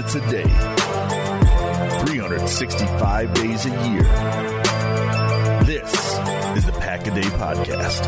Minutes 0.00 0.14
a 0.14 0.30
day, 0.30 0.44
365 2.06 3.34
days 3.34 3.66
a 3.66 3.68
year. 3.90 4.02
This 5.64 5.92
is 6.56 6.64
the 6.64 6.72
Pack 6.80 7.06
a 7.06 7.10
Day 7.10 7.20
Podcast. 7.20 8.06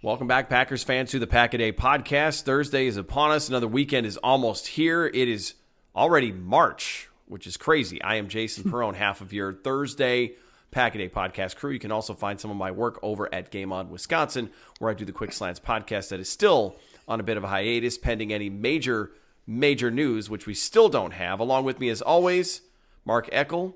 Welcome 0.00 0.28
back, 0.28 0.48
Packers 0.48 0.82
fans, 0.82 1.10
to 1.10 1.18
the 1.18 1.26
Pack 1.26 1.52
a 1.52 1.58
Day 1.58 1.72
podcast. 1.72 2.44
Thursday 2.44 2.86
is 2.86 2.96
upon 2.96 3.32
us. 3.32 3.50
Another 3.50 3.68
weekend 3.68 4.06
is 4.06 4.16
almost 4.16 4.66
here. 4.66 5.04
It 5.04 5.28
is 5.28 5.52
already 5.94 6.32
March, 6.32 7.10
which 7.26 7.46
is 7.46 7.58
crazy. 7.58 8.00
I 8.00 8.14
am 8.14 8.28
Jason 8.28 8.64
Perone, 8.70 8.94
half 8.94 9.20
of 9.20 9.34
your 9.34 9.52
Thursday 9.52 10.36
Pack 10.74 10.96
a 10.96 11.08
podcast 11.08 11.54
crew. 11.54 11.70
You 11.70 11.78
can 11.78 11.92
also 11.92 12.14
find 12.14 12.40
some 12.40 12.50
of 12.50 12.56
my 12.56 12.72
work 12.72 12.98
over 13.00 13.32
at 13.32 13.52
Game 13.52 13.72
On 13.72 13.90
Wisconsin, 13.90 14.50
where 14.80 14.90
I 14.90 14.94
do 14.94 15.04
the 15.04 15.12
Quick 15.12 15.30
Slants 15.30 15.60
podcast 15.60 16.08
that 16.08 16.18
is 16.18 16.28
still 16.28 16.74
on 17.06 17.20
a 17.20 17.22
bit 17.22 17.36
of 17.36 17.44
a 17.44 17.46
hiatus 17.46 17.96
pending 17.96 18.32
any 18.32 18.50
major, 18.50 19.12
major 19.46 19.92
news, 19.92 20.28
which 20.28 20.48
we 20.48 20.54
still 20.54 20.88
don't 20.88 21.12
have. 21.12 21.38
Along 21.38 21.64
with 21.64 21.78
me, 21.78 21.90
as 21.90 22.02
always, 22.02 22.60
Mark 23.04 23.30
Eckel 23.30 23.74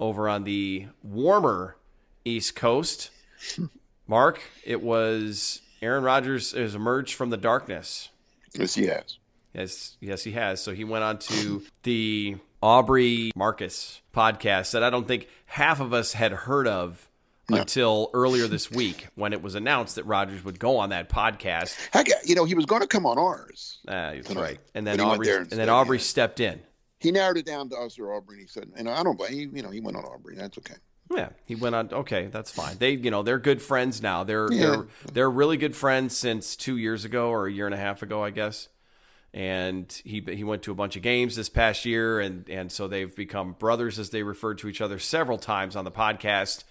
over 0.00 0.28
on 0.28 0.42
the 0.42 0.88
warmer 1.04 1.76
East 2.24 2.56
Coast. 2.56 3.10
Mark, 4.08 4.42
it 4.64 4.82
was 4.82 5.62
Aaron 5.80 6.02
Rodgers 6.02 6.50
has 6.52 6.74
emerged 6.74 7.14
from 7.14 7.30
the 7.30 7.36
darkness. 7.36 8.08
Yes, 8.52 8.74
he 8.74 8.86
has. 8.86 9.16
Yes, 9.54 9.96
yes, 10.00 10.24
he 10.24 10.32
has. 10.32 10.60
So 10.60 10.74
he 10.74 10.82
went 10.82 11.04
on 11.04 11.18
to 11.18 11.62
the 11.84 12.36
Aubrey 12.62 13.32
Marcus 13.34 14.00
podcast 14.14 14.72
that 14.72 14.82
I 14.82 14.90
don't 14.90 15.06
think 15.08 15.28
half 15.46 15.80
of 15.80 15.92
us 15.92 16.12
had 16.12 16.32
heard 16.32 16.68
of 16.68 17.08
No. 17.50 17.58
until 17.58 18.10
earlier 18.14 18.46
this 18.46 18.70
week 18.70 19.08
when 19.16 19.32
it 19.32 19.42
was 19.42 19.54
announced 19.54 19.96
that 19.96 20.04
Rodgers 20.04 20.44
would 20.44 20.58
go 20.58 20.78
on 20.78 20.90
that 20.90 21.08
podcast. 21.08 21.76
Heck, 21.92 22.06
you 22.24 22.34
know, 22.34 22.44
he 22.44 22.54
was 22.54 22.66
going 22.66 22.82
to 22.82 22.86
come 22.86 23.04
on 23.04 23.18
ours. 23.18 23.78
Uh, 23.88 24.12
that's 24.14 24.34
right. 24.34 24.58
And 24.74 24.86
then 24.86 24.96
But 24.96 25.02
he 25.02 25.08
went 25.08 25.14
Aubrey 25.16 25.26
there 25.26 25.38
and 25.40 25.50
then 25.50 25.68
Aubrey 25.68 25.98
stepped 25.98 26.40
in. 26.40 26.60
He 27.00 27.10
narrowed 27.10 27.36
it 27.36 27.46
down 27.46 27.68
to 27.70 27.76
us 27.76 27.98
or 27.98 28.14
Aubrey. 28.14 28.36
And 28.36 28.42
he 28.42 28.46
said, 28.48 28.70
and 28.76 28.88
I 28.88 29.02
don't 29.02 29.18
blame 29.18 29.32
he, 29.32 29.40
you 29.56 29.62
know, 29.62 29.70
he 29.70 29.80
went 29.80 29.96
on 29.96 30.04
Aubrey. 30.04 30.36
That's 30.36 30.56
okay. 30.58 30.74
Yeah, 31.12 31.30
he 31.44 31.56
went 31.56 31.74
on. 31.74 31.90
Okay, 31.92 32.28
that's 32.28 32.50
fine. 32.50 32.78
They, 32.78 32.92
you 32.92 33.10
know, 33.10 33.22
they're 33.22 33.40
good 33.40 33.60
friends 33.60 34.00
now. 34.00 34.24
They're 34.24 34.50
Yeah. 34.50 34.60
they're 34.70 34.86
they're 35.12 35.30
really 35.30 35.56
good 35.58 35.74
friends 35.76 36.16
since 36.16 36.56
two 36.56 36.78
years 36.78 37.04
ago 37.04 37.28
or 37.28 37.46
a 37.48 37.52
year 37.52 37.66
and 37.66 37.74
a 37.74 37.78
half 37.78 38.02
ago, 38.02 38.22
I 38.24 38.30
guess. 38.30 38.68
And 39.34 39.90
he 40.04 40.22
he 40.28 40.44
went 40.44 40.62
to 40.64 40.72
a 40.72 40.74
bunch 40.74 40.96
of 40.96 41.02
games 41.02 41.36
this 41.36 41.48
past 41.48 41.86
year, 41.86 42.20
and 42.20 42.48
and 42.50 42.70
so 42.70 42.86
they've 42.86 43.14
become 43.14 43.52
brothers 43.52 43.98
as 43.98 44.10
they 44.10 44.22
referred 44.22 44.58
to 44.58 44.68
each 44.68 44.80
other 44.80 44.98
several 44.98 45.38
times 45.38 45.74
on 45.74 45.84
the 45.84 45.90
podcast. 45.90 46.64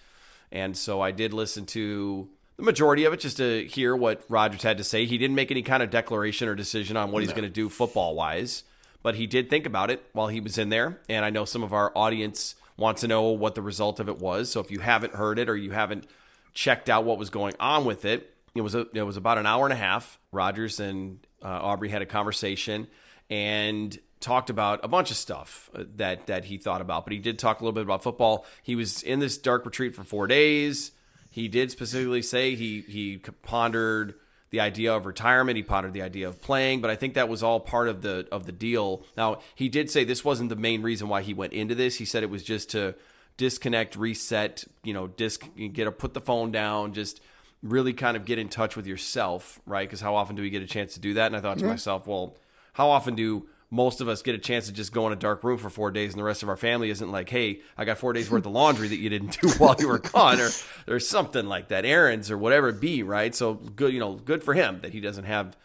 And 0.52 0.76
so 0.76 1.00
I 1.00 1.10
did 1.10 1.32
listen 1.32 1.66
to 1.66 2.28
the 2.56 2.62
majority 2.62 3.04
of 3.04 3.12
it 3.12 3.20
just 3.20 3.38
to 3.38 3.66
hear 3.66 3.96
what 3.96 4.22
Rodgers 4.28 4.62
had 4.62 4.78
to 4.78 4.84
say. 4.84 5.06
He 5.06 5.18
didn't 5.18 5.34
make 5.34 5.50
any 5.50 5.62
kind 5.62 5.82
of 5.82 5.90
declaration 5.90 6.48
or 6.48 6.54
decision 6.54 6.96
on 6.96 7.10
what 7.10 7.22
he's 7.22 7.32
going 7.32 7.44
to 7.44 7.50
do 7.50 7.68
football 7.68 8.14
wise, 8.14 8.62
but 9.02 9.14
he 9.14 9.26
did 9.26 9.50
think 9.50 9.66
about 9.66 9.90
it 9.90 10.04
while 10.12 10.28
he 10.28 10.40
was 10.40 10.58
in 10.58 10.68
there. 10.68 11.00
And 11.08 11.24
I 11.24 11.30
know 11.30 11.44
some 11.44 11.62
of 11.62 11.72
our 11.72 11.90
audience 11.96 12.54
wants 12.76 13.00
to 13.00 13.08
know 13.08 13.22
what 13.30 13.54
the 13.54 13.62
result 13.62 13.98
of 13.98 14.08
it 14.08 14.18
was. 14.18 14.50
So 14.50 14.60
if 14.60 14.70
you 14.70 14.80
haven't 14.80 15.14
heard 15.14 15.38
it 15.38 15.48
or 15.48 15.56
you 15.56 15.70
haven't 15.70 16.06
checked 16.54 16.90
out 16.90 17.04
what 17.04 17.18
was 17.18 17.30
going 17.30 17.54
on 17.58 17.84
with 17.84 18.04
it, 18.04 18.34
it 18.54 18.60
was 18.60 18.74
a, 18.74 18.86
it 18.92 19.02
was 19.02 19.16
about 19.16 19.38
an 19.38 19.46
hour 19.46 19.64
and 19.64 19.72
a 19.72 19.76
half. 19.76 20.18
Rodgers 20.30 20.78
and 20.78 21.18
uh, 21.42 21.48
Aubrey 21.48 21.88
had 21.88 22.02
a 22.02 22.06
conversation 22.06 22.86
and 23.30 23.98
talked 24.20 24.50
about 24.50 24.80
a 24.82 24.88
bunch 24.88 25.10
of 25.10 25.16
stuff 25.16 25.68
uh, 25.74 25.84
that 25.96 26.26
that 26.28 26.44
he 26.44 26.58
thought 26.58 26.80
about. 26.80 27.04
But 27.04 27.12
he 27.12 27.18
did 27.18 27.38
talk 27.38 27.60
a 27.60 27.64
little 27.64 27.74
bit 27.74 27.84
about 27.84 28.02
football. 28.02 28.46
He 28.62 28.76
was 28.76 29.02
in 29.02 29.18
this 29.18 29.36
dark 29.38 29.64
retreat 29.66 29.94
for 29.94 30.04
four 30.04 30.26
days. 30.26 30.92
He 31.30 31.48
did 31.48 31.70
specifically 31.70 32.22
say 32.22 32.54
he 32.54 32.80
he 32.80 33.18
pondered 33.42 34.14
the 34.50 34.60
idea 34.60 34.94
of 34.94 35.06
retirement. 35.06 35.56
He 35.56 35.62
pondered 35.62 35.94
the 35.94 36.02
idea 36.02 36.28
of 36.28 36.40
playing, 36.42 36.82
but 36.82 36.90
I 36.90 36.96
think 36.96 37.14
that 37.14 37.28
was 37.28 37.42
all 37.42 37.58
part 37.58 37.88
of 37.88 38.02
the 38.02 38.28
of 38.30 38.46
the 38.46 38.52
deal. 38.52 39.04
Now 39.16 39.40
he 39.54 39.68
did 39.68 39.90
say 39.90 40.04
this 40.04 40.24
wasn't 40.24 40.50
the 40.50 40.56
main 40.56 40.82
reason 40.82 41.08
why 41.08 41.22
he 41.22 41.34
went 41.34 41.52
into 41.52 41.74
this. 41.74 41.96
He 41.96 42.04
said 42.04 42.22
it 42.22 42.30
was 42.30 42.42
just 42.42 42.70
to 42.70 42.94
disconnect, 43.38 43.96
reset, 43.96 44.64
you 44.84 44.92
know, 44.92 45.06
disc, 45.06 45.48
get 45.72 45.86
a 45.86 45.92
put 45.92 46.12
the 46.12 46.20
phone 46.20 46.52
down, 46.52 46.92
just 46.92 47.20
really 47.62 47.92
kind 47.92 48.16
of 48.16 48.24
get 48.24 48.38
in 48.38 48.48
touch 48.48 48.76
with 48.76 48.86
yourself, 48.86 49.60
right? 49.66 49.88
Because 49.88 50.00
how 50.00 50.14
often 50.14 50.36
do 50.36 50.42
we 50.42 50.50
get 50.50 50.62
a 50.62 50.66
chance 50.66 50.94
to 50.94 51.00
do 51.00 51.14
that? 51.14 51.26
And 51.26 51.36
I 51.36 51.40
thought 51.40 51.58
to 51.58 51.60
mm-hmm. 51.62 51.70
myself, 51.70 52.06
well, 52.06 52.36
how 52.72 52.90
often 52.90 53.14
do 53.14 53.48
most 53.70 54.00
of 54.00 54.08
us 54.08 54.20
get 54.20 54.34
a 54.34 54.38
chance 54.38 54.66
to 54.66 54.72
just 54.72 54.92
go 54.92 55.06
in 55.06 55.12
a 55.12 55.16
dark 55.16 55.42
room 55.42 55.56
for 55.56 55.70
four 55.70 55.90
days 55.90 56.12
and 56.12 56.20
the 56.20 56.24
rest 56.24 56.42
of 56.42 56.48
our 56.48 56.56
family 56.56 56.90
isn't 56.90 57.10
like, 57.10 57.28
hey, 57.30 57.60
I 57.78 57.84
got 57.84 57.98
four 57.98 58.12
days 58.12 58.30
worth 58.30 58.44
of 58.44 58.52
laundry 58.52 58.88
that 58.88 58.98
you 58.98 59.08
didn't 59.08 59.40
do 59.40 59.48
while 59.58 59.76
you 59.78 59.88
were 59.88 59.98
gone 59.98 60.40
or, 60.40 60.50
or 60.86 61.00
something 61.00 61.46
like 61.46 61.68
that, 61.68 61.84
errands 61.84 62.30
or 62.30 62.36
whatever 62.36 62.68
it 62.68 62.80
be, 62.80 63.02
right? 63.02 63.34
So 63.34 63.54
good, 63.54 63.94
you 63.94 64.00
know, 64.00 64.14
good 64.14 64.42
for 64.44 64.52
him 64.54 64.80
that 64.82 64.92
he 64.92 65.00
doesn't 65.00 65.24
have 65.24 65.56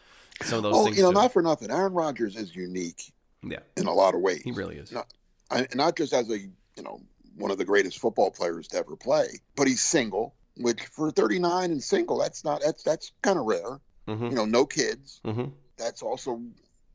some 0.44 0.58
of 0.58 0.64
those 0.64 0.76
Oh, 0.76 0.86
things. 0.86 0.98
you 0.98 1.04
know, 1.04 1.12
to- 1.12 1.16
not 1.16 1.34
for 1.34 1.42
nothing. 1.42 1.70
Aaron 1.70 1.94
Rodgers 1.94 2.36
is 2.36 2.56
unique 2.56 3.12
yeah, 3.44 3.60
in 3.76 3.88
a 3.88 3.94
lot 3.94 4.16
of 4.16 4.22
ways. 4.22 4.42
he 4.42 4.52
really 4.52 4.78
is. 4.78 4.92
Not, 4.92 5.08
I, 5.52 5.68
not 5.76 5.98
just 5.98 6.14
as 6.14 6.30
a 6.30 6.38
you 6.40 6.84
know 6.84 7.02
one 7.36 7.52
of 7.52 7.58
the 7.58 7.66
greatest 7.66 8.00
football 8.00 8.32
players 8.32 8.68
to 8.70 8.78
ever 8.78 8.96
play. 8.96 9.28
But 9.56 9.68
he's 9.68 9.82
single, 9.82 10.34
which 10.60 10.82
for 10.82 11.12
39 11.12 11.72
and 11.72 11.84
single, 11.84 12.18
that's 12.18 12.44
not 12.44 12.62
that's 12.62 12.84
that's 12.84 13.12
kind 13.22 13.40
of 13.40 13.46
rare. 13.46 13.80
Mm-hmm. 14.08 14.26
You 14.26 14.36
know, 14.36 14.46
no 14.46 14.66
kids. 14.66 15.22
Mm-hmm. 15.26 15.46
That's 15.78 16.02
also 16.02 16.42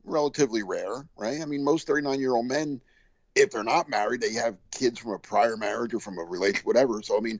relatively 0.03 0.63
rare, 0.63 1.07
right? 1.17 1.41
I 1.41 1.45
mean, 1.45 1.63
most 1.63 1.87
39 1.87 2.19
year 2.19 2.35
old 2.35 2.47
men, 2.47 2.81
if 3.35 3.51
they're 3.51 3.63
not 3.63 3.89
married, 3.89 4.21
they 4.21 4.33
have 4.33 4.57
kids 4.71 4.99
from 4.99 5.11
a 5.11 5.19
prior 5.19 5.57
marriage 5.57 5.93
or 5.93 5.99
from 5.99 6.17
a 6.17 6.23
relationship, 6.23 6.65
whatever. 6.65 7.01
So 7.01 7.17
I 7.17 7.21
mean, 7.21 7.39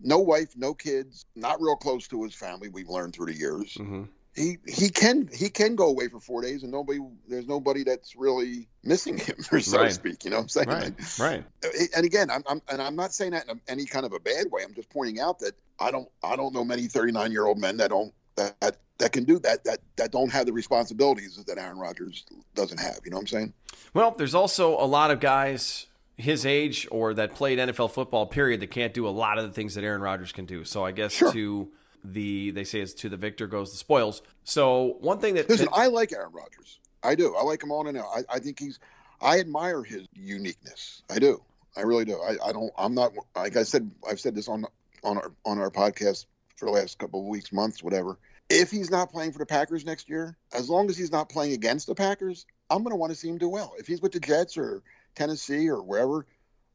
no 0.00 0.18
wife, 0.18 0.56
no 0.56 0.74
kids, 0.74 1.26
not 1.34 1.60
real 1.60 1.76
close 1.76 2.08
to 2.08 2.22
his 2.22 2.34
family. 2.34 2.68
We've 2.68 2.88
learned 2.88 3.14
through 3.14 3.26
the 3.26 3.38
years. 3.38 3.74
Mm-hmm. 3.74 4.04
He 4.34 4.56
he 4.66 4.88
can 4.88 5.28
he 5.34 5.50
can 5.50 5.76
go 5.76 5.88
away 5.88 6.08
for 6.08 6.18
four 6.18 6.40
days 6.40 6.62
and 6.62 6.72
nobody 6.72 6.98
there's 7.28 7.46
nobody 7.46 7.84
that's 7.84 8.16
really 8.16 8.66
missing 8.82 9.18
him, 9.18 9.36
or 9.52 9.60
so 9.60 9.78
Right. 9.78 9.88
to 9.88 9.94
speak. 9.94 10.24
You 10.24 10.30
know 10.30 10.36
what 10.38 10.42
I'm 10.44 10.48
saying? 10.48 10.68
Right. 10.68 10.94
Right. 11.20 11.44
Eh, 11.62 11.86
and 11.94 12.06
again, 12.06 12.30
I'm, 12.30 12.42
I'm 12.48 12.62
and 12.70 12.80
I'm 12.80 12.96
not 12.96 13.12
saying 13.12 13.32
that 13.32 13.48
in 13.50 13.60
any 13.68 13.84
kind 13.84 14.06
of 14.06 14.12
a 14.14 14.18
bad 14.20 14.46
way. 14.50 14.62
I'm 14.64 14.74
just 14.74 14.88
pointing 14.88 15.20
out 15.20 15.38
that 15.40 15.52
I 15.78 15.90
don't 15.90 16.08
I 16.24 16.36
don't 16.36 16.54
know 16.54 16.64
many 16.64 16.86
39 16.86 17.30
year 17.30 17.44
old 17.46 17.58
men 17.58 17.76
that 17.76 17.90
don't 17.90 18.14
that, 18.36 18.58
that 18.60 18.76
that 18.98 19.12
can 19.12 19.24
do 19.24 19.38
that 19.40 19.64
that 19.64 19.80
that 19.96 20.12
don't 20.12 20.30
have 20.32 20.46
the 20.46 20.52
responsibilities 20.54 21.36
that 21.46 21.58
Aaron 21.58 21.78
Rodgers 21.78 22.24
doesn't 22.54 22.78
have. 22.80 23.00
You 23.04 23.10
know 23.10 23.18
what 23.18 23.22
I'm 23.22 23.26
saying? 23.26 23.52
Well, 23.92 24.12
there's 24.12 24.34
also 24.34 24.78
a 24.82 24.86
lot 24.86 25.10
of 25.10 25.20
guys 25.20 25.88
his 26.16 26.46
age 26.46 26.88
or 26.90 27.12
that 27.14 27.34
played 27.34 27.58
NFL 27.58 27.90
football 27.90 28.26
period 28.26 28.60
that 28.60 28.70
can't 28.70 28.94
do 28.94 29.06
a 29.06 29.10
lot 29.10 29.38
of 29.38 29.44
the 29.46 29.52
things 29.52 29.74
that 29.74 29.84
Aaron 29.84 30.00
Rodgers 30.00 30.32
can 30.32 30.46
do. 30.46 30.64
So 30.64 30.84
I 30.84 30.92
guess 30.92 31.12
Sure. 31.12 31.32
to 31.32 31.70
the 32.04 32.50
they 32.50 32.64
say 32.64 32.80
it's 32.80 32.94
to 32.94 33.08
the 33.08 33.16
victor 33.16 33.46
goes 33.46 33.70
the 33.72 33.78
spoils. 33.78 34.22
So 34.44 34.96
one 35.00 35.18
thing 35.18 35.34
that, 35.34 35.48
Listen, 35.48 35.68
I 35.72 35.86
like 35.88 36.12
Aaron 36.12 36.32
Rodgers. 36.32 36.80
I 37.02 37.14
do. 37.14 37.34
I 37.36 37.42
like 37.42 37.62
him 37.62 37.72
on 37.72 37.86
and 37.88 37.98
out. 37.98 38.06
I, 38.14 38.36
I 38.36 38.38
think 38.38 38.58
he's. 38.58 38.78
I 39.20 39.38
admire 39.38 39.82
his 39.82 40.08
uniqueness. 40.14 41.02
I 41.10 41.18
do. 41.18 41.42
I 41.76 41.82
really 41.82 42.04
do. 42.04 42.20
I, 42.20 42.48
I 42.48 42.52
don't. 42.52 42.72
I'm 42.76 42.94
not. 42.94 43.12
Like 43.36 43.56
I 43.56 43.62
said, 43.62 43.90
I've 44.08 44.20
said 44.20 44.34
this 44.34 44.48
on 44.48 44.64
on 45.04 45.18
our 45.18 45.32
on 45.44 45.58
our 45.58 45.70
podcast 45.70 46.26
for 46.56 46.66
the 46.66 46.72
last 46.72 46.98
couple 46.98 47.20
of 47.20 47.26
weeks, 47.26 47.52
months, 47.52 47.82
whatever. 47.82 48.18
If 48.48 48.70
he's 48.70 48.90
not 48.90 49.10
playing 49.10 49.32
for 49.32 49.38
the 49.38 49.46
Packers 49.46 49.84
next 49.84 50.08
year, 50.08 50.36
as 50.52 50.68
long 50.68 50.90
as 50.90 50.96
he's 50.96 51.10
not 51.10 51.28
playing 51.28 51.54
against 51.54 51.86
the 51.86 51.94
Packers, 51.94 52.44
I'm 52.70 52.82
going 52.82 52.90
to 52.90 52.96
want 52.96 53.10
to 53.12 53.18
see 53.18 53.28
him 53.28 53.38
do 53.38 53.48
well. 53.48 53.72
If 53.78 53.86
he's 53.86 54.02
with 54.02 54.12
the 54.12 54.20
Jets 54.20 54.58
or 54.58 54.82
Tennessee 55.14 55.68
or 55.68 55.82
wherever, 55.82 56.26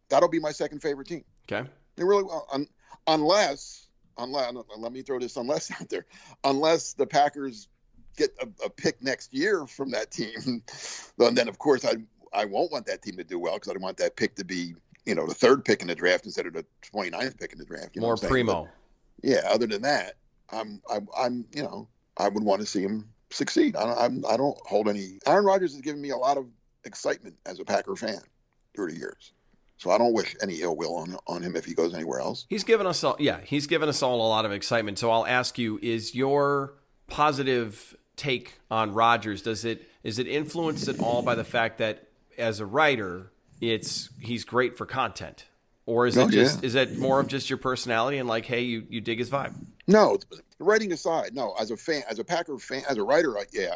that'll 0.10 0.30
be 0.30 0.40
my 0.40 0.52
second 0.52 0.82
favorite 0.82 1.08
team. 1.08 1.24
okay. 1.52 1.70
They 1.96 2.04
really 2.04 2.24
will, 2.24 2.48
un, 2.52 2.68
unless, 3.08 3.87
unless, 4.18 4.54
let 4.78 4.92
me 4.92 5.02
throw 5.02 5.20
this 5.20 5.38
unless 5.38 5.72
out 5.82 5.90
there, 5.90 6.06
unless 6.44 6.94
the 6.94 7.08
Packers 7.08 7.68
get 8.16 8.32
a, 8.42 8.66
a 8.66 8.70
pick 8.70 9.02
next 9.02 9.34
year 9.34 9.66
from 9.68 9.92
that 9.92 10.12
team, 10.12 10.64
and 11.20 11.38
then 11.38 11.48
of 11.48 11.58
course 11.58 11.86
I 11.86 11.96
I 12.34 12.46
won't 12.46 12.72
want 12.72 12.86
that 12.88 13.02
team 13.02 13.18
to 13.18 13.24
do 13.24 13.40
well 13.40 13.54
because 13.56 13.70
I 13.70 13.74
don't 13.74 13.84
want 13.84 13.98
that 13.98 14.16
pick 14.16 14.36
to 14.36 14.46
be 14.46 14.76
you 15.06 15.16
know 15.16 15.26
the 15.26 15.34
third 15.34 15.64
pick 15.64 15.82
in 15.82 15.88
the 15.88 15.96
draft 15.96 16.26
instead 16.26 16.46
of 16.46 16.54
the 16.54 16.66
29th 16.94 17.40
pick 17.40 17.54
in 17.54 17.60
the 17.60 17.66
draft. 17.66 17.96
You 17.96 18.02
know 18.02 18.08
More 18.08 18.18
primo. 18.18 18.64
But, 18.64 19.30
yeah. 19.30 19.42
Other 19.50 19.68
than 19.68 19.82
that, 19.84 20.14
I'm 20.52 20.82
I'm, 20.90 21.08
I'm 21.18 21.46
you 21.56 21.64
know 21.64 21.88
I 22.18 22.28
would 22.30 22.44
want 22.44 22.62
to 22.62 22.68
see 22.68 22.82
him 22.82 23.10
succeed. 23.30 23.76
I 23.76 23.86
don't 23.86 23.98
I'm, 23.98 24.26
I 24.34 24.38
don't 24.38 24.58
hold 24.66 24.90
any. 24.90 25.20
Aaron 25.26 25.46
Rodgers 25.46 25.74
has 25.74 25.82
given 25.82 26.02
me 26.02 26.10
a 26.10 26.18
lot 26.18 26.38
of 26.38 26.48
excitement 26.84 27.36
as 27.46 27.60
a 27.60 27.66
Packer 27.66 27.96
fan 27.96 28.20
through 28.76 28.92
the 28.92 28.98
years. 28.98 29.34
So 29.78 29.92
I 29.92 29.98
don't 29.98 30.14
wish 30.14 30.36
any 30.42 30.62
ill 30.62 30.76
will 30.76 30.96
on 30.96 31.16
on 31.28 31.44
him 31.44 31.56
if 31.56 31.66
he 31.66 31.74
goes 31.74 31.94
anywhere 31.94 32.20
else. 32.20 32.46
He's 32.50 32.64
given 32.64 32.88
us 32.88 33.04
all, 33.04 33.16
yeah, 33.20 33.40
he's 33.44 33.68
given 33.68 33.88
us 33.90 34.02
all 34.02 34.16
a 34.26 34.28
lot 34.28 34.46
of 34.46 34.52
excitement. 34.52 34.98
So 35.00 35.12
I'll 35.12 35.26
ask 35.28 35.58
you: 35.58 35.80
Is 35.82 36.16
your 36.16 36.74
positive 37.08 37.96
take 38.16 38.60
on 38.72 38.94
Rodgers 38.94 39.42
does 39.44 39.64
it 39.64 39.88
is 40.04 40.18
it 40.20 40.28
influenced 40.28 40.88
at 40.88 41.00
all 41.00 41.22
by 41.22 41.36
the 41.36 41.44
fact 41.44 41.78
that 41.78 42.08
as 42.38 42.60
a 42.60 42.66
writer, 42.66 43.32
it's 43.62 44.10
he's 44.20 44.44
great 44.44 44.78
for 44.78 44.86
content, 44.86 45.46
or 45.86 46.08
is 46.08 46.18
Oh, 46.18 46.28
it 46.28 46.32
just 46.32 46.62
yeah. 46.62 46.68
is 46.68 46.76
it 46.76 46.98
more 46.98 47.20
of 47.20 47.28
just 47.28 47.50
your 47.50 47.58
personality 47.58 48.18
and 48.18 48.28
like, 48.28 48.46
hey, 48.46 48.62
you 48.62 48.86
you 48.90 49.02
dig 49.02 49.20
his 49.20 49.30
vibe? 49.30 49.54
No, 49.88 50.18
writing 50.60 50.92
aside, 50.92 51.34
no. 51.34 51.54
As 51.60 51.72
a 51.72 51.78
fan, 51.78 52.02
as 52.10 52.20
a 52.20 52.24
Packer 52.24 52.58
fan, 52.58 52.84
as 52.90 52.98
a 52.98 53.04
writer, 53.04 53.38
I, 53.38 53.46
yeah, 53.54 53.76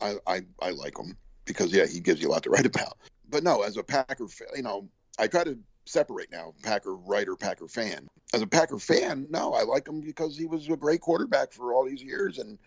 I, 0.00 0.16
I 0.26 0.40
I 0.60 0.70
like 0.70 0.98
him 0.98 1.16
because 1.44 1.72
yeah, 1.72 1.86
he 1.86 2.00
gives 2.00 2.20
you 2.20 2.28
a 2.28 2.30
lot 2.30 2.42
to 2.44 2.50
write 2.50 2.66
about. 2.66 2.98
But 3.28 3.42
no, 3.42 3.62
as 3.62 3.76
a 3.76 3.82
Packer, 3.82 4.28
fan, 4.28 4.48
you 4.56 4.62
know, 4.62 4.88
I 5.20 5.26
try 5.26 5.44
to 5.44 5.58
separate 5.84 6.30
now 6.32 6.54
Packer 6.62 6.94
writer, 6.94 7.36
Packer 7.36 7.68
fan. 7.68 8.08
As 8.32 8.42
a 8.42 8.46
Packer 8.46 8.78
fan, 8.78 9.26
no, 9.30 9.52
I 9.52 9.62
like 9.62 9.86
him 9.86 10.00
because 10.00 10.36
he 10.36 10.46
was 10.46 10.68
a 10.68 10.76
great 10.76 11.00
quarterback 11.00 11.52
for 11.52 11.74
all 11.74 11.84
these 11.84 12.02
years 12.02 12.38
and 12.38 12.58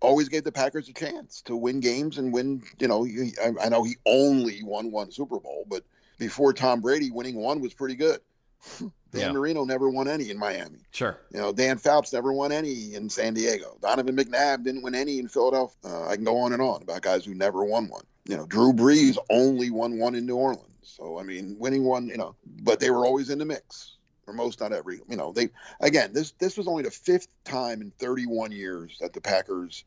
always 0.00 0.28
gave 0.28 0.44
the 0.44 0.52
Packers 0.52 0.88
a 0.88 0.92
chance 0.92 1.42
to 1.42 1.56
win 1.56 1.80
games 1.80 2.18
and 2.18 2.32
win. 2.32 2.62
You 2.78 2.88
know, 2.88 3.04
he, 3.04 3.32
I, 3.42 3.66
I 3.66 3.68
know 3.68 3.84
he 3.84 3.96
only 4.04 4.62
won 4.62 4.90
one 4.90 5.10
Super 5.10 5.38
Bowl, 5.38 5.64
but 5.68 5.84
before 6.18 6.52
Tom 6.52 6.80
Brady, 6.80 7.10
winning 7.10 7.36
one 7.36 7.60
was 7.60 7.74
pretty 7.74 7.94
good. 7.94 8.20
Dan 8.80 8.90
Yeah. 9.20 9.32
Marino 9.32 9.64
never 9.64 9.88
won 9.88 10.08
any 10.08 10.30
in 10.30 10.38
Miami. 10.38 10.80
Sure. 10.90 11.18
You 11.30 11.38
know, 11.38 11.52
Dan 11.52 11.78
Fouts 11.78 12.12
never 12.12 12.32
won 12.32 12.52
any 12.52 12.94
in 12.94 13.08
San 13.08 13.34
Diego. 13.34 13.78
Donovan 13.80 14.16
McNabb 14.16 14.64
didn't 14.64 14.82
win 14.82 14.94
any 14.94 15.18
in 15.18 15.28
Philadelphia. 15.28 15.76
Uh, 15.84 16.08
I 16.08 16.16
can 16.16 16.24
go 16.24 16.38
on 16.38 16.52
and 16.52 16.60
on 16.60 16.82
about 16.82 17.02
guys 17.02 17.24
who 17.24 17.34
never 17.34 17.64
won 17.64 17.88
one. 17.88 18.02
You 18.26 18.36
know, 18.36 18.46
Drew 18.46 18.72
Brees 18.72 19.16
only 19.30 19.70
won 19.70 19.98
one 19.98 20.16
in 20.16 20.26
New 20.26 20.36
Orleans. 20.36 20.75
So 20.86 21.18
I 21.18 21.22
mean, 21.22 21.56
winning 21.58 21.84
one, 21.84 22.08
you 22.08 22.16
know, 22.16 22.36
but 22.62 22.80
they 22.80 22.90
were 22.90 23.04
always 23.04 23.30
in 23.30 23.38
the 23.38 23.44
mix. 23.44 23.92
For 24.24 24.32
most, 24.32 24.60
not 24.60 24.72
every. 24.72 25.00
You 25.08 25.16
know, 25.16 25.32
they 25.32 25.50
again. 25.80 26.12
This 26.12 26.32
this 26.38 26.56
was 26.56 26.66
only 26.66 26.82
the 26.82 26.90
fifth 26.90 27.28
time 27.44 27.80
in 27.80 27.92
31 27.98 28.50
years 28.50 28.96
that 29.00 29.12
the 29.12 29.20
Packers 29.20 29.84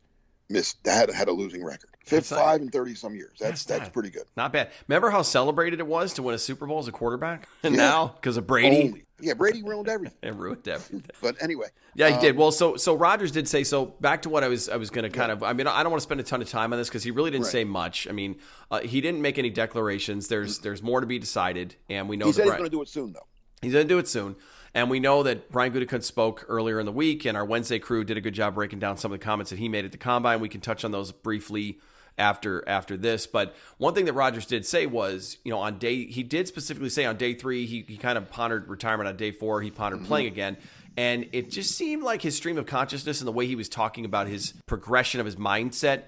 missed 0.50 0.78
had 0.84 1.10
had 1.10 1.28
a 1.28 1.32
losing 1.32 1.64
record. 1.64 1.88
Fifth, 2.04 2.28
five 2.30 2.60
and 2.60 2.72
30 2.72 2.94
some 2.96 3.14
years. 3.14 3.36
That's 3.38 3.64
That's 3.64 3.80
that's, 3.82 3.90
pretty 3.90 4.10
good. 4.10 4.24
Not 4.36 4.52
bad. 4.52 4.70
Remember 4.88 5.10
how 5.10 5.22
celebrated 5.22 5.78
it 5.78 5.86
was 5.86 6.12
to 6.14 6.22
win 6.22 6.34
a 6.34 6.38
Super 6.38 6.66
Bowl 6.66 6.80
as 6.80 6.88
a 6.88 6.92
quarterback? 6.92 7.48
And 7.62 7.74
Yeah. 7.76 7.80
now, 7.82 8.06
because 8.08 8.36
of 8.36 8.46
Brady, 8.46 8.88
Only. 8.88 9.04
Yeah, 9.20 9.34
Brady 9.34 9.62
ruined 9.62 9.88
everything. 9.88 10.16
it 10.22 10.34
ruined 10.34 10.66
everything. 10.66 11.04
But 11.22 11.36
anyway, 11.42 11.66
Yeah, 11.94 12.08
he 12.08 12.14
Um, 12.14 12.20
did. 12.20 12.36
Well, 12.36 12.50
so 12.52 12.76
so 12.76 12.94
Rodgers 12.94 13.30
did 13.30 13.46
say 13.46 13.62
so. 13.64 13.84
Back 13.84 14.22
to 14.22 14.28
what 14.30 14.42
I 14.42 14.48
was 14.48 14.68
I 14.68 14.76
was 14.76 14.90
going 14.90 15.08
to 15.08 15.16
kind 15.16 15.30
of. 15.30 15.42
I 15.42 15.52
mean, 15.52 15.66
I 15.68 15.82
don't 15.82 15.92
want 15.92 16.00
to 16.00 16.04
spend 16.04 16.20
a 16.20 16.24
ton 16.24 16.40
of 16.42 16.48
time 16.48 16.72
on 16.72 16.78
this 16.78 16.88
because 16.88 17.04
he 17.04 17.10
really 17.12 17.30
didn't 17.30 17.44
Right. 17.44 17.52
say 17.52 17.64
much. 17.64 18.08
I 18.08 18.12
mean, 18.12 18.40
uh, 18.70 18.80
he 18.80 19.00
didn't 19.00 19.20
make 19.22 19.38
any 19.38 19.50
declarations. 19.50 20.26
There's 20.28 20.58
there's 20.60 20.82
more 20.82 21.00
to 21.00 21.06
be 21.06 21.18
decided, 21.18 21.76
and 21.88 22.08
we 22.08 22.16
know 22.16 22.26
he 22.26 22.32
said 22.32 22.44
he's 22.44 22.52
going 22.52 22.64
to 22.64 22.70
do 22.70 22.82
it 22.82 22.88
soon, 22.88 23.12
though. 23.12 23.26
He's 23.62 23.74
going 23.74 23.86
to 23.86 23.94
do 23.94 23.98
it 23.98 24.08
soon. 24.08 24.36
And 24.74 24.88
we 24.88 25.00
know 25.00 25.24
that 25.24 25.50
Brian 25.50 25.72
Gutekunst 25.72 26.04
spoke 26.04 26.44
earlier 26.48 26.78
in 26.78 26.86
the 26.86 26.92
week, 26.92 27.24
and 27.24 27.36
our 27.36 27.44
Wednesday 27.44 27.78
crew 27.78 28.04
did 28.04 28.16
a 28.16 28.20
good 28.20 28.34
job 28.34 28.54
breaking 28.54 28.78
down 28.78 28.96
some 28.96 29.12
of 29.12 29.18
the 29.18 29.24
comments 29.24 29.50
that 29.50 29.58
he 29.58 29.68
made 29.68 29.84
at 29.84 29.92
the 29.92 29.98
combine. 29.98 30.40
We 30.40 30.48
can 30.48 30.60
touch 30.60 30.84
on 30.84 30.92
those 30.92 31.10
briefly 31.10 31.80
after 32.18 32.68
after 32.68 32.96
this. 32.96 33.26
But 33.26 33.56
one 33.78 33.94
thing 33.94 34.04
that 34.04 34.12
Rodgers 34.12 34.46
did 34.46 34.64
say 34.66 34.86
was, 34.86 35.38
you 35.44 35.50
know, 35.50 35.58
on 35.58 35.78
day 35.78 36.06
he 36.06 36.22
did 36.22 36.46
specifically 36.46 36.90
say 36.90 37.04
on 37.04 37.16
day 37.16 37.34
three 37.34 37.66
he, 37.66 37.84
he 37.88 37.96
kind 37.96 38.18
of 38.18 38.30
pondered 38.30 38.68
retirement. 38.68 39.08
On 39.08 39.16
day 39.16 39.32
four 39.32 39.62
he 39.62 39.70
pondered 39.70 40.04
playing 40.04 40.26
mm-hmm. 40.26 40.34
again. 40.34 40.56
And 40.96 41.28
it 41.32 41.50
just 41.50 41.76
seemed 41.76 42.02
like 42.02 42.20
his 42.20 42.36
stream 42.36 42.58
of 42.58 42.66
consciousness 42.66 43.20
and 43.20 43.28
the 43.28 43.32
way 43.32 43.46
he 43.46 43.56
was 43.56 43.68
talking 43.68 44.04
about 44.04 44.26
his 44.26 44.54
progression 44.66 45.20
of 45.20 45.26
his 45.26 45.36
mindset 45.36 46.02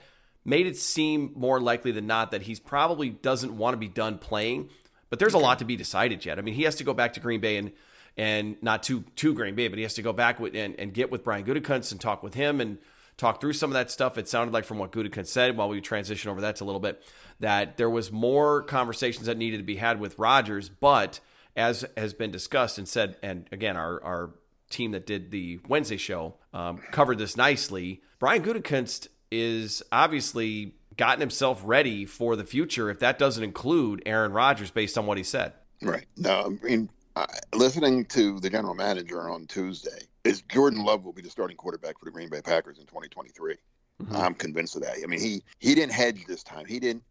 made 0.45 0.67
it 0.67 0.77
seem 0.77 1.33
more 1.35 1.61
likely 1.61 1.93
than 1.93 2.07
not 2.07 2.33
that 2.33 2.43
he's 2.43 2.61
probably 2.61 3.09
doesn't 3.09 3.57
want 3.57 3.75
to 3.75 3.79
be 3.79 3.89
done 3.89 4.19
playing. 4.19 4.69
But 5.09 5.19
there's 5.19 5.35
a 5.35 5.39
lot 5.39 5.61
to 5.61 5.65
be 5.65 5.77
decided 5.77 6.25
yet. 6.25 6.39
I 6.39 6.43
mean, 6.43 6.55
he 6.55 6.65
has 6.65 6.77
to 6.77 6.85
go 6.85 6.95
back 6.95 7.13
to 7.15 7.21
Green 7.21 7.41
Bay 7.41 7.59
and 7.59 7.73
and 8.17 8.57
not 8.63 8.83
to 8.85 9.05
to 9.17 9.35
Green 9.35 9.55
Bay, 9.55 9.69
but 9.69 9.79
he 9.79 9.83
has 9.83 9.95
to 9.95 10.03
go 10.03 10.13
back 10.13 10.41
with 10.41 10.55
and, 10.55 10.79
and 10.79 10.93
get 10.93 11.11
with 11.11 11.25
Brian 11.25 11.45
Gutekunst 11.45 11.93
and 11.93 12.01
talk 12.01 12.23
with 12.23 12.35
him 12.35 12.61
and 12.61 12.79
talk 13.17 13.41
through 13.41 13.53
some 13.53 13.71
of 13.71 13.75
that 13.75 13.91
stuff. 13.91 14.19
It 14.19 14.29
sounded 14.29 14.53
like 14.53 14.65
from 14.65 14.79
what 14.79 14.93
Gutekunst 14.93 15.29
said 15.29 15.57
while 15.57 15.69
we 15.69 15.81
transition 15.81 16.31
over 16.31 16.41
that 16.41 16.61
a 16.61 16.65
little 16.65 16.81
bit 16.81 17.03
that 17.41 17.77
there 17.77 17.91
was 17.91 18.13
more 18.13 18.63
conversations 18.63 19.27
that 19.27 19.37
needed 19.37 19.59
to 19.59 19.63
be 19.65 19.77
had 19.77 20.01
with 20.01 20.19
Rodgers, 20.19 20.69
but 20.69 21.21
as 21.57 21.85
has 21.97 22.15
been 22.15 22.31
discussed 22.31 22.79
and 22.79 22.89
said, 22.89 23.17
and 23.23 23.49
again, 23.53 23.77
our 23.77 24.03
our 24.03 24.31
team 24.71 24.93
that 24.93 25.07
did 25.07 25.31
the 25.31 25.61
Wednesday 25.69 25.99
show 25.99 26.35
um, 26.55 26.79
covered 26.91 27.19
this 27.19 27.37
nicely. 27.37 28.01
Brian 28.19 28.43
Gutekunst 28.43 29.09
is 29.31 29.83
obviously 29.93 30.75
gotten 30.97 31.21
himself 31.21 31.61
ready 31.65 32.05
for 32.05 32.37
the 32.37 32.45
future. 32.45 32.91
If 32.91 32.99
that 33.01 33.19
doesn't 33.19 33.43
include 33.45 34.03
Aaron 34.07 34.33
Rodgers, 34.33 34.71
based 34.71 34.97
on 34.97 35.07
what 35.07 35.19
he 35.19 35.25
said. 35.25 35.53
Right. 35.83 36.07
No, 36.17 36.59
I 36.63 36.65
mean, 36.65 36.89
I, 37.15 37.27
listening 37.55 38.07
to 38.07 38.41
the 38.41 38.51
general 38.51 38.75
manager 38.75 39.29
on 39.29 39.47
Tuesday, 39.47 40.07
is 40.25 40.43
Jordan 40.43 40.85
Love 40.85 41.05
will 41.05 41.13
be 41.13 41.23
the 41.23 41.31
starting 41.31 41.57
quarterback 41.57 41.99
for 41.99 42.05
the 42.07 42.11
Green 42.11 42.31
Bay 42.31 42.41
Packers 42.41 42.79
in 42.79 42.87
2023. 42.87 43.57
Mhm. 44.03 44.17
I'm 44.17 44.35
convinced 44.35 44.77
of 44.77 44.83
that. 44.83 44.97
I 45.03 45.07
mean, 45.07 45.21
he 45.21 45.43
he 45.59 45.75
didn't 45.75 45.93
hedge 45.93 46.25
this 46.27 46.43
time. 46.43 46.65
He 46.67 46.81
didn't. 46.81 47.05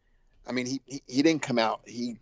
I 0.48 0.52
mean, 0.52 0.66
he 0.66 0.82
he, 0.86 1.04
he 1.08 1.22
didn't 1.22 1.42
come 1.44 1.60
out. 1.60 1.82
He 1.86 2.18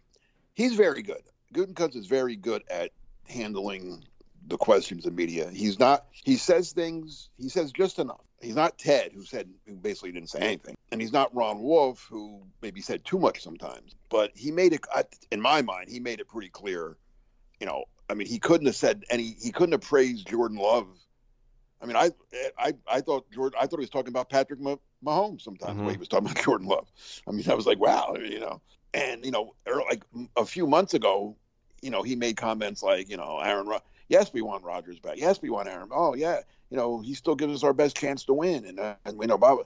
he's 0.53 0.75
very 0.75 1.01
good. 1.01 1.21
Gutekunst 1.53 1.95
is 1.95 2.07
very 2.07 2.35
good 2.35 2.63
at 2.69 2.91
handling 3.27 4.03
the 4.47 4.57
questions 4.57 5.05
of 5.05 5.13
media. 5.13 5.49
He's 5.49 5.79
not. 5.79 6.05
He 6.11 6.35
says 6.37 6.73
things. 6.73 7.29
He 7.37 7.49
says 7.49 7.71
just 7.71 7.99
enough. 7.99 8.21
He's 8.41 8.55
not 8.55 8.77
Ted, 8.77 9.11
who 9.13 9.23
said 9.23 9.49
who 9.65 9.75
basically 9.75 10.11
didn't 10.11 10.29
say 10.29 10.39
anything, 10.39 10.75
and 10.91 11.01
he's 11.01 11.11
not 11.13 11.33
Ron 11.35 11.61
Wolf, 11.61 12.07
who 12.09 12.41
maybe 12.61 12.81
said 12.81 13.05
too 13.05 13.19
much 13.19 13.41
sometimes. 13.41 13.95
But 14.09 14.31
he 14.35 14.51
made 14.51 14.73
it. 14.73 14.85
In 15.31 15.41
my 15.41 15.61
mind, 15.61 15.89
he 15.89 15.99
made 15.99 16.19
it 16.19 16.27
pretty 16.27 16.49
clear. 16.49 16.97
You 17.59 17.67
know, 17.67 17.85
I 18.09 18.13
mean, 18.13 18.27
he 18.27 18.39
couldn't 18.39 18.67
have 18.67 18.75
said 18.75 19.03
any. 19.09 19.35
He 19.41 19.51
couldn't 19.51 19.73
have 19.73 19.81
praised 19.81 20.27
Jordan 20.27 20.57
Love. 20.57 20.87
I 21.81 21.85
mean, 21.85 21.95
I 21.95 22.11
I 22.57 22.73
I 22.87 23.01
thought 23.01 23.29
Jordan. 23.31 23.57
I 23.61 23.65
thought 23.67 23.79
he 23.79 23.83
was 23.83 23.89
talking 23.89 24.09
about 24.09 24.29
Patrick 24.29 24.59
Mah- 24.59 24.77
Mahomes 25.03 25.41
sometimes 25.41 25.77
the 25.77 25.83
way 25.83 25.93
he 25.93 25.97
was 25.99 26.07
talking 26.07 26.29
about 26.29 26.43
Jordan 26.43 26.67
Love. 26.67 26.87
I 27.27 27.31
mean, 27.31 27.49
I 27.49 27.53
was 27.53 27.65
like, 27.65 27.79
wow, 27.79 28.15
you 28.19 28.39
know. 28.39 28.61
And 28.93 29.23
you 29.23 29.31
know, 29.31 29.53
like 29.89 30.03
a 30.35 30.45
few 30.45 30.67
months 30.67 30.93
ago, 30.93 31.35
you 31.81 31.89
know, 31.91 32.01
he 32.03 32.15
made 32.15 32.37
comments 32.37 32.81
like, 32.83 33.09
you 33.09 33.17
know, 33.17 33.39
Aaron, 33.39 33.67
Rod- 33.67 33.83
yes, 34.07 34.33
we 34.33 34.41
want 34.41 34.63
Rodgers 34.63 34.99
back. 34.99 35.17
Yes, 35.17 35.41
we 35.41 35.49
want 35.49 35.67
Aaron. 35.69 35.89
Oh, 35.93 36.15
yeah, 36.15 36.39
you 36.69 36.77
know, 36.77 36.99
he 36.99 37.13
still 37.13 37.35
gives 37.35 37.53
us 37.53 37.63
our 37.63 37.73
best 37.73 37.95
chance 37.95 38.25
to 38.25 38.33
win. 38.33 38.65
And, 38.65 38.79
uh, 38.79 38.95
and 39.05 39.19
you 39.21 39.27
know, 39.27 39.37
Bob, 39.37 39.59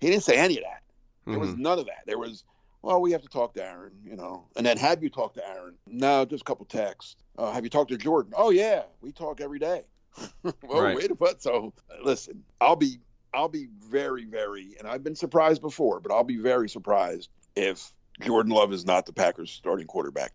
he 0.00 0.08
didn't 0.08 0.22
say 0.24 0.36
any 0.36 0.56
of 0.56 0.64
that. 0.64 0.82
There 1.26 1.38
was 1.38 1.50
Mhm. 1.50 1.58
none 1.58 1.78
of 1.78 1.86
that. 1.86 2.04
There 2.06 2.18
was, 2.18 2.42
well, 2.82 3.00
we 3.00 3.12
have 3.12 3.22
to 3.22 3.28
talk 3.28 3.54
to 3.54 3.64
Aaron, 3.64 3.92
you 4.04 4.16
know. 4.16 4.46
And 4.56 4.64
then 4.64 4.76
have 4.78 5.02
you 5.02 5.10
talked 5.10 5.34
to 5.36 5.46
Aaron? 5.48 5.74
No, 5.86 6.24
just 6.24 6.42
a 6.42 6.44
couple 6.44 6.64
texts. 6.66 7.16
Uh, 7.38 7.52
have 7.52 7.64
you 7.64 7.70
talked 7.70 7.90
to 7.90 7.96
Jordan? 7.96 8.32
Oh 8.36 8.50
yeah, 8.50 8.82
we 9.00 9.12
talk 9.12 9.40
every 9.40 9.58
day. 9.58 9.82
well, 10.42 10.54
Right. 10.82 10.96
wait 10.96 11.10
a 11.10 11.16
minute. 11.20 11.42
So 11.42 11.72
listen, 12.02 12.42
I'll 12.60 12.76
be, 12.76 12.98
I'll 13.32 13.48
be 13.48 13.68
very, 13.88 14.24
very, 14.24 14.74
and 14.78 14.88
I've 14.88 15.04
been 15.04 15.14
surprised 15.16 15.60
before, 15.62 16.00
but 16.00 16.12
I'll 16.12 16.24
be 16.24 16.36
very 16.38 16.68
surprised 16.68 17.28
if 17.56 17.92
Jordan 18.20 18.52
Love 18.52 18.72
is 18.72 18.84
not 18.84 19.06
the 19.06 19.12
Packers' 19.12 19.50
starting 19.50 19.86
quarterback 19.86 20.32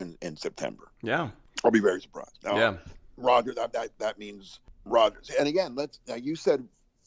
in, 0.00 0.16
in 0.20 0.36
September. 0.36 0.90
Yeah. 1.02 1.28
I'll 1.64 1.70
be 1.70 1.80
very 1.80 2.00
surprised. 2.00 2.38
Now, 2.42 2.56
Yeah. 2.56 2.74
Roger, 3.16 3.54
that, 3.54 3.72
that 3.74 3.90
that 4.00 4.18
means 4.18 4.58
Rodgers. 4.84 5.30
And 5.38 5.46
again, 5.48 5.76
let's. 5.76 6.00
Now 6.08 6.16
you 6.16 6.34
said 6.34 6.66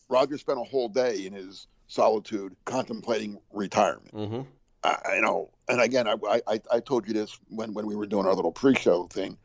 Roger 0.09 0.37
spent 0.37 0.57
a 0.57 0.63
whole 0.63 0.87
day 0.87 1.25
in 1.25 1.33
his 1.33 1.67
solitude 1.87 2.55
contemplating 2.63 3.37
retirement. 3.51 4.13
Mm-hmm. 4.13 4.41
I, 4.83 4.97
I 5.05 5.19
know, 5.19 5.51
and 5.67 5.81
again, 5.81 6.07
I, 6.07 6.15
I 6.47 6.61
I 6.71 6.79
told 6.79 7.07
you 7.07 7.13
this 7.13 7.37
when 7.49 7.73
when 7.73 7.85
we 7.87 7.95
were 7.95 8.05
doing 8.05 8.25
our 8.25 8.33
little 8.33 8.51
pre-show 8.51 9.07
thing. 9.07 9.37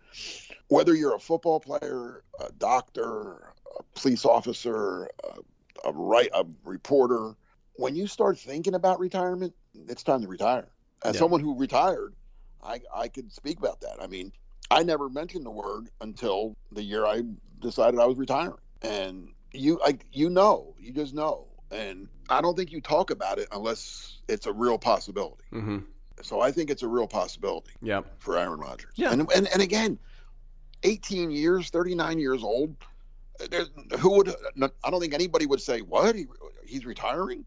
Whether 0.69 0.95
you're 0.95 1.15
a 1.15 1.21
football 1.21 1.61
player, 1.61 2.23
a 2.41 2.51
doctor, 2.53 3.53
a 3.79 3.83
police 3.99 4.25
officer, 4.25 5.05
a, 5.25 5.89
a 5.89 5.93
right 5.93 6.31
a 6.35 6.45
reporter, 6.65 7.37
when 7.75 7.95
you 7.95 8.07
start 8.07 8.39
thinking 8.39 8.75
about 8.75 9.01
retirement, 9.01 9.55
it's 9.89 10.03
time 10.03 10.23
to 10.23 10.29
retire. 10.29 10.69
As 11.05 11.15
Yeah. 11.15 11.21
someone 11.21 11.41
who 11.41 11.59
retired, 11.59 12.15
I 12.63 12.81
I 12.95 13.09
could 13.09 13.33
speak 13.33 13.59
about 13.59 13.81
that. 13.81 13.97
I 14.01 14.07
mean, 14.07 14.33
I 14.71 14.83
never 14.83 15.09
mentioned 15.09 15.45
the 15.45 15.51
word 15.51 15.89
until 16.01 16.55
the 16.71 16.83
year 16.83 17.05
I 17.07 17.23
decided 17.61 18.01
I 18.01 18.07
was 18.07 18.17
retiring, 18.17 18.57
and 18.83 19.29
you 19.53 19.81
I 19.85 19.99
you 20.13 20.31
know, 20.31 20.75
you 20.79 20.93
just 20.93 21.15
know, 21.15 21.49
and 21.71 22.09
I 22.33 22.41
don't 22.41 22.57
think 22.57 22.73
you 22.73 22.81
talk 22.81 23.11
about 23.11 23.39
it 23.39 23.49
unless 23.53 24.19
it's 24.29 24.47
a 24.47 24.53
real 24.53 24.79
possibility. 24.79 25.45
Mm-hmm. 25.53 25.79
So 26.23 26.41
I 26.41 26.53
think 26.53 26.71
it's 26.71 26.83
a 26.83 26.89
real 26.89 27.07
possibility 27.09 27.73
Yeah. 27.83 28.03
for 28.19 28.39
Aaron 28.39 28.61
Rodgers. 28.61 28.93
Yeah. 28.97 29.13
And 29.13 29.31
and, 29.35 29.49
and 29.53 29.63
again, 29.63 29.99
18 30.83 31.31
years, 31.31 31.71
39 31.71 32.19
years 32.19 32.43
old. 32.43 32.77
Who 33.99 34.11
would? 34.17 34.29
I 34.85 34.91
don't 34.91 35.01
think 35.01 35.15
anybody 35.15 35.47
would 35.47 35.61
say 35.61 35.81
what 35.81 36.15
he, 36.15 36.27
he's 36.65 36.85
retiring. 36.85 37.45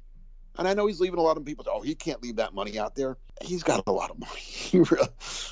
And 0.58 0.68
I 0.68 0.74
know 0.74 0.88
he's 0.88 1.00
leaving 1.00 1.20
a 1.20 1.22
lot 1.22 1.38
of 1.38 1.46
people. 1.46 1.65
Oh, 1.70 1.82
he 1.82 1.96
can't 1.96 2.22
leave 2.24 2.38
that 2.38 2.54
money 2.54 2.80
out 2.80 2.96
there. 2.96 3.18
He's 3.42 3.63
got 3.63 3.84
a 3.88 3.92
lot 3.92 4.10
of 4.12 4.20
money. 4.20 4.32
Really, 4.74 5.08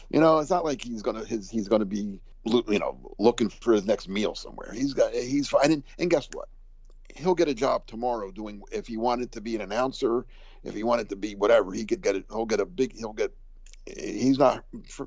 you 0.09 0.19
know, 0.19 0.39
it's 0.39 0.49
not 0.49 0.65
like 0.65 0.81
he's 0.83 1.01
gonna 1.01 1.23
his 1.23 1.49
he's 1.49 1.67
gonna 1.69 1.85
be 1.85 2.19
you 2.45 2.79
know 2.79 3.13
looking 3.19 3.47
for 3.49 3.73
his 3.73 3.85
next 3.85 4.09
meal 4.09 4.35
somewhere. 4.35 4.71
He's 4.73 4.93
got 4.93 5.13
he's 5.13 5.47
fine. 5.47 5.71
And, 5.71 5.83
and 5.97 6.09
guess 6.09 6.27
what? 6.33 6.49
He'll 7.15 7.35
get 7.35 7.47
a 7.47 7.53
job 7.53 7.85
tomorrow 7.87 8.31
doing 8.31 8.61
if 8.71 8.87
he 8.87 8.97
wanted 8.97 9.31
to 9.33 9.41
be 9.41 9.55
an 9.55 9.61
announcer, 9.61 10.25
if 10.63 10.73
he 10.73 10.83
wanted 10.83 11.09
to 11.09 11.15
be 11.15 11.35
whatever, 11.35 11.71
he 11.71 11.85
could 11.85 12.01
get 12.01 12.15
it. 12.15 12.25
He'll 12.29 12.45
get 12.45 12.59
a 12.59 12.65
big. 12.65 12.95
He'll 12.97 13.13
get. 13.13 13.31
He's 13.85 14.39
not. 14.39 14.63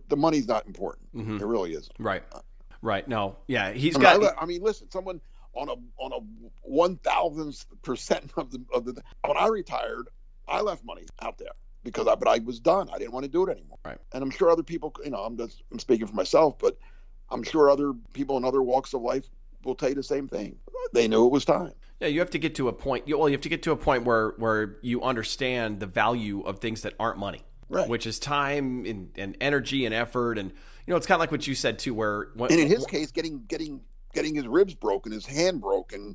The 0.09 0.17
money's 0.17 0.47
not 0.47 0.67
important. 0.67 1.15
Mhm. 1.15 1.41
It 1.41 1.47
really 1.47 1.73
isn't. 1.73 1.97
Right. 1.99 2.23
Right. 2.83 3.07
No. 3.09 3.37
Yeah. 3.47 3.73
He's 3.73 3.97
I 3.97 3.99
mean, 3.99 4.21
got. 4.21 4.37
I, 4.39 4.43
I 4.43 4.47
mean, 4.47 4.63
listen, 4.63 4.91
someone 4.91 5.21
on 5.55 5.69
a 5.69 5.75
on 5.99 6.13
a 6.13 6.19
one 6.63 6.97
thousandth 6.97 7.65
percent 7.83 8.33
of 8.37 8.51
the 8.51 8.63
of 8.73 8.85
the 8.85 9.03
when 9.27 9.37
I 9.37 9.49
retired, 9.49 10.09
I 10.47 10.61
left 10.61 10.85
money 10.85 11.07
out 11.21 11.39
there 11.39 11.53
because 11.83 12.07
I 12.07 12.15
but 12.15 12.29
I 12.29 12.39
was 12.39 12.61
done. 12.61 12.91
I 12.93 12.99
didn't 12.99 13.13
want 13.13 13.25
to 13.25 13.31
do 13.31 13.47
it 13.47 13.51
anymore. 13.51 13.79
Right. 13.85 13.99
And 14.13 14.23
I'm 14.23 14.31
sure 14.31 14.51
other 14.51 14.63
people, 14.63 14.93
you 15.05 15.11
know, 15.11 15.19
I'm 15.19 15.37
just 15.37 15.63
I'm 15.73 15.79
speaking 15.79 16.07
for 16.07 16.15
myself, 16.15 16.59
but 16.59 16.79
I'm 17.31 17.43
sure 17.43 17.71
other 17.71 17.93
people 18.13 18.37
in 18.37 18.45
other 18.45 18.63
walks 18.63 18.93
of 18.93 19.03
life 19.03 19.29
will 19.67 19.75
tell 19.75 19.89
you 19.91 19.95
the 19.95 20.03
same 20.03 20.29
thing. 20.29 20.57
They 20.93 21.09
knew 21.09 21.27
it 21.27 21.33
was 21.33 21.45
time. 21.45 21.73
Yeah, 22.01 22.09
you 22.09 22.21
have 22.21 22.31
to 22.31 22.39
get 22.39 22.55
to 22.57 22.69
a 22.69 22.73
point. 22.73 23.09
you- 23.09 23.19
Well, 23.19 23.29
you 23.29 23.33
have 23.35 23.41
to 23.43 23.49
get 23.49 23.63
to 23.65 23.73
a 23.73 23.77
point 23.77 24.05
where 24.05 24.31
where 24.39 24.77
you 24.83 25.03
understand 25.03 25.81
the 25.81 25.87
value 25.87 26.41
of 26.43 26.59
things 26.61 26.83
that 26.83 26.95
aren't 27.01 27.19
money, 27.19 27.43
Right. 27.69 27.89
Which 27.89 28.07
is 28.07 28.19
time 28.19 28.85
and, 28.87 29.11
and 29.17 29.37
energy 29.41 29.85
and 29.87 29.95
effort, 29.95 30.39
and 30.39 30.51
you 30.51 30.93
know, 30.93 30.97
it's 30.97 31.07
kind 31.07 31.17
of 31.17 31.21
like 31.21 31.33
what 31.33 31.47
you 31.47 31.55
said 31.55 31.79
too, 31.81 31.95
where 31.95 32.29
when, 32.37 32.53
And 32.53 32.61
in 32.61 32.69
his 32.69 32.87
case, 32.87 33.11
getting 33.11 33.45
getting 33.49 33.81
getting 34.15 34.35
his 34.37 34.47
ribs 34.47 34.75
broken, 34.75 35.11
his 35.13 35.27
hand 35.27 35.61
broken, 35.61 36.15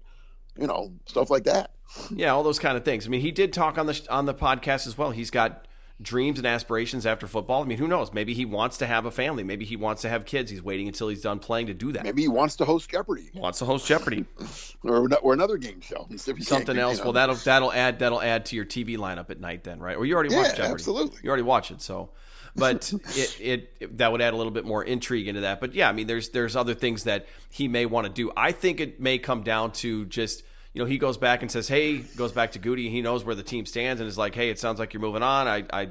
you 0.58 0.68
know, 0.68 0.94
stuff 1.08 1.30
like 1.30 1.44
that. 1.44 1.72
yeah, 2.16 2.30
all 2.32 2.44
those 2.44 2.58
kind 2.60 2.78
of 2.78 2.86
things. 2.86 3.06
I 3.06 3.10
mean, 3.10 3.22
he 3.22 3.32
did 3.32 3.52
talk 3.52 3.78
on 3.78 3.86
the 3.88 4.02
on 4.10 4.26
the 4.26 4.34
podcast 4.34 4.88
as 4.88 4.98
well. 4.98 5.12
He's 5.12 5.30
got 5.32 5.68
dreams 6.02 6.40
and 6.40 6.48
aspirations 6.48 7.06
after 7.06 7.28
football. 7.28 7.64
I 7.64 7.66
mean, 7.66 7.78
who 7.78 7.88
knows? 7.88 8.14
Maybe 8.14 8.34
he 8.34 8.46
wants 8.46 8.78
to 8.80 8.88
have 8.88 9.06
a 9.06 9.12
family. 9.12 9.44
Maybe 9.44 9.66
he 9.66 9.76
wants 9.76 10.02
to 10.04 10.10
have 10.10 10.26
kids. 10.26 10.50
He's 10.52 10.62
waiting 10.64 10.88
until 10.88 11.08
he's 11.10 11.22
done 11.22 11.40
playing 11.40 11.68
to 11.68 11.74
do 11.74 11.92
that. 11.94 12.04
Maybe 12.04 12.22
he 12.24 12.28
wants 12.28 12.56
to 12.58 12.66
host 12.66 12.90
Jeopardy 12.90 13.30
wants 13.34 13.60
to 13.60 13.66
host 13.66 13.86
Jeopardy. 13.88 14.26
or 14.84 15.08
or 15.22 15.34
another 15.34 15.58
game 15.58 15.82
show. 15.82 16.08
If 16.10 16.26
he 16.26 16.32
can't 16.34 16.44
Something 16.44 16.78
else. 16.78 16.98
you 16.98 17.00
know. 17.00 17.04
Well, 17.06 17.14
that'll 17.14 17.36
that'll 17.36 17.72
add 17.74 18.00
that'll 18.00 18.22
add 18.22 18.46
to 18.48 18.56
your 18.56 18.66
TV 18.66 18.98
lineup 18.98 19.30
at 19.30 19.40
night 19.40 19.64
then, 19.64 19.80
right? 19.80 19.98
Or 19.98 20.06
you 20.06 20.16
already 20.16 20.34
Yeah, 20.34 20.42
watch 20.42 20.56
Jeopardy. 20.56 20.74
absolutely. 20.74 21.20
You 21.24 21.30
already 21.30 21.44
watch 21.44 21.72
it, 21.72 21.82
so. 21.82 22.10
But 22.56 22.92
it, 23.16 23.40
it, 23.40 23.74
it 23.80 23.98
that 24.00 24.12
would 24.12 24.22
add 24.22 24.34
a 24.34 24.38
little 24.38 24.52
bit 24.52 24.66
more 24.66 24.84
intrigue 24.84 25.28
into 25.28 25.42
that. 25.42 25.62
But 25.62 25.74
yeah, 25.74 25.88
I 25.88 25.94
mean, 25.94 26.08
there's 26.08 26.30
there's 26.30 26.56
other 26.56 26.74
things 26.74 27.06
that 27.06 27.26
he 27.50 27.68
may 27.68 27.86
want 27.86 28.08
to 28.08 28.12
do. 28.14 28.32
I 28.36 28.52
think 28.52 28.80
it 28.80 29.00
may 29.00 29.18
come 29.20 29.44
down 29.44 29.72
to 29.74 30.06
just 30.06 30.44
you 30.74 30.82
know 30.82 30.86
he 30.86 30.98
goes 30.98 31.18
back 31.18 31.42
and 31.42 31.52
says, 31.52 31.68
hey, 31.68 31.98
goes 31.98 32.32
back 32.32 32.54
to 32.54 32.60
Goody. 32.60 32.90
He 32.90 33.02
knows 33.02 33.24
where 33.24 33.36
the 33.36 33.44
team 33.44 33.66
stands 33.66 34.00
and 34.02 34.08
is 34.08 34.18
like, 34.18 34.36
hey, 34.36 34.50
it 34.50 34.60
sounds 34.60 34.80
like 34.80 34.94
you're 34.94 35.02
moving 35.02 35.24
on. 35.24 35.48
I 35.48 35.64
I 35.72 35.90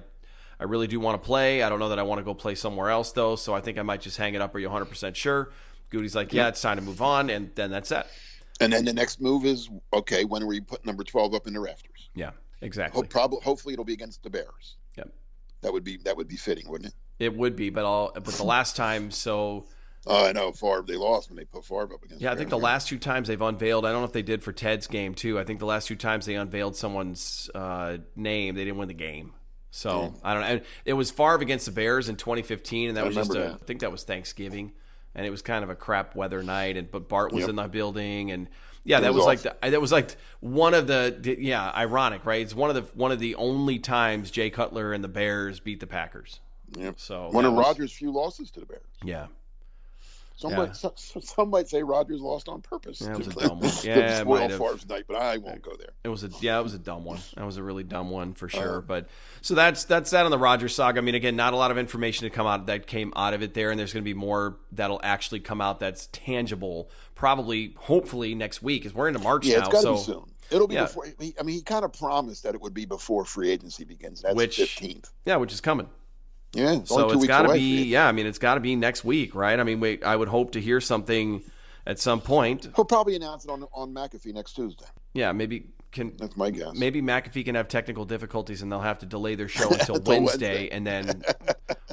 I 0.59 0.65
really 0.65 0.87
do 0.87 1.01
want 1.01 1.21
to 1.21 1.27
play. 1.27 1.63
I 1.63 1.69
don't 1.69 1.79
know 1.79 1.89
that 1.91 1.99
I 1.99 2.03
want 2.03 2.19
to 2.19 2.25
go 2.25 2.35
play 2.35 2.55
somewhere 2.55 2.91
else 2.91 3.13
though. 3.13 3.37
So 3.37 3.55
I 3.55 3.61
think 3.61 3.79
I 3.79 3.83
might 3.83 4.01
just 4.01 4.17
hang 4.17 4.35
it 4.35 4.41
up. 4.43 4.55
Are 4.55 4.59
you 4.59 4.69
100 4.69 4.87
percent 4.87 5.17
sure? 5.17 5.51
Goody's 5.91 6.15
like, 6.15 6.33
yeah, 6.33 6.49
it's 6.49 6.61
time 6.61 6.77
to 6.77 6.83
move 6.83 7.03
on, 7.03 7.31
and 7.31 7.51
then 7.57 7.71
that's 7.71 7.91
it. 7.91 8.07
And 8.61 8.73
then 8.73 8.85
the 8.85 8.93
next 8.93 9.21
move 9.21 9.45
is 9.45 9.69
okay. 9.93 10.25
When 10.25 10.43
are 10.43 10.47
we 10.47 10.61
put 10.61 10.85
number 10.87 11.03
twelve 11.03 11.35
up 11.35 11.47
in 11.47 11.53
the 11.53 11.61
rafters? 11.61 12.11
Yeah, 12.15 12.31
exactly. 12.61 13.07
Probably, 13.09 13.41
hopefully, 13.43 13.73
it'll 13.73 13.85
be 13.85 13.95
against 13.95 14.23
the 14.23 14.31
Bears. 14.31 14.77
Yep. 14.97 15.11
That 15.63 15.73
would 15.73 15.83
be 15.83 15.97
that 16.05 16.17
would 16.17 16.29
be 16.29 16.37
fitting, 16.37 16.69
wouldn't 16.69 16.93
it? 16.93 17.25
It 17.25 17.37
would 17.37 17.57
be, 17.57 17.71
but 17.71 17.85
I'll, 17.85 18.13
but 18.13 18.27
the 18.27 18.45
last 18.45 18.77
time, 18.77 19.11
so 19.11 19.67
Oh, 20.07 20.27
I 20.27 20.33
know 20.33 20.51
Favre. 20.53 20.83
They 20.87 20.97
lost 20.97 21.29
when 21.29 21.37
they 21.37 21.45
put 21.45 21.65
Favre 21.65 21.93
up 21.95 22.03
against. 22.03 22.23
yeah, 22.23 22.33
I 22.33 22.35
think 22.37 22.49
the 22.51 22.59
last 22.59 22.89
two 22.89 22.99
times 22.99 23.29
they've 23.29 23.41
unveiled. 23.41 23.85
I 23.85 23.93
don't 23.93 24.01
know 24.01 24.07
if 24.07 24.13
they 24.13 24.23
did 24.23 24.43
for 24.43 24.53
Ted's 24.53 24.87
game 24.87 25.15
too. 25.15 25.39
I 25.39 25.45
think 25.45 25.59
the 25.59 25.67
last 25.67 25.89
two 25.89 25.97
times 25.97 26.25
they 26.27 26.37
unveiled 26.37 26.75
someone's 26.77 27.51
uh, 27.55 27.99
name, 28.17 28.55
they 28.55 28.65
didn't 28.65 28.79
win 28.79 28.89
the 28.89 28.95
game. 28.95 29.35
So 29.71 30.15
I 30.25 30.33
don't 30.35 30.43
know. 30.43 30.49
And 30.49 30.63
It 30.85 30.95
was 30.95 31.11
Favre 31.11 31.37
against 31.43 31.67
the 31.67 31.73
Bears 31.73 32.09
in 32.09 32.17
2015, 32.17 32.89
and 32.89 32.97
that 32.97 33.05
I 33.05 33.07
was 33.07 33.15
just 33.15 33.31
a, 33.31 33.35
remember 33.35 33.59
I 33.63 33.65
think 33.67 33.81
that 33.81 33.93
was 33.93 34.03
Thanksgiving, 34.05 34.73
and 35.15 35.27
it 35.27 35.31
was 35.31 35.43
kind 35.43 35.63
of 35.63 35.71
a 35.71 35.77
crap 35.77 36.17
weather 36.17 36.43
night. 36.43 36.77
And 36.77 36.91
but 36.91 37.09
Bart 37.09 37.33
was 37.33 37.43
Yep. 37.43 37.51
in 37.51 37.57
the 37.57 37.69
building, 37.69 38.31
and 38.33 38.49
yeah, 38.85 39.01
that 39.01 39.13
was 39.15 39.25
was, 39.25 39.27
like 39.27 39.41
the, 39.43 39.71
that 39.71 39.81
was 39.81 39.93
like 39.93 40.17
one 40.41 40.73
of 40.75 40.87
the 40.87 41.37
yeah, 41.39 41.71
ironic, 41.71 42.25
right? 42.25 42.41
It's 42.41 42.55
one 42.55 42.71
of 42.71 42.75
the 42.75 42.91
one 42.99 43.13
of 43.13 43.21
the 43.21 43.35
only 43.37 43.79
times 43.79 44.31
Jay 44.31 44.49
Cutler 44.51 44.93
and 44.95 45.05
the 45.05 45.09
Bears 45.09 45.61
beat 45.61 45.79
the 45.81 45.87
Packers. 45.87 46.41
Yeah. 46.77 46.93
So 46.97 47.29
one 47.31 47.45
of 47.45 47.53
was- 47.53 47.67
Rodgers' 47.67 47.93
few 47.93 48.11
losses 48.11 48.51
to 48.53 48.61
the 48.61 48.67
Bears. 48.67 48.83
yeah. 49.05 49.27
Some 50.41 50.53
Yeah. 50.53 50.57
might 50.57 50.75
some, 50.77 50.93
some 50.97 51.51
might 51.51 51.69
say 51.69 51.83
Rodgers 51.83 52.21
lost 52.23 52.49
on 52.49 52.63
purpose 52.63 53.01
Yeah, 53.05 53.11
it 53.13 53.19
was 53.19 53.29
to, 53.29 53.39
a 53.39 53.49
dumb 53.49 53.61
one. 53.61 53.71
Yeah, 53.85 53.99
it 53.99 54.21
spoil 54.23 54.39
might 54.41 54.51
have. 54.51 54.59
Favre's 54.59 54.89
night, 54.89 55.05
but 55.07 55.17
I 55.19 55.37
won't 55.37 55.61
go 55.61 55.73
there. 55.77 55.91
It 56.03 56.09
was 56.09 56.25
a 56.25 56.31
yeah, 56.41 56.59
it 56.59 56.63
was 56.63 56.73
a 56.73 56.79
dumb 56.79 57.05
one. 57.05 57.19
That 57.37 57.45
was 57.45 57.59
a 57.59 57.63
really 57.63 57.85
dumb 57.85 58.09
one 58.11 58.33
for 58.33 58.49
sure. 58.49 58.79
Uh, 58.79 58.81
but 58.81 59.09
so 59.43 59.55
that's 59.55 59.85
that's 59.85 60.11
that 60.13 60.25
on 60.25 60.31
the 60.31 60.39
Rodgers 60.39 60.75
saga. 60.75 60.99
I 60.99 61.03
mean, 61.03 61.15
again, 61.15 61.37
not 61.37 61.53
a 61.53 61.57
lot 61.57 61.71
of 61.71 61.77
information 61.77 62.25
to 62.25 62.31
come 62.35 62.47
out 62.47 62.67
that 62.67 62.87
came 62.87 63.13
out 63.17 63.35
of 63.35 63.43
it 63.43 63.53
there, 63.53 63.71
and 63.71 63.79
there's 63.79 63.93
going 63.93 64.03
to 64.03 64.09
be 64.09 64.15
more 64.15 64.57
that'll 64.73 65.01
actually 65.03 65.41
come 65.41 65.61
out 65.61 65.79
that's 65.79 66.09
tangible. 66.13 66.91
Probably, 67.15 67.75
hopefully 67.77 68.35
next 68.35 68.63
week, 68.63 68.87
as 68.87 68.95
we're 68.95 69.09
into 69.09 69.21
March 69.21 69.45
Yeah, 69.45 69.59
now. 69.59 69.69
it's 69.69 69.83
so 69.83 69.95
be 69.97 70.01
soon. 70.01 70.25
It'll 70.51 70.67
be 70.67 70.75
Yeah. 70.77 70.85
before. 70.85 71.05
I 71.39 71.43
mean, 71.43 71.55
he 71.57 71.61
kind 71.63 71.85
of 71.85 71.93
promised 71.93 72.45
that 72.45 72.55
it 72.55 72.63
would 72.63 72.73
be 72.73 72.87
before 72.87 73.27
free 73.27 73.51
agency 73.51 73.85
begins. 73.85 74.23
That's 74.23 74.35
Which- 74.35 74.57
fifteenth. 74.57 75.11
yeah, 75.27 75.37
which 75.37 75.53
is 75.53 75.61
coming. 75.61 75.89
Yeah, 76.53 76.75
it's 76.75 76.89
So 76.89 77.11
it's 77.11 77.27
got 77.27 77.43
to 77.43 77.53
be 77.53 77.85
yeah. 77.85 78.07
I 78.09 78.13
mean, 78.13 78.27
it's 78.27 78.39
got 78.39 78.55
to 78.55 78.61
be 78.61 78.75
next 78.77 79.05
week, 79.05 79.35
right? 79.35 79.59
I 79.59 79.63
mean, 79.63 79.81
wait, 79.81 80.03
I 80.05 80.17
would 80.17 80.29
hope 80.29 80.53
to 80.53 80.61
hear 80.61 80.81
something 80.81 81.43
at 81.87 81.99
some 81.99 82.21
point. 82.21 82.69
He'll 82.75 82.85
probably 82.85 83.17
announce 83.17 83.45
it 83.45 83.51
on 83.51 83.65
on 83.73 83.95
McAfee 83.95 84.35
next 84.35 84.55
Tuesday. 84.55 84.87
Yeah, 85.15 85.33
maybe 85.33 85.67
can 85.93 86.13
That's 86.19 86.37
my 86.37 86.51
guess. 86.51 86.73
maybe 86.75 87.03
McAfee 87.03 87.45
can 87.45 87.55
have 87.57 87.67
technical 87.69 88.05
difficulties 88.05 88.63
and 88.63 88.71
they'll 88.71 88.81
have 88.81 88.99
to 89.01 89.07
delay 89.07 89.35
their 89.35 89.49
show 89.49 89.69
until 89.71 89.97
Until 89.97 90.23
Wednesday, 90.23 90.69
Wednesday. 90.69 90.69
and 90.71 90.87
then 90.87 91.23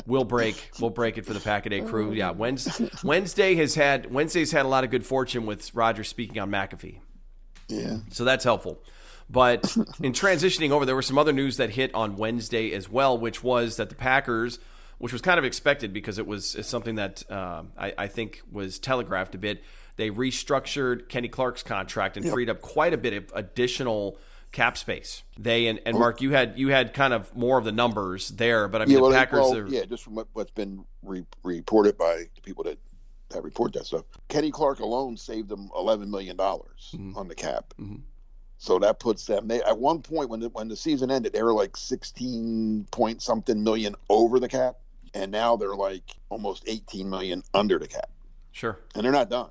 we'll 0.06 0.24
break 0.24 0.72
we'll 0.80 0.92
break 0.92 1.18
it 1.18 1.26
for 1.26 1.34
the 1.34 1.40
Pack 1.40 1.66
a 1.66 1.70
Day 1.70 1.82
crew. 1.82 2.12
Yeah, 2.14 2.32
Wednesday, 2.32 2.90
Wednesday 3.04 3.56
has 3.56 3.76
had 3.76 4.12
Wednesday's 4.12 4.52
had 4.52 4.66
a 4.66 4.70
lot 4.70 4.84
of 4.84 4.90
good 4.92 5.06
fortune 5.06 5.46
with 5.46 5.74
Roger 5.76 6.04
speaking 6.04 6.40
on 6.40 6.50
McAfee. 6.52 7.00
Yeah. 7.68 7.98
So 8.12 8.24
that's 8.24 8.44
helpful. 8.44 8.82
But 9.30 9.76
in 10.02 10.14
transitioning 10.14 10.72
over, 10.72 10.86
there 10.86 10.96
were 10.96 11.02
some 11.02 11.18
other 11.18 11.34
news 11.34 11.58
that 11.58 11.70
hit 11.72 11.94
on 11.94 12.16
Wednesday 12.16 12.74
as 12.74 12.90
well, 12.90 13.18
which 13.18 13.44
was 13.44 13.78
that 13.78 13.90
the 13.90 13.96
Packers, 13.96 14.60
which 14.98 15.12
was 15.14 15.22
kind 15.22 15.38
of 15.38 15.46
expected 15.46 15.94
because 15.94 16.18
it 16.18 16.26
was 16.28 16.56
something 16.66 16.96
that 16.96 17.24
uh, 17.30 17.64
I, 17.78 17.94
I 17.98 18.08
think 18.08 18.42
was 18.52 18.80
telegraphed 18.80 19.36
a 19.36 19.38
bit. 19.38 19.64
They 19.98 20.12
restructured 20.12 21.10
Kenny 21.10 21.28
Clark's 21.28 21.64
contract 21.64 22.18
and 22.18 22.30
freed 22.30 22.50
up 22.50 22.62
quite 22.62 22.94
a 22.94 22.98
bit 22.98 23.14
of 23.14 23.32
additional 23.34 24.18
cap 24.52 24.78
space. 24.78 25.24
They 25.38 25.68
and, 25.68 25.80
and 25.86 25.98
Mark, 25.98 26.22
you 26.22 26.32
had 26.32 26.58
you 26.58 26.70
had 26.70 26.94
kind 26.94 27.14
of 27.14 27.36
more 27.36 27.58
of 27.58 27.66
the 27.66 27.72
numbers 27.72 28.30
there, 28.30 28.68
but 28.68 28.82
I 28.82 28.86
mean 28.86 28.96
yeah, 28.96 29.02
well, 29.02 29.12
the 29.12 29.18
Packers. 29.18 29.40
well, 29.40 29.58
are, 29.58 29.68
yeah, 29.68 29.86
just 29.86 30.04
from 30.04 30.16
what, 30.16 30.28
what's 30.34 30.52
been 30.52 30.86
re- 31.04 31.26
reported 31.44 31.98
by 31.98 32.26
the 32.36 32.42
people 32.42 32.64
that 32.64 32.78
that 33.30 33.44
report 33.44 33.74
that 33.74 33.86
stuff. 33.86 34.06
Kenny 34.30 34.52
Clark 34.52 34.80
alone 34.80 35.18
saved 35.18 35.50
them 35.50 35.70
eleven 35.76 36.10
million 36.10 36.38
dollars 36.38 36.94
Mhm. 36.96 37.18
on 37.18 37.28
the 37.28 37.36
cap. 37.36 37.74
Mhm. 37.80 38.02
So 38.60 38.80
that 38.80 39.00
puts 39.00 39.26
them. 39.26 39.48
They 39.48 39.62
at 39.62 39.78
one 39.78 40.02
point 40.02 40.30
when 40.30 40.40
the, 40.40 40.50
when 40.50 40.68
the 40.68 40.76
season 40.76 41.12
ended, 41.12 41.34
they 41.34 41.44
were 41.44 41.54
like 41.54 41.78
sixteen 41.78 42.88
point 42.92 43.22
something 43.22 43.64
million 43.64 43.96
over 44.10 44.40
the 44.40 44.48
cap, 44.48 44.78
and 45.14 45.32
now 45.32 45.56
they're 45.56 45.76
like 45.76 46.16
almost 46.30 46.64
eighteen 46.68 47.10
million 47.10 47.44
under 47.54 47.78
the 47.78 47.88
cap, 47.88 48.10
Sure. 48.52 48.80
and 48.96 49.04
they're 49.06 49.12
not 49.12 49.30
done. 49.30 49.50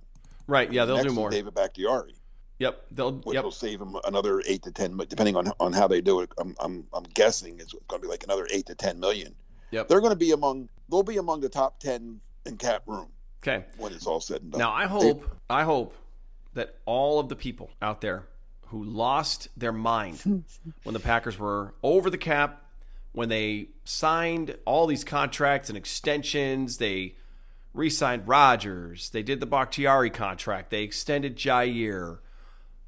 Right. 0.49 0.73
Yeah, 0.73 0.85
they'll 0.85 0.97
Next 0.97 1.09
do 1.09 1.15
more. 1.15 1.31
David 1.31 1.55
Bakhtiari, 1.55 2.15
Yep. 2.59 2.83
They'll. 2.93 3.13
which 3.13 3.35
Yep. 3.35 3.45
will 3.45 3.51
save 3.53 3.79
them 3.79 3.97
another 4.05 4.43
eight 4.47 4.63
to 4.65 4.73
ten, 4.73 4.97
depending 5.09 5.37
on 5.37 5.53
on 5.61 5.73
how 5.73 5.87
they 5.87 6.01
do 6.01 6.21
it, 6.21 6.31
I'm 6.39 6.57
I'm, 6.59 6.87
I'm 6.93 7.05
guessing 7.15 7.61
it's 7.61 7.75
going 7.89 8.01
to 8.03 8.07
be 8.07 8.11
like 8.11 8.25
another 8.25 8.47
eight 8.53 8.67
to 8.67 8.75
ten 8.75 8.99
million. 8.99 9.35
Yep. 9.71 9.89
They're 9.89 10.01
going 10.01 10.11
to 10.13 10.17
be 10.17 10.33
among 10.33 10.69
they'll 10.91 11.03
be 11.05 11.17
among 11.19 11.41
the 11.43 11.49
top 11.49 11.79
ten 11.81 12.21
in 12.45 12.57
cap 12.57 12.83
room 12.87 13.09
Okay. 13.43 13.65
when 13.79 13.93
it's 13.93 14.07
all 14.07 14.21
said 14.21 14.43
and 14.43 14.51
done. 14.53 14.59
Now 14.59 14.73
I 14.73 14.87
hope 14.87 15.25
I 15.49 15.63
hope 15.63 15.95
that 16.55 16.75
all 16.87 17.21
of 17.21 17.29
the 17.29 17.37
people 17.37 17.71
out 17.83 18.01
there 18.01 18.27
who 18.67 18.83
lost 18.85 19.49
their 19.57 19.73
mind 19.73 20.45
when 20.83 20.93
the 20.93 21.01
Packers 21.01 21.39
were 21.39 21.75
over 21.83 22.11
the 22.11 22.19
cap, 22.19 22.65
when 23.13 23.29
they 23.29 23.69
signed 23.85 24.57
all 24.65 24.87
these 24.87 25.05
contracts 25.05 25.69
and 25.69 25.77
extensions, 25.79 26.77
they 26.79 27.15
re-signed 27.73 28.27
Rodgers, 28.27 29.11
they 29.11 29.23
did 29.23 29.41
the 29.41 29.47
Bakhtiari 29.47 30.11
contract, 30.11 30.71
they 30.71 30.83
extended 30.83 31.37
Jaire, 31.37 32.19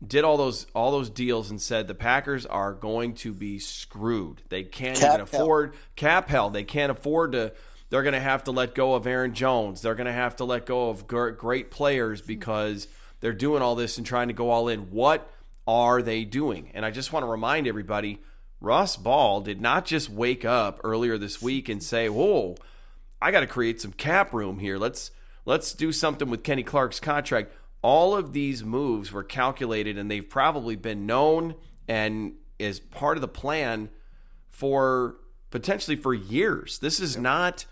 did 0.07 0.25
all 0.25 0.37
those 0.37 0.67
all 0.75 0.93
those 0.93 1.11
deals 1.11 1.51
and 1.51 1.61
said 1.61 1.89
the 1.89 1.95
Packers 1.95 2.47
are 2.47 2.73
going 2.73 3.15
to 3.15 3.33
be 3.33 3.59
screwed. 3.59 4.43
They 4.49 4.63
can't 4.63 4.97
Cap 4.99 5.15
even 5.15 5.27
hell. 5.27 5.43
afford 5.43 5.75
cap 5.97 6.29
hell. 6.29 6.51
They 6.51 6.63
can't 6.65 6.93
afford 6.93 7.33
to. 7.33 7.53
They're 7.91 8.03
going 8.03 8.13
to 8.15 8.21
have 8.21 8.45
to 8.45 8.53
let 8.53 8.75
go 8.75 8.95
of 8.95 9.07
Aaron 9.07 9.35
Jones. 9.35 9.81
They're 9.83 9.95
going 9.95 10.07
to 10.07 10.13
have 10.13 10.37
to 10.37 10.45
let 10.45 10.67
go 10.67 10.91
of 10.91 11.07
gr- 11.07 11.31
great 11.31 11.71
players 11.71 12.21
because 12.21 12.87
they're 13.21 13.33
doing 13.33 13.63
all 13.63 13.75
this 13.75 13.99
and 13.99 14.07
trying 14.07 14.29
to 14.29 14.35
go 14.35 14.51
all 14.51 14.69
in. 14.69 14.91
What 14.93 15.29
are 15.69 16.01
they 16.01 16.25
doing? 16.25 16.71
And 16.73 16.85
I 16.85 16.91
just 16.91 17.13
want 17.13 17.25
to 17.25 17.31
remind 17.31 17.69
everybody, 17.69 18.21
Russ 18.61 18.97
Ball 18.97 19.43
did 19.43 19.61
not 19.61 19.85
just 19.85 20.09
wake 20.09 20.45
up 20.45 20.81
earlier 20.83 21.19
this 21.19 21.41
week 21.41 21.69
and 21.69 21.83
say, 21.83 22.09
"Whoa, 22.09 22.57
I 23.21 23.31
got 23.31 23.41
to 23.41 23.47
create 23.47 23.81
some 23.81 23.93
cap 23.93 24.33
room 24.33 24.59
here. 24.59 24.79
Let's 24.79 25.11
let's 25.45 25.75
do 25.75 25.93
something 25.93 26.31
with 26.31 26.43
Kenny 26.43 26.63
Clark's 26.63 26.99
contract." 26.99 27.53
All 27.81 28.17
of 28.17 28.33
these 28.33 28.65
moves 28.65 29.13
were 29.13 29.23
calculated 29.23 29.97
and 29.99 30.11
they've 30.11 30.29
probably 30.29 30.75
been 30.75 31.07
known 31.07 31.55
and 31.87 32.33
is 32.59 32.81
part 32.81 33.17
of 33.17 33.21
the 33.21 33.29
plan 33.29 33.91
for 34.49 35.17
potentially 35.51 35.97
for 35.97 36.13
years. 36.13 36.81
This 36.81 36.99
is 36.99 37.17
not 37.17 37.67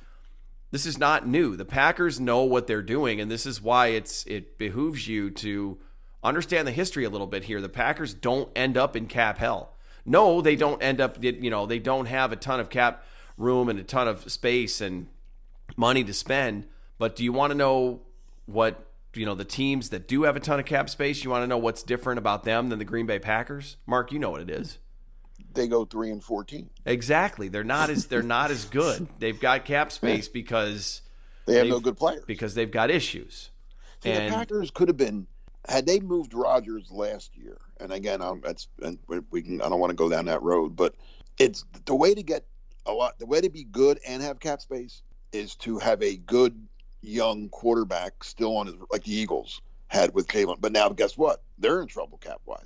this 0.71 0.87
is 0.87 0.99
not 0.99 1.26
new. 1.26 1.57
The 1.57 1.65
Packers 1.65 2.21
know 2.21 2.43
what 2.43 2.67
they're 2.67 2.83
doing 2.83 3.21
and 3.21 3.31
this 3.31 3.47
is 3.47 3.61
why 3.61 3.88
it's 3.88 4.25
it 4.26 4.59
behooves 4.59 5.09
you 5.09 5.31
to 5.31 5.79
understand 6.23 6.67
the 6.67 6.73
history 6.73 7.05
a 7.05 7.11
little 7.11 7.27
bit 7.27 7.45
here. 7.45 7.61
The 7.61 7.69
Packers 7.69 8.15
don't 8.15 8.49
end 8.57 8.77
up 8.77 8.97
in 8.97 9.07
cap 9.07 9.39
hell. 9.39 9.73
No, 10.05 10.41
they 10.41 10.57
don't 10.57 10.83
end 10.83 11.01
up 11.01 11.23
you 11.23 11.51
know, 11.51 11.67
they 11.67 11.79
don't 11.79 12.07
have 12.07 12.33
a 12.33 12.37
ton 12.37 12.61
of 12.61 12.71
cap 12.71 13.05
room 13.37 13.69
and 13.69 13.79
a 13.79 13.83
ton 13.85 14.09
of 14.09 14.31
space 14.31 14.81
and 14.81 15.09
money 15.77 16.05
to 16.05 16.15
spend, 16.15 16.67
but 16.99 17.17
do 17.17 17.25
you 17.25 17.33
want 17.33 17.51
to 17.51 17.57
know 17.57 18.01
what 18.47 18.87
you 19.15 19.27
know 19.27 19.35
the 19.35 19.45
teams 19.45 19.89
that 19.91 20.07
do 20.07 20.23
have 20.23 20.37
a 20.37 20.41
ton 20.41 20.61
of 20.61 20.67
cap 20.67 20.89
space, 20.89 21.25
you 21.25 21.31
want 21.31 21.43
to 21.43 21.47
know 21.47 21.59
what's 21.59 21.83
different 21.83 22.19
about 22.19 22.45
them 22.45 22.69
than 22.69 22.79
the 22.79 22.85
Green 22.85 23.07
Bay 23.07 23.19
Packers? 23.19 23.77
Mark, 23.87 24.13
you 24.13 24.19
know 24.19 24.31
what 24.31 24.41
it 24.41 24.51
is. 24.51 24.79
they 25.55 25.67
go 25.67 25.85
three 25.85 26.11
and 26.11 26.23
fourteen. 26.23 26.71
Exactly. 26.85 27.49
They're 27.49 27.65
not 27.65 27.91
as 27.91 28.07
they're 28.07 28.23
not 28.23 28.51
as 28.51 28.65
good. 28.67 29.09
They've 29.19 29.39
got 29.41 29.65
cap 29.65 29.91
space 29.91 30.29
because 30.29 31.03
They 31.47 31.57
have 31.57 31.67
no 31.67 31.81
good 31.81 31.97
players. 31.97 32.25
because 32.27 32.55
they've 32.55 32.71
got 32.71 32.91
issues. 32.91 33.51
See, 34.03 34.11
and 34.11 34.33
the 34.33 34.37
Packers 34.37 34.71
could 34.71 34.89
have 34.89 34.97
been 34.97 35.27
had 35.69 35.87
they 35.87 36.00
moved 36.00 36.35
Rodgers 36.35 36.91
last 36.91 37.37
year. 37.37 37.59
And 37.81 37.93
again, 37.93 38.23
I'm, 38.23 38.41
that's 38.41 38.69
and 38.83 38.99
we- 39.09 39.21
we 39.31 39.43
can. 39.43 39.61
I 39.61 39.69
don't 39.69 39.81
want 39.81 39.91
to 39.91 39.97
go 39.97 40.09
down 40.09 40.26
that 40.26 40.43
road, 40.43 40.76
but 40.76 40.95
it's 41.39 41.65
the 41.85 41.95
way 41.95 42.15
to 42.15 42.23
get 42.23 42.47
a 42.87 42.93
lot. 42.93 43.19
The 43.19 43.26
way 43.26 43.41
to 43.41 43.50
be 43.50 43.65
good 43.65 44.00
and 44.07 44.23
have 44.23 44.41
cap 44.41 44.61
space 44.61 45.02
is 45.33 45.55
to 45.57 45.79
have 45.79 46.02
a 46.02 46.17
good 46.17 46.69
young 47.02 47.49
quarterback 47.50 48.25
still 48.25 48.57
on 48.57 48.67
his 48.67 48.76
like 48.91 49.05
the 49.05 49.13
Eagles 49.13 49.61
had 49.89 50.15
with 50.15 50.26
Jalen. 50.29 50.61
But 50.61 50.73
now, 50.73 50.89
guess 50.89 51.17
what? 51.19 51.43
They're 51.59 51.81
in 51.81 51.87
trouble 51.89 52.19
cap 52.19 52.41
wise 52.47 52.65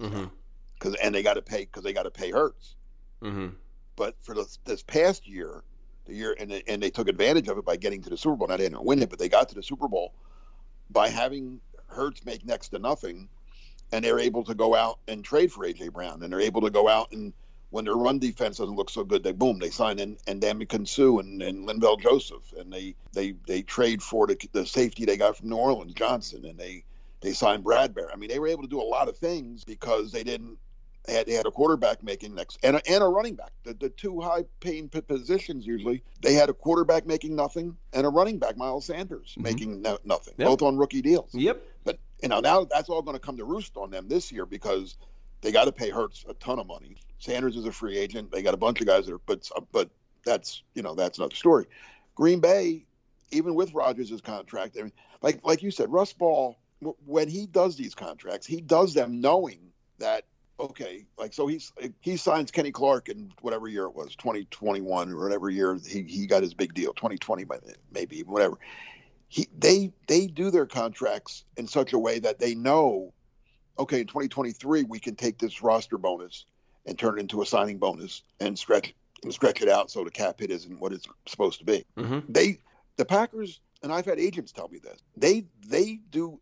because 0.74 0.94
and 0.96 1.14
they 1.14 1.22
got 1.22 1.34
to 1.34 1.42
pay 1.42 1.64
because 1.64 1.82
they 1.82 1.92
got 1.92 2.04
to 2.04 2.10
pay 2.10 2.30
Hurts. 2.30 2.76
hmm 3.20 3.48
But 3.96 4.16
for 4.22 4.34
this, 4.34 4.58
this 4.64 4.82
past 4.82 5.26
year, 5.28 5.64
the 6.06 6.14
year 6.14 6.36
and 6.38 6.50
they, 6.50 6.62
and 6.68 6.82
they 6.82 6.90
took 6.90 7.08
advantage 7.08 7.48
of 7.48 7.58
it 7.58 7.64
by 7.64 7.76
getting 7.76 8.02
to 8.02 8.10
the 8.10 8.16
Super 8.16 8.36
Bowl. 8.36 8.48
Now 8.48 8.56
they 8.56 8.64
didn't 8.64 8.84
win 8.84 9.02
it, 9.02 9.10
but 9.10 9.18
they 9.18 9.28
got 9.28 9.48
to 9.50 9.54
the 9.54 9.62
Super 9.62 9.88
Bowl 9.88 10.14
by 10.90 11.08
having 11.08 11.60
Hurts 11.90 12.24
make 12.24 12.44
next 12.44 12.70
to 12.70 12.78
nothing, 12.78 13.28
and 13.92 14.04
they're 14.04 14.18
able 14.18 14.44
to 14.44 14.54
go 14.54 14.74
out 14.74 14.98
and 15.08 15.24
trade 15.24 15.52
for 15.52 15.64
AJ 15.64 15.92
Brown, 15.92 16.22
and 16.22 16.32
they're 16.32 16.40
able 16.40 16.62
to 16.62 16.70
go 16.70 16.88
out 16.88 17.12
and 17.12 17.32
when 17.70 17.84
their 17.84 17.94
run 17.94 18.18
defense 18.18 18.58
doesn't 18.58 18.74
look 18.74 18.90
so 18.90 19.04
good, 19.04 19.22
they 19.22 19.32
boom, 19.32 19.58
they 19.58 19.70
sign 19.70 19.98
in 19.98 20.18
and 20.26 20.42
Ndamukong 20.42 20.86
Suh 20.86 21.18
and, 21.18 21.40
and 21.40 21.68
Linval 21.68 22.00
Joseph, 22.00 22.52
and 22.58 22.72
they 22.72 22.94
they 23.12 23.34
they 23.46 23.62
trade 23.62 24.02
for 24.02 24.26
the, 24.26 24.36
the 24.52 24.66
safety 24.66 25.04
they 25.04 25.16
got 25.16 25.36
from 25.36 25.48
New 25.48 25.56
Orleans, 25.56 25.94
Johnson, 25.94 26.44
and 26.44 26.58
they 26.58 26.84
they 27.20 27.32
signed 27.32 27.64
Bradberry. 27.64 28.12
I 28.12 28.16
mean, 28.16 28.28
they 28.28 28.38
were 28.38 28.48
able 28.48 28.62
to 28.62 28.68
do 28.68 28.80
a 28.80 28.82
lot 28.82 29.08
of 29.08 29.16
things 29.16 29.64
because 29.64 30.10
they 30.10 30.24
didn't 30.24 30.58
had, 31.08 31.26
they 31.26 31.32
had 31.32 31.46
a 31.46 31.50
quarterback 31.50 32.02
making 32.02 32.34
next 32.34 32.58
and 32.62 32.76
a, 32.76 32.82
and 32.90 33.02
a 33.02 33.06
running 33.06 33.34
back. 33.34 33.52
The, 33.64 33.74
the 33.74 33.88
two 33.88 34.20
high 34.20 34.44
paying 34.60 34.88
p- 34.88 35.00
positions 35.00 35.66
usually 35.66 36.02
they 36.20 36.34
had 36.34 36.48
a 36.50 36.52
quarterback 36.52 37.06
making 37.06 37.34
nothing 37.34 37.76
and 37.92 38.06
a 38.06 38.08
running 38.08 38.38
back, 38.38 38.56
Miles 38.56 38.86
Sanders, 38.86 39.30
mm-hmm. 39.32 39.42
making 39.42 39.82
no, 39.82 39.98
nothing, 40.04 40.34
Yep. 40.36 40.46
both 40.46 40.62
on 40.62 40.76
rookie 40.76 41.02
deals. 41.02 41.30
Yep. 41.32 41.62
But 41.84 41.98
you 42.22 42.28
know 42.28 42.40
now 42.40 42.64
that's 42.64 42.88
all 42.88 43.02
going 43.02 43.16
to 43.16 43.20
come 43.20 43.36
to 43.38 43.44
roost 43.44 43.76
on 43.76 43.90
them 43.90 44.08
this 44.08 44.30
year 44.30 44.46
because 44.46 44.96
they 45.40 45.52
got 45.52 45.64
to 45.64 45.72
pay 45.72 45.90
Hurts 45.90 46.24
a 46.28 46.34
ton 46.34 46.58
of 46.58 46.66
money. 46.66 46.96
Sanders 47.18 47.56
is 47.56 47.64
a 47.64 47.72
free 47.72 47.96
agent. 47.96 48.30
They 48.30 48.42
got 48.42 48.54
a 48.54 48.58
bunch 48.58 48.80
of 48.80 48.86
guys 48.86 49.06
that 49.06 49.14
are, 49.14 49.20
but 49.26 49.48
uh, 49.56 49.60
but 49.72 49.88
that's 50.24 50.62
you 50.74 50.82
know 50.82 50.94
that's 50.94 51.18
another 51.18 51.34
story. 51.34 51.66
Green 52.14 52.40
Bay, 52.40 52.84
even 53.30 53.54
with 53.54 53.72
Rodgers' 53.72 54.20
contract, 54.20 54.76
I 54.78 54.82
mean, 54.82 54.92
like 55.22 55.40
like 55.44 55.62
you 55.62 55.70
said, 55.70 55.90
Russ 55.90 56.12
Ball, 56.12 56.58
w- 56.82 56.96
when 57.06 57.28
he 57.28 57.46
does 57.46 57.76
these 57.76 57.94
contracts, 57.94 58.46
he 58.46 58.60
does 58.60 58.92
them 58.92 59.20
knowing 59.20 59.60
that 59.98 60.24
okay, 60.60 61.06
like 61.18 61.32
so 61.32 61.46
he's 61.46 61.72
he 62.00 62.16
signs 62.16 62.50
Kenny 62.50 62.72
Clark 62.72 63.08
in 63.08 63.32
whatever 63.40 63.68
year 63.68 63.84
it 63.84 63.94
was, 63.94 64.16
2021 64.16 65.12
or 65.12 65.22
whatever 65.22 65.50
year 65.50 65.78
he, 65.86 66.02
he 66.02 66.26
got 66.26 66.42
his 66.42 66.54
big 66.54 66.74
deal, 66.74 66.92
2020 66.94 67.44
maybe 67.92 68.20
whatever. 68.22 68.58
He 69.28 69.48
they 69.56 69.92
they 70.06 70.26
do 70.26 70.50
their 70.50 70.66
contracts 70.66 71.44
in 71.56 71.66
such 71.66 71.92
a 71.92 71.98
way 71.98 72.18
that 72.18 72.38
they 72.38 72.54
know, 72.54 73.12
okay, 73.78 74.00
in 74.00 74.06
2023 74.06 74.84
we 74.84 74.98
can 74.98 75.16
take 75.16 75.38
this 75.38 75.62
roster 75.62 75.98
bonus 75.98 76.46
and 76.86 76.98
turn 76.98 77.18
it 77.18 77.20
into 77.20 77.42
a 77.42 77.46
signing 77.46 77.78
bonus 77.78 78.22
and 78.40 78.58
stretch 78.58 78.94
and 79.22 79.32
stretch 79.32 79.60
it 79.62 79.68
out 79.68 79.90
so 79.90 80.02
the 80.02 80.10
cap 80.10 80.40
hit 80.40 80.50
isn't 80.50 80.80
what 80.80 80.92
it's 80.92 81.06
supposed 81.26 81.58
to 81.58 81.64
be 81.64 81.84
hmm 81.96 82.20
they 82.28 82.58
the 82.96 83.04
Packers 83.04 83.60
and 83.82 83.92
I've 83.92 84.04
had 84.04 84.18
agents 84.18 84.52
tell 84.52 84.68
me 84.68 84.78
this. 84.78 84.98
They 85.16 85.46
they 85.66 86.00
do 86.10 86.40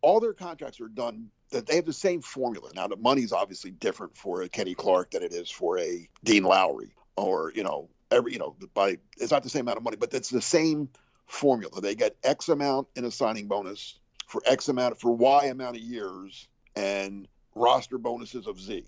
all 0.00 0.20
their 0.20 0.32
contracts 0.32 0.80
are 0.80 0.88
done 0.88 1.30
that 1.50 1.66
they 1.66 1.76
have 1.76 1.86
the 1.86 1.92
same 1.92 2.22
formula. 2.22 2.70
Now 2.74 2.86
the 2.88 2.96
money's 2.96 3.32
obviously 3.32 3.70
different 3.70 4.16
for 4.16 4.42
a 4.42 4.48
Kenny 4.48 4.74
Clark 4.74 5.12
than 5.12 5.22
it 5.22 5.32
is 5.32 5.50
for 5.50 5.78
a 5.78 6.08
Dean 6.24 6.44
Lowry 6.44 6.92
or 7.16 7.52
you 7.54 7.62
know 7.62 7.88
every 8.10 8.32
you 8.32 8.38
know 8.38 8.56
by 8.74 8.98
it's 9.16 9.30
not 9.30 9.42
the 9.42 9.48
same 9.48 9.62
amount 9.62 9.78
of 9.78 9.84
money, 9.84 9.96
but 9.96 10.12
it's 10.14 10.30
the 10.30 10.42
same 10.42 10.88
formula. 11.26 11.80
They 11.80 11.94
get 11.94 12.16
X 12.22 12.48
amount 12.48 12.88
in 12.96 13.04
a 13.04 13.10
signing 13.10 13.48
bonus 13.48 13.98
for 14.26 14.42
X 14.46 14.68
amount 14.68 15.00
for 15.00 15.10
Y 15.12 15.46
amount 15.46 15.76
of 15.76 15.82
years 15.82 16.48
and 16.76 17.26
roster 17.54 17.98
bonuses 17.98 18.46
of 18.46 18.60
Z. 18.60 18.84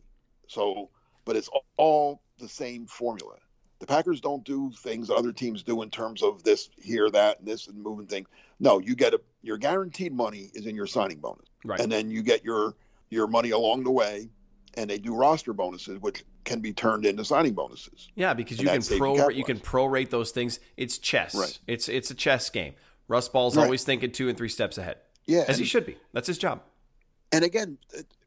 So, 0.46 0.90
but 1.24 1.36
it's 1.36 1.50
all 1.76 2.22
the 2.38 2.48
same 2.48 2.86
formula. 2.86 3.36
The 3.78 3.86
Packers 3.86 4.20
don't 4.20 4.44
do 4.44 4.70
things 4.76 5.08
that 5.08 5.14
other 5.14 5.32
teams 5.32 5.62
do 5.62 5.80
in 5.82 5.90
terms 5.90 6.22
of 6.22 6.42
this, 6.42 6.68
here, 6.76 7.10
that, 7.10 7.38
and 7.38 7.48
this, 7.48 7.66
and 7.66 7.82
moving 7.82 8.06
things. 8.06 8.28
No, 8.58 8.78
you 8.78 8.94
get 8.94 9.14
a 9.14 9.20
your 9.42 9.58
guaranteed 9.58 10.12
money 10.12 10.50
is 10.54 10.66
in 10.66 10.74
your 10.74 10.86
signing 10.86 11.18
bonus, 11.18 11.46
Right. 11.64 11.80
and 11.80 11.90
then 11.90 12.10
you 12.10 12.22
get 12.22 12.44
your 12.44 12.74
your 13.10 13.26
money 13.26 13.50
along 13.50 13.82
the 13.84 13.90
way, 13.90 14.28
and 14.74 14.88
they 14.88 14.98
do 14.98 15.14
roster 15.16 15.52
bonuses, 15.52 15.98
which 16.00 16.22
can 16.44 16.60
be 16.60 16.72
turned 16.72 17.04
into 17.04 17.24
signing 17.24 17.54
bonuses. 17.54 18.08
Yeah, 18.14 18.34
because 18.34 18.58
And 18.58 18.62
you 18.64 18.68
can 18.68 18.74
that's 18.76 18.86
safety 18.88 18.98
pro 19.00 19.28
you 19.30 19.44
can 19.44 19.58
prorate 19.58 20.10
those 20.10 20.30
things. 20.30 20.60
It's 20.76 20.98
chess. 20.98 21.34
Right. 21.34 21.58
It's 21.66 21.88
it's 21.88 22.10
a 22.10 22.14
chess 22.14 22.48
game. 22.50 22.74
Russ 23.08 23.28
Ball's 23.28 23.56
Right. 23.56 23.64
always 23.64 23.82
thinking 23.84 24.12
two 24.12 24.28
and 24.28 24.38
three 24.38 24.48
steps 24.48 24.78
ahead, 24.78 24.98
Yeah, 25.26 25.44
as 25.48 25.58
he 25.58 25.64
should 25.64 25.84
be. 25.86 25.96
That's 26.12 26.28
his 26.28 26.38
job. 26.38 26.62
and 27.32 27.44
again, 27.44 27.78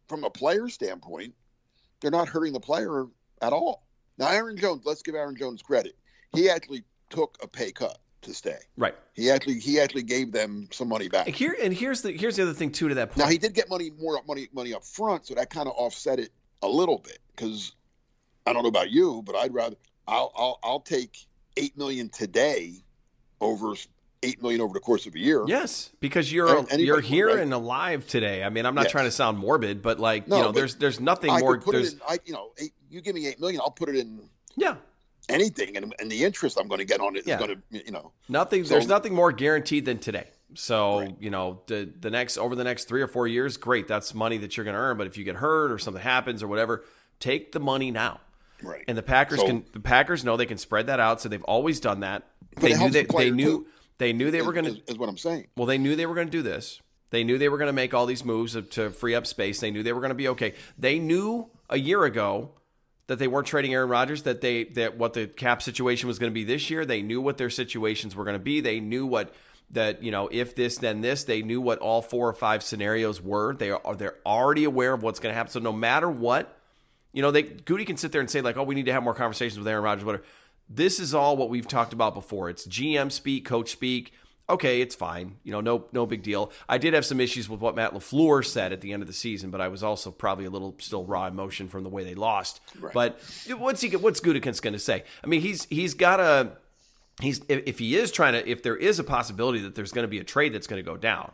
from 0.08 0.24
a 0.26 0.30
player 0.30 0.68
standpoint, 0.68 1.34
they're 2.02 2.12
not 2.12 2.28
hurting 2.28 2.52
the 2.54 2.60
player 2.60 3.06
at 3.42 3.54
all. 3.54 3.84
Now, 4.18 4.28
Aaron 4.28 4.58
Jones, 4.58 4.84
let's 4.86 5.02
give 5.02 5.16
Aaron 5.16 5.36
Jones 5.36 5.62
credit. 5.62 5.96
He 6.36 6.50
actually 6.50 6.84
took 7.10 7.38
a 7.42 7.48
pay 7.48 7.72
cut 7.72 7.98
to 8.24 8.34
stay. 8.34 8.58
Right. 8.78 8.96
He 9.14 9.30
actually 9.30 9.60
he 9.60 9.80
actually 9.80 10.04
gave 10.04 10.32
them 10.32 10.68
some 10.72 10.88
money 10.90 11.10
back. 11.10 11.28
Here 11.28 11.56
and 11.62 11.74
here's 11.74 12.02
the 12.02 12.12
here's 12.12 12.36
the 12.36 12.44
other 12.44 12.54
thing 12.54 12.72
too 12.72 12.90
to 12.90 12.96
that 12.96 13.10
point. 13.10 13.18
Now 13.18 13.28
he 13.28 13.38
did 13.38 13.54
get 13.54 13.70
money 13.70 13.92
more 14.00 14.20
money 14.28 14.48
money 14.54 14.74
up 14.74 14.84
front, 14.84 15.28
so 15.28 15.36
that 15.36 15.50
kind 15.50 15.68
of 15.68 15.74
offset 15.76 16.20
it 16.20 16.30
a 16.62 16.68
little 16.68 16.98
bit 16.98 17.20
because 17.36 17.74
I 18.46 18.54
don't 18.54 18.64
know 18.64 18.70
about 18.70 18.90
you, 18.92 19.22
but 19.26 19.36
I'd 19.36 19.54
rather 19.54 19.76
I'll 20.08 20.32
I'll, 20.36 20.60
I'll 20.64 20.80
take 20.80 21.18
eight 21.58 21.78
million 21.78 22.10
today 22.10 22.74
over 23.40 23.74
eight 24.24 24.42
million 24.42 24.62
over 24.62 24.74
the 24.74 24.80
course 24.80 25.06
of 25.06 25.16
a 25.16 25.20
year. 25.20 25.44
Yes, 25.48 25.92
because 26.00 26.32
you're 26.32 26.66
you're 26.78 27.02
here 27.02 27.28
right. 27.28 27.40
and 27.40 27.54
alive 27.54 28.08
today. 28.08 28.44
I 28.44 28.50
mean, 28.50 28.66
I'm 28.66 28.76
not 28.76 28.86
Yes. 28.86 28.92
trying 28.92 29.06
to 29.06 29.12
sound 29.12 29.38
morbid, 29.38 29.82
but 29.82 30.00
like 30.00 30.28
No, 30.28 30.38
you 30.38 30.44
know, 30.44 30.52
there's 30.52 30.76
there's 30.76 31.00
nothing 31.00 31.30
I 31.30 31.40
more. 31.40 31.58
There's 31.58 31.94
in. 31.94 32.02
I 32.08 32.20
you 32.26 32.34
know, 32.34 32.52
eight, 32.58 32.74
you 32.90 33.02
give 33.02 33.16
me 33.16 33.28
eight 33.28 33.40
million, 33.40 33.62
I'll 33.62 33.72
put 33.72 33.90
it 33.90 33.96
in 33.96 34.30
yeah, 34.56 34.76
anything, 35.30 35.78
and, 35.78 35.94
and 36.00 36.12
the 36.12 36.24
interest 36.24 36.58
I'm 36.60 36.68
going 36.68 36.80
to 36.80 36.86
get 36.86 37.00
on 37.00 37.16
it 37.16 37.20
is 37.22 37.28
Yeah. 37.28 37.38
going 37.40 37.62
to 37.72 37.86
you 37.86 37.92
know. 37.92 38.12
nothing. 38.30 38.64
So- 38.66 38.72
there's 38.72 38.88
nothing 38.88 39.14
more 39.14 39.32
guaranteed 39.32 39.86
than 39.86 40.00
today. 40.00 40.28
So 40.56 41.00
Right. 41.00 41.16
you 41.20 41.30
know, 41.32 41.62
the 41.68 41.92
the 42.00 42.12
next 42.12 42.38
over 42.38 42.56
the 42.56 42.64
next 42.64 42.88
three 42.88 43.02
or 43.02 43.08
four 43.08 43.26
years, 43.28 43.58
great. 43.58 43.88
That's 43.88 44.14
money 44.14 44.38
that 44.40 44.56
you're 44.56 44.64
going 44.64 44.76
to 44.76 44.80
earn. 44.80 44.98
But 44.98 45.08
if 45.08 45.18
you 45.18 45.24
get 45.24 45.36
hurt 45.38 45.72
or 45.72 45.80
something 45.80 46.04
happens 46.04 46.44
or 46.44 46.48
whatever, 46.48 46.84
take 47.20 47.52
the 47.54 47.60
money 47.60 47.90
now. 47.90 48.20
Right. 48.62 48.84
And 48.88 48.96
the 48.98 49.02
Packers 49.04 49.40
So- 49.40 49.48
can 49.48 49.66
the 49.74 49.80
Packers 49.80 50.24
know 50.24 50.38
they 50.38 50.46
can 50.46 50.58
spread 50.60 50.88
that 50.88 51.00
out, 51.00 51.22
so 51.22 51.28
they've 51.30 51.44
always 51.46 51.80
done 51.80 52.02
that. 52.02 52.28
They 52.58 52.76
knew 52.78 52.90
they, 52.92 53.04
the 53.04 53.14
they 53.18 53.32
knew 53.32 53.46
too. 53.64 53.68
they 53.98 54.14
knew 54.14 54.30
they 54.30 54.42
were 54.44 54.52
is- 54.56 54.62
going 54.62 54.66
is, 54.78 54.84
to 54.86 54.92
is 54.92 54.98
what 55.00 55.10
I'm 55.10 55.18
saying. 55.18 55.48
well, 55.58 55.66
they 55.66 55.80
knew 55.80 55.96
they 55.96 56.06
were 56.06 56.14
going 56.16 56.28
to 56.28 56.32
do 56.32 56.44
this. 56.44 56.80
They 57.10 57.24
knew 57.24 57.38
they 57.40 57.50
were 57.50 57.58
going 57.58 57.68
to 57.68 57.74
make 57.74 57.94
all 57.96 58.06
these 58.06 58.24
moves 58.24 58.56
to 58.72 58.90
free 58.92 59.16
up 59.16 59.26
space. 59.28 59.60
They 59.60 59.70
knew 59.72 59.82
they 59.84 59.94
were 59.94 60.02
going 60.02 60.10
to 60.10 60.16
be 60.16 60.28
okay. 60.30 60.54
They 60.78 60.98
knew 61.00 61.50
a 61.70 61.78
year 61.80 62.04
ago 62.06 62.52
that 63.08 63.20
they 63.20 63.28
weren't 63.28 63.48
trading 63.48 63.74
Aaron 63.74 63.90
Rodgers. 63.90 64.24
That 64.24 64.42
they 64.42 64.66
that 64.66 64.98
what 64.98 65.14
the 65.14 65.28
cap 65.28 65.62
situation 65.62 66.08
was 66.08 66.20
going 66.20 66.32
to 66.32 66.34
be 66.34 66.44
this 66.44 66.70
year. 66.70 66.86
They 66.86 67.02
knew 67.02 67.22
what 67.22 67.38
their 67.38 67.50
situations 67.50 68.16
were 68.16 68.24
going 68.24 68.38
to 68.38 68.44
be. 68.44 68.62
They 68.62 68.80
knew 68.80 69.06
what 69.06 69.34
that 69.72 70.04
you 70.04 70.12
know 70.12 70.30
if 70.32 70.56
this 70.56 70.78
then 70.78 71.02
this. 71.02 71.24
They 71.24 71.42
knew 71.42 71.62
what 71.62 71.80
all 71.80 72.02
four 72.02 72.30
or 72.30 72.34
five 72.34 72.64
scenarios 72.64 73.22
were. 73.22 73.56
They 73.56 73.72
are 73.72 73.96
they're 73.96 74.18
already 74.26 74.64
aware 74.64 74.94
of 74.94 75.04
what's 75.04 75.20
going 75.20 75.32
to 75.32 75.38
happen. 75.38 75.52
So 75.52 75.60
no 75.60 75.74
matter 75.74 76.10
what, 76.10 76.58
you 77.12 77.22
know, 77.22 77.32
they 77.32 77.44
Goody 77.44 77.86
can 77.86 77.98
sit 77.98 78.12
there 78.12 78.22
and 78.22 78.30
say 78.30 78.42
like, 78.42 78.58
"Oh, 78.58 78.64
we 78.64 78.76
need 78.76 78.86
to 78.86 78.94
have 78.94 79.04
more 79.04 79.16
conversations 79.16 79.60
with 79.60 79.68
Aaron 79.68 79.84
Rodgers." 79.84 80.06
Whatever. 80.06 80.24
This 80.70 81.00
is 81.00 81.14
all 81.14 81.36
what 81.36 81.50
we've 81.50 81.68
talked 81.68 81.94
about 81.94 82.14
before. 82.14 82.50
It's 82.50 82.66
GM 82.66 83.12
speak, 83.12 83.46
coach 83.46 83.72
speak. 83.72 84.14
Okay, 84.50 84.82
it's 84.82 84.94
fine. 84.94 85.38
You 85.44 85.54
know, 85.54 85.62
no, 85.62 85.86
no 85.94 86.06
big 86.06 86.22
deal. 86.22 86.52
I 86.68 86.78
did 86.78 86.94
have 86.94 87.06
some 87.06 87.22
issues 87.22 87.48
with 87.48 87.62
what 87.62 87.76
Matt 87.76 87.94
LaFleur 87.94 88.46
said 88.46 88.74
at 88.74 88.82
the 88.82 88.92
end 88.92 89.02
of 89.02 89.08
the 89.08 89.14
season, 89.14 89.52
but 89.52 89.62
I 89.62 89.70
was 89.70 89.84
also 89.84 90.12
probably 90.12 90.46
a 90.46 90.50
little 90.50 90.76
still 90.80 91.06
raw 91.06 91.28
emotion 91.28 91.70
from 91.70 91.84
the 91.84 91.90
way 91.90 92.04
they 92.04 92.16
lost. 92.16 92.60
But 92.94 93.22
what's 93.58 93.82
he? 93.82 93.96
What's 93.96 94.20
Gutekunst 94.20 94.62
going 94.62 94.74
to 94.74 94.80
say? 94.80 95.06
I 95.24 95.28
mean, 95.28 95.40
he's 95.42 95.66
he's 95.66 95.94
got 95.94 96.20
a 96.20 96.58
he's 97.22 97.42
if, 97.48 97.64
if 97.66 97.80
he 97.80 97.96
is 97.96 98.12
trying 98.12 98.34
to 98.34 98.50
if 98.50 98.64
there 98.64 98.76
is 98.76 99.00
a 99.00 99.04
possibility 99.04 99.60
that 99.60 99.76
there's 99.76 99.92
going 99.92 100.04
to 100.04 100.10
be 100.10 100.20
a 100.20 100.24
trade 100.24 100.54
that's 100.54 100.68
going 100.68 100.84
to 100.84 100.90
go 100.90 100.98
down 100.98 101.32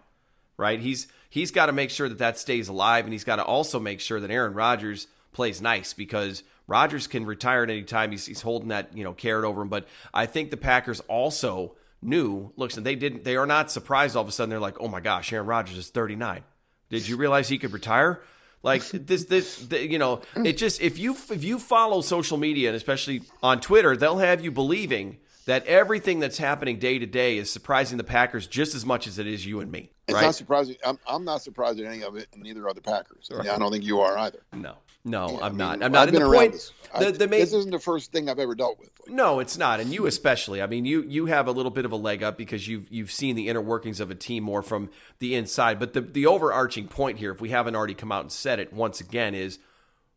right 0.57 0.79
he's 0.79 1.07
he's 1.29 1.51
got 1.51 1.67
to 1.67 1.71
make 1.71 1.89
sure 1.89 2.09
that 2.09 2.17
that 2.17 2.37
stays 2.37 2.67
alive 2.67 3.05
and 3.05 3.13
he's 3.13 3.23
got 3.23 3.37
to 3.37 3.43
also 3.43 3.79
make 3.79 3.99
sure 3.99 4.19
that 4.19 4.31
Aaron 4.31 4.53
Rodgers 4.53 5.07
plays 5.31 5.61
nice 5.61 5.93
because 5.93 6.43
Rodgers 6.67 7.07
can 7.07 7.25
retire 7.25 7.63
at 7.63 7.69
any 7.69 7.83
time 7.83 8.11
he's, 8.11 8.25
he's 8.25 8.41
holding 8.41 8.69
that 8.69 8.95
you 8.95 9.03
know 9.03 9.13
carrot 9.13 9.45
over 9.45 9.61
him 9.61 9.69
but 9.69 9.87
I 10.13 10.25
think 10.25 10.51
the 10.51 10.57
Packers 10.57 10.99
also 11.01 11.75
knew 12.01 12.51
listen 12.55 12.83
they 12.83 12.95
didn't 12.95 13.23
they 13.23 13.35
are 13.35 13.45
not 13.45 13.71
surprised 13.71 14.15
all 14.15 14.21
of 14.21 14.27
a 14.27 14.31
sudden 14.31 14.49
they're 14.49 14.59
like 14.59 14.79
oh 14.79 14.87
my 14.87 14.99
gosh 14.99 15.31
Aaron 15.33 15.47
Rodgers 15.47 15.77
is 15.77 15.89
39 15.89 16.43
did 16.89 17.07
you 17.07 17.17
realize 17.17 17.49
he 17.49 17.57
could 17.57 17.73
retire 17.73 18.21
like 18.63 18.83
this 18.89 19.25
this 19.25 19.57
the, 19.65 19.85
you 19.85 19.99
know 19.99 20.21
it 20.43 20.57
just 20.57 20.81
if 20.81 20.97
you 20.97 21.13
if 21.29 21.43
you 21.43 21.59
follow 21.59 22.01
social 22.01 22.37
media 22.37 22.69
and 22.69 22.75
especially 22.75 23.21
on 23.43 23.59
Twitter 23.59 23.97
they'll 23.97 24.19
have 24.19 24.43
you 24.43 24.51
believing 24.51 25.17
that 25.49 25.65
everything 25.65 26.19
that's 26.19 26.37
happening 26.37 26.77
day 26.77 26.99
to 26.99 27.07
day 27.07 27.37
is 27.37 27.51
surprising 27.51 27.97
the 27.97 28.03
Packers 28.03 28.45
just 28.45 28.75
as 28.75 28.85
much 28.85 29.07
as 29.07 29.17
it 29.17 29.25
is 29.25 29.43
you 29.43 29.61
and 29.61 29.71
me. 29.71 29.89
It's 30.07 30.13
right? 30.13 30.21
not 30.21 30.35
surprising. 30.35 30.75
I'm, 30.85 30.99
I'm 31.07 31.25
not 31.25 31.41
surprised 31.41 31.79
at 31.79 31.87
any 31.87 32.03
of 32.03 32.15
it, 32.15 32.27
and 32.33 32.43
neither 32.43 32.67
are 32.67 32.73
the 32.75 32.81
Packers. 32.81 33.29
And 33.31 33.49
I 33.49 33.57
don't 33.57 33.71
think 33.71 33.83
you 33.83 33.99
are 34.01 34.15
either. 34.15 34.43
no, 34.53 34.75
no, 35.03 35.29
Yeah, 35.29 35.37
I'm 35.41 35.53
I 35.53 35.57
not. 35.57 35.83
I'm 35.83 35.91
not. 35.91 36.07
I've 36.07 36.11
been 36.11 36.21
the 36.21 36.27
around 36.27 36.39
point, 36.39 36.51
this. 36.53 36.73
the, 36.97 37.11
the 37.11 37.27
main, 37.27 37.39
this 37.39 37.53
isn't 37.53 37.71
the 37.71 37.79
first 37.79 38.11
thing 38.11 38.29
I've 38.29 38.39
ever 38.39 38.55
dealt 38.55 38.79
with. 38.79 38.89
Like, 39.05 39.15
no, 39.15 39.39
it's 39.39 39.57
not, 39.57 39.79
and 39.79 39.93
you 39.93 40.05
especially. 40.05 40.61
I 40.61 40.67
mean, 40.67 40.85
you 40.85 41.03
you 41.03 41.27
have 41.27 41.47
a 41.47 41.51
little 41.51 41.71
bit 41.71 41.85
of 41.85 41.91
a 41.91 41.95
leg 41.95 42.21
up 42.23 42.37
because 42.37 42.67
you've 42.67 42.89
you've 42.91 43.11
seen 43.11 43.35
the 43.35 43.47
inner 43.47 43.61
workings 43.61 43.99
of 43.99 44.11
a 44.11 44.15
team 44.15 44.43
more 44.43 44.61
from 44.61 44.89
the 45.19 45.35
inside. 45.35 45.79
But 45.79 45.93
the 45.93 46.01
the 46.01 46.25
overarching 46.25 46.87
point 46.87 47.19
here, 47.19 47.31
if 47.31 47.41
we 47.41 47.49
haven't 47.49 47.75
already 47.75 47.93
come 47.93 48.11
out 48.11 48.21
and 48.21 48.31
said 48.31 48.59
it 48.59 48.73
once 48.73 48.99
again, 48.99 49.33
is 49.33 49.59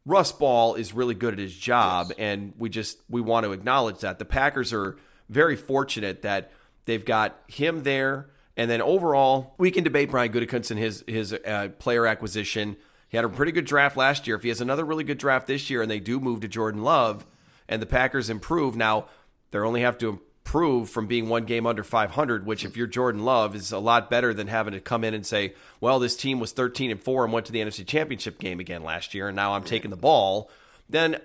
Russ 0.04 0.32
Ball 0.32 0.74
is 0.74 0.92
really 0.92 1.14
good 1.14 1.32
at 1.34 1.38
his 1.38 1.54
job, 1.56 2.12
and 2.18 2.52
we 2.58 2.68
just 2.68 2.98
we 3.08 3.20
want 3.20 3.44
to 3.44 3.52
acknowledge 3.52 4.00
that 4.00 4.18
the 4.18 4.24
Packers 4.24 4.72
are 4.72 4.96
very 5.28 5.56
fortunate 5.56 6.22
that 6.22 6.50
they've 6.86 7.04
got 7.04 7.38
him 7.46 7.84
there, 7.84 8.28
and 8.56 8.68
then 8.68 8.82
overall 8.82 9.54
we 9.58 9.70
can 9.70 9.84
debate 9.84 10.10
Brian 10.10 10.32
Gutekunst 10.32 10.70
and 10.72 10.80
his 10.80 11.04
his 11.06 11.32
uh, 11.32 11.68
player 11.78 12.06
acquisition. 12.06 12.76
He 13.12 13.18
had 13.18 13.26
a 13.26 13.28
pretty 13.28 13.52
good 13.52 13.66
draft 13.66 13.94
last 13.94 14.26
year. 14.26 14.36
If 14.36 14.42
he 14.42 14.48
has 14.48 14.62
another 14.62 14.86
really 14.86 15.04
good 15.04 15.18
draft 15.18 15.46
this 15.46 15.68
year, 15.68 15.82
and 15.82 15.90
they 15.90 16.00
do 16.00 16.18
move 16.18 16.40
to 16.40 16.48
Jordan 16.48 16.82
Love, 16.82 17.26
and 17.68 17.82
the 17.82 17.86
Packers 17.86 18.30
improve, 18.30 18.74
now 18.74 19.04
they 19.50 19.58
only 19.58 19.82
have 19.82 19.98
to 19.98 20.08
improve 20.08 20.88
from 20.88 21.06
being 21.06 21.28
one 21.28 21.44
game 21.44 21.66
under 21.66 21.84
500, 21.84 22.46
which 22.46 22.64
if 22.64 22.74
you're 22.74 22.86
Jordan 22.86 23.22
Love 23.22 23.54
is 23.54 23.70
a 23.70 23.78
lot 23.78 24.08
better 24.08 24.32
than 24.32 24.46
having 24.46 24.72
to 24.72 24.80
come 24.80 25.04
in 25.04 25.12
and 25.12 25.26
say, 25.26 25.52
well, 25.78 25.98
this 25.98 26.16
team 26.16 26.40
was 26.40 26.52
13 26.52 26.90
and 26.90 27.00
4 27.00 27.24
and 27.24 27.34
went 27.34 27.44
to 27.46 27.52
the 27.52 27.60
NFC 27.60 27.86
Championship 27.86 28.38
game 28.38 28.60
again 28.60 28.82
last 28.82 29.12
year 29.12 29.28
and 29.28 29.36
now 29.36 29.52
I'm 29.52 29.64
taking 29.64 29.90
the 29.90 29.96
ball. 29.96 30.50
Then 30.88 31.18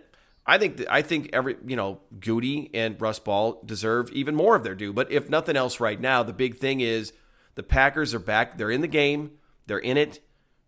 I 0.45 0.57
think 0.57 0.83
I 0.89 1.01
think 1.01 1.29
every, 1.31 1.55
you 1.65 1.77
know, 1.77 1.99
Goody 2.19 2.69
and 2.73 2.99
Russ 3.01 3.19
Ball 3.19 3.61
deserve 3.65 4.11
even 4.11 4.35
more 4.35 4.57
of 4.57 4.63
their 4.63 4.75
due, 4.75 4.91
but 4.91 5.09
if 5.09 5.29
nothing 5.29 5.55
else 5.55 5.79
right 5.79 5.99
now, 5.99 6.21
the 6.21 6.33
big 6.33 6.57
thing 6.57 6.81
is 6.81 7.13
the 7.55 7.63
Packers 7.63 8.13
are 8.13 8.19
back, 8.19 8.57
they're 8.57 8.71
in 8.71 8.81
the 8.81 8.87
game, 8.87 9.31
they're 9.67 9.79
in 9.79 9.97
it 9.97 10.19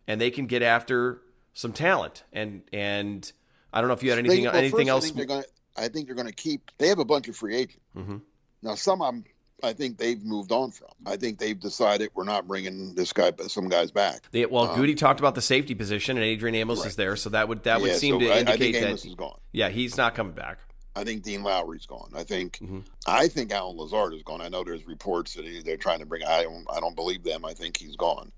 and 0.10 0.19
they 0.19 0.32
can 0.32 0.45
get 0.48 0.62
after 0.62 1.22
some 1.54 1.72
talent. 1.72 2.24
And 2.34 2.63
and 2.74 3.32
I 3.72 3.80
don't 3.80 3.88
know 3.88 3.93
if 3.93 4.04
you 4.04 4.10
had 4.10 4.19
anything 4.19 4.43
well, 4.43 4.56
anything 4.56 4.88
first, 4.88 4.89
I 4.89 4.91
else 4.91 5.12
think 5.12 5.28
gonna. 5.30 5.43
I 5.78 5.88
think 5.88 6.08
they're 6.08 6.15
going 6.15 6.28
to 6.28 6.34
keep. 6.34 6.72
They 6.78 6.89
have 6.89 7.00
a 7.00 7.06
bunch 7.06 7.30
of 7.30 7.36
free 7.38 7.56
agents. 7.56 7.80
Mm-hmm. 7.95 8.17
Now, 8.63 8.76
some 8.76 9.02
of 9.02 9.13
them, 9.13 9.24
I 9.63 9.72
think 9.72 9.98
they've 9.98 10.22
moved 10.22 10.52
on 10.52 10.72
from. 10.72 10.89
I 11.06 11.15
think 11.15 11.39
they've 11.39 11.58
decided 11.60 12.10
we're 12.15 12.26
not 12.26 12.48
bringing 12.48 12.95
this 12.95 13.13
guy, 13.13 13.32
but 13.32 13.50
some 13.52 13.69
guys 13.69 13.89
back. 13.91 14.24
They, 14.32 14.45
well, 14.45 14.76
Goody 14.76 14.95
talked 14.95 15.19
about 15.22 15.36
the 15.36 15.41
safety 15.41 15.76
position, 15.76 16.17
and 16.17 16.26
Adrian 16.26 16.56
Amos 16.56 16.80
is 16.80 16.86
Um, 16.88 16.91
there, 16.98 17.15
so 17.15 17.30
that 17.30 17.48
would 17.48 17.63
that 17.63 17.80
would 17.80 17.91
Yeah, 17.91 17.98
seem 17.98 18.15
so 18.15 18.19
to 18.19 18.30
I- 18.30 18.36
I 18.36 18.39
indicate 18.39 18.60
think 18.60 18.76
that 18.76 18.88
Amos 18.89 19.06
is 19.06 19.15
gone. 19.15 19.39
yeah, 19.54 19.69
he's 19.69 19.95
not 19.95 20.15
coming 20.15 20.34
back. 20.34 20.58
I 20.95 21.04
think 21.06 21.24
Dean 21.24 21.43
Lowry's 21.43 21.86
gone. 21.86 22.12
I 22.13 22.24
think 22.24 22.58
Mm-hmm. 22.62 22.80
I 23.08 23.28
think 23.30 23.54
Allen 23.54 23.78
Lazard 23.78 24.13
is 24.15 24.24
gone. 24.24 24.41
I 24.41 24.50
know 24.50 24.63
there's 24.65 24.86
reports 24.86 25.36
that 25.36 25.45
he, 25.45 25.62
they're 25.62 25.78
trying 25.78 26.00
to 26.00 26.06
bring. 26.06 26.24
I 26.26 26.43
don't 26.43 26.65
I 26.69 26.82
don't 26.82 26.95
believe 26.95 27.24
them. 27.24 27.45
I 27.45 27.54
think 27.54 27.78
he's 27.78 27.95
gone. 27.95 28.32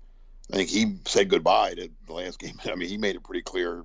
I 0.52 0.56
think 0.56 0.68
he 0.68 0.98
said 1.06 1.30
goodbye 1.30 1.74
to 1.74 1.90
the 2.06 2.12
last 2.12 2.38
game. 2.38 2.60
I 2.66 2.74
mean, 2.74 2.88
he 2.88 2.98
made 2.98 3.16
it 3.16 3.24
pretty 3.24 3.42
clear 3.42 3.84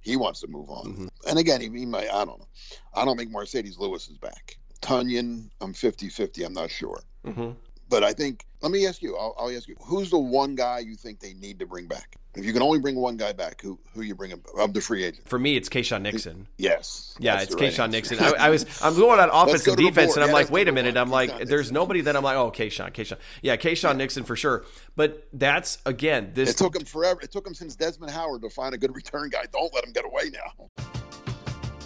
he 0.00 0.16
wants 0.16 0.40
to 0.40 0.46
move 0.46 0.70
on. 0.70 0.86
Mm-hmm. 0.86 1.06
And 1.28 1.38
again, 1.38 1.60
he, 1.60 1.68
he 1.68 1.86
might. 1.86 2.08
I 2.08 2.24
don't 2.24 2.38
know. 2.38 2.48
I 2.94 3.04
don't 3.04 3.16
think 3.16 3.32
Marcedes 3.32 3.78
Lewis 3.78 4.08
is 4.08 4.18
back. 4.18 4.56
Tonyan, 4.80 5.50
I'm 5.60 5.74
50-50. 5.74 6.46
I'm 6.46 6.52
not 6.52 6.70
sure. 6.70 7.00
Mm-hmm. 7.26 7.50
But 7.88 8.04
I 8.04 8.12
think. 8.12 8.44
Let 8.60 8.72
me 8.72 8.86
ask 8.88 9.02
you. 9.02 9.16
I'll, 9.16 9.34
I'll 9.38 9.50
ask 9.56 9.68
you. 9.68 9.76
Who's 9.80 10.10
the 10.10 10.18
one 10.18 10.56
guy 10.56 10.80
you 10.80 10.96
think 10.96 11.20
they 11.20 11.32
need 11.34 11.60
to 11.60 11.66
bring 11.66 11.86
back? 11.86 12.16
If 12.34 12.44
you 12.44 12.52
can 12.52 12.60
only 12.60 12.80
bring 12.80 12.96
one 12.96 13.16
guy 13.16 13.32
back, 13.32 13.62
who 13.62 13.78
who 13.94 14.02
you 14.02 14.14
bring 14.14 14.30
him 14.30 14.42
of 14.58 14.74
the 14.74 14.80
free 14.80 15.04
agent? 15.04 15.28
For 15.28 15.38
me, 15.38 15.56
it's 15.56 15.68
Keisean 15.68 16.02
Nixon. 16.02 16.46
Yes. 16.58 17.14
Yeah, 17.18 17.40
it's 17.40 17.54
the 17.54 17.56
right 17.62 17.72
Keisean 17.72 17.78
answer. 17.84 17.88
Nixon. 17.88 18.18
I, 18.20 18.32
I 18.46 18.50
was 18.50 18.66
I'm 18.82 18.94
going 18.96 19.20
on 19.20 19.30
offense 19.32 19.64
go 19.64 19.72
and 19.72 19.80
defense, 19.80 20.14
and 20.14 20.22
I'm 20.24 20.30
Yeah, 20.30 20.34
like, 20.34 20.50
wait 20.50 20.68
a 20.68 20.72
minute. 20.72 20.96
I'm 20.96 21.10
like, 21.10 21.30
Keisean 21.30 21.46
there's 21.46 21.50
Nixon. 21.66 21.74
nobody 21.74 22.00
that 22.02 22.16
I'm 22.16 22.22
like, 22.24 22.36
oh, 22.36 22.50
Keisean, 22.50 22.92
Keisean. 22.92 23.18
Yeah, 23.42 23.56
Keisean 23.56 23.96
Nixon 23.96 24.24
for 24.24 24.36
sure. 24.36 24.64
But 24.96 25.26
that's 25.32 25.78
again 25.86 26.32
this 26.34 26.50
It 26.50 26.56
took 26.58 26.76
him 26.76 26.84
forever. 26.84 27.20
It 27.22 27.30
took 27.32 27.46
him 27.46 27.54
since 27.54 27.74
Desmond 27.76 28.12
Howard 28.12 28.42
to 28.42 28.50
find 28.50 28.74
a 28.74 28.78
good 28.78 28.94
return 28.94 29.30
guy. 29.30 29.44
Don't 29.52 29.72
let 29.72 29.84
him 29.84 29.92
get 29.92 30.04
away 30.04 30.30
now. 30.32 30.84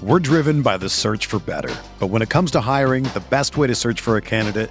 We're 0.02 0.18
driven 0.20 0.62
by 0.62 0.78
the 0.78 0.88
search 0.88 1.26
for 1.26 1.38
better. 1.38 1.72
But 2.00 2.08
when 2.08 2.22
it 2.22 2.28
comes 2.28 2.50
to 2.52 2.60
hiring, 2.60 3.04
the 3.04 3.22
best 3.30 3.56
way 3.56 3.68
to 3.68 3.74
search 3.74 4.00
for 4.00 4.16
a 4.16 4.20
candidate 4.22 4.70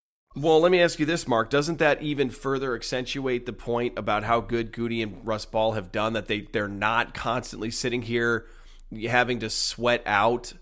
Well, 0.33 0.61
let 0.61 0.71
me 0.71 0.81
ask 0.81 0.97
you 0.97 1.05
this, 1.05 1.27
Mark. 1.27 1.49
Doesn't 1.49 1.79
that 1.79 2.01
even 2.01 2.29
further 2.29 2.73
accentuate 2.73 3.45
the 3.45 3.53
point 3.53 3.99
about 3.99 4.23
how 4.23 4.39
good 4.39 4.71
Goody 4.71 5.01
and 5.01 5.25
Russ 5.27 5.45
Ball 5.45 5.73
have 5.73 5.91
done 5.91 6.13
that 6.13 6.27
they 6.27 6.41
they're 6.41 6.69
not 6.69 7.13
constantly 7.13 7.69
sitting 7.69 8.01
here 8.01 8.45
having 9.07 9.39
to 9.39 9.49
sweat 9.49 10.03
out 10.05 10.53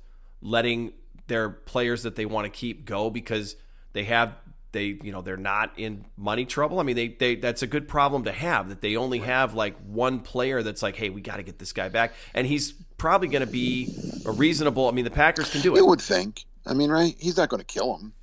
letting 0.42 0.94
their 1.28 1.50
players 1.50 2.04
that 2.04 2.16
they 2.16 2.26
want 2.26 2.46
to 2.46 2.50
keep 2.50 2.86
go 2.86 3.12
because 3.12 3.56
they 3.94 4.06
have 4.06 4.34
they 4.72 4.98
you 5.04 5.12
know 5.12 5.22
they're 5.22 5.38
not 5.38 5.78
in 5.78 6.04
money 6.18 6.46
trouble. 6.46 6.80
I 6.80 6.84
mean 6.84 6.96
they 6.96 7.10
they 7.10 7.36
that's 7.36 7.62
a 7.62 7.68
good 7.68 7.88
problem 7.88 8.24
to 8.24 8.32
have 8.32 8.70
that 8.70 8.82
they 8.82 8.96
only 8.96 9.20
have 9.20 9.54
like 9.54 9.78
one 9.86 10.22
player 10.22 10.64
that's 10.64 10.82
like 10.82 10.96
hey 10.96 11.12
we 11.12 11.22
got 11.22 11.38
to 11.38 11.44
get 11.44 11.60
this 11.60 11.74
guy 11.74 11.90
back 11.90 12.14
and 12.34 12.48
he's 12.48 12.72
probably 12.98 13.28
going 13.28 13.46
to 13.46 13.52
be 13.52 13.94
a 14.26 14.32
reasonable. 14.32 14.88
I 14.88 14.92
mean 14.92 15.06
the 15.06 15.12
Packers 15.12 15.52
can 15.52 15.62
do 15.62 15.76
it. 15.76 15.78
You 15.78 15.86
would 15.86 16.02
think. 16.02 16.46
I 16.66 16.74
mean, 16.74 16.90
right? 16.90 17.16
He's 17.20 17.38
not 17.38 17.50
going 17.50 17.62
to 17.62 17.66
kill 17.66 17.98
him. 17.98 18.14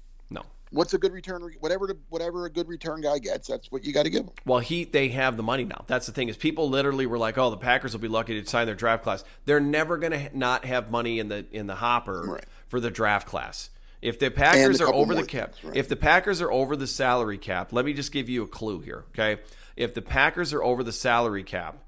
What's 0.70 0.94
a 0.94 0.98
good 0.98 1.12
return? 1.12 1.48
Whatever 1.60 1.94
whatever 2.08 2.46
a 2.46 2.50
good 2.50 2.68
return 2.68 3.00
guy 3.00 3.18
gets, 3.18 3.48
that's 3.48 3.70
what 3.70 3.84
you 3.84 3.92
got 3.92 4.02
to 4.02 4.10
give 4.10 4.24
him. 4.24 4.30
Well, 4.44 4.58
he 4.58 4.84
they 4.84 5.08
have 5.08 5.36
the 5.36 5.42
money 5.42 5.64
now. 5.64 5.84
That's 5.86 6.06
the 6.06 6.12
thing 6.12 6.28
is 6.28 6.36
people 6.36 6.68
literally 6.68 7.06
were 7.06 7.18
like, 7.18 7.38
"Oh, 7.38 7.50
the 7.50 7.56
Packers 7.56 7.92
will 7.92 8.00
be 8.00 8.08
lucky 8.08 8.40
to 8.40 8.48
sign 8.48 8.66
their 8.66 8.74
draft 8.74 9.04
class." 9.04 9.22
They're 9.44 9.60
never 9.60 9.96
going 9.96 10.12
to 10.12 10.36
not 10.36 10.64
have 10.64 10.90
money 10.90 11.18
in 11.20 11.28
the 11.28 11.46
in 11.52 11.66
the 11.66 11.76
hopper 11.76 12.22
Right. 12.26 12.44
for 12.68 12.80
the 12.80 12.90
draft 12.90 13.28
class. 13.28 13.70
If 14.02 14.18
the 14.18 14.30
Packers 14.30 14.80
are 14.80 14.92
over 14.92 15.14
the 15.14 15.24
cap, 15.24 15.54
things, 15.54 15.64
right. 15.64 15.76
if 15.76 15.88
the 15.88 15.96
Packers 15.96 16.42
are 16.42 16.50
over 16.52 16.76
the 16.76 16.86
salary 16.86 17.38
cap, 17.38 17.72
let 17.72 17.84
me 17.84 17.92
just 17.92 18.12
give 18.12 18.28
you 18.28 18.42
a 18.42 18.46
clue 18.46 18.80
here, 18.80 19.04
okay? 19.10 19.40
If 19.76 19.94
the 19.94 20.02
Packers 20.02 20.52
are 20.52 20.62
over 20.62 20.82
the 20.84 20.92
salary 20.92 21.42
cap, 21.44 21.78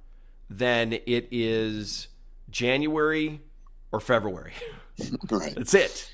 then 0.49 0.95
it 0.95 1.29
is 1.31 2.09
January 2.51 3.41
or 3.93 4.01
February. 4.01 4.53
Right. 5.31 5.55
That's 5.55 5.75
it. 5.75 6.11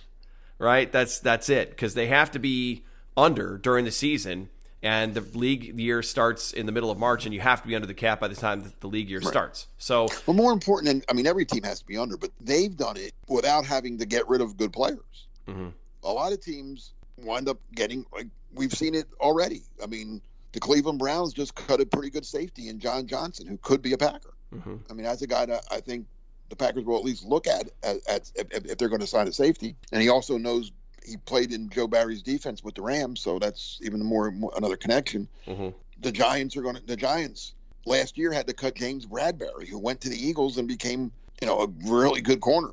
Right? 0.59 0.91
That's 0.91 1.19
that's 1.21 1.49
it 1.49 1.71
because 1.71 1.95
they 1.95 2.07
have 2.07 2.31
to 2.33 2.39
be 2.39 2.85
under 3.17 3.59
during 3.59 3.85
the 3.85 3.91
season 3.91 4.49
and 4.83 5.15
the 5.15 5.21
league 5.37 5.79
year 5.79 6.03
starts 6.03 6.53
in 6.53 6.67
the 6.67 6.73
middle 6.73 6.91
of 6.91 6.99
March 6.99 7.25
and 7.25 7.35
you 7.35 7.41
have 7.41 7.63
to 7.63 7.69
be 7.69 7.75
under 7.75 7.87
the 7.87 7.95
cap 7.95 8.21
by 8.21 8.29
the 8.29 8.35
time 8.35 8.63
that 8.63 8.81
the 8.81 8.87
league 8.87 9.09
year 9.09 9.21
starts. 9.23 9.67
So, 9.79 10.09
But 10.27 10.35
more 10.35 10.53
important, 10.53 10.91
and 10.93 11.05
I 11.09 11.15
mean, 11.15 11.27
every 11.27 11.47
team 11.47 11.63
has 11.63 11.79
to 11.79 11.87
be 11.87 11.97
under, 11.97 12.17
but 12.17 12.31
they've 12.41 12.77
done 12.77 12.97
it 12.99 13.13
without 13.29 13.65
having 13.65 13.99
to 13.99 14.07
get 14.07 14.29
rid 14.29 14.41
of 14.43 14.57
good 14.57 14.73
players. 14.73 15.27
Mhm. 15.49 15.73
A 16.03 16.13
lot 16.13 16.33
of 16.33 16.41
teams 16.41 16.93
wind 17.17 17.49
up 17.49 17.59
getting 17.75 18.05
like 18.13 18.27
we've 18.53 18.73
seen 18.75 18.95
it 18.95 19.07
already. 19.21 19.63
I 19.83 19.87
mean, 19.87 20.21
the 20.53 20.61
Cleveland 20.61 20.99
Browns 20.99 21.33
just 21.33 21.55
cut 21.55 21.81
a 21.81 21.87
pretty 21.87 22.11
good 22.11 22.27
safety 22.27 22.69
in 22.69 22.79
John 22.79 23.07
Johnson, 23.07 23.47
who 23.47 23.57
could 23.59 23.83
be 23.83 23.93
a 23.95 23.99
Packer. 23.99 24.35
Mhm. 24.55 24.81
I 24.89 24.93
mean, 24.93 25.05
that's 25.05 25.23
a 25.23 25.27
guy 25.27 25.47
that 25.47 25.65
I 25.71 25.81
think 25.81 26.07
the 26.49 26.57
Packers 26.57 26.85
will 26.85 26.97
at 26.97 27.05
least 27.05 27.25
look 27.25 27.47
at 27.47 27.71
at, 27.83 27.97
at 28.09 28.31
if, 28.35 28.65
if 28.67 28.79
they're 28.79 28.89
going 28.89 29.01
to 29.01 29.07
sign 29.07 29.29
a 29.29 29.33
safety. 29.33 29.77
And 29.93 30.03
he 30.03 30.09
also 30.09 30.39
knows 30.39 30.73
he 31.05 31.17
played 31.17 31.53
in 31.53 31.69
Joe 31.69 31.87
Barry's 31.87 32.23
defense 32.23 32.63
with 32.65 32.75
the 32.75 32.83
Rams, 32.83 33.21
so 33.21 33.39
that's 33.39 33.79
even 33.83 34.03
more, 34.05 34.31
more 34.31 34.53
another 34.57 34.77
connection. 34.77 35.29
mhm. 35.47 35.75
The 36.01 36.13
Giants 36.13 36.57
are 36.57 36.63
going 36.63 36.77
to 36.77 36.83
the 36.87 36.97
Giants 36.97 37.55
last 37.87 38.17
year 38.19 38.33
had 38.33 38.47
to 38.47 38.55
cut 38.55 38.75
James 38.75 39.07
Bradberry, 39.07 39.69
who 39.69 39.79
went 39.79 40.01
to 40.03 40.09
the 40.09 40.17
Eagles 40.17 40.59
and 40.59 40.67
became 40.67 41.13
you 41.41 41.47
know 41.47 41.61
a 41.61 41.69
really 41.91 42.21
good 42.21 42.41
corner. 42.41 42.73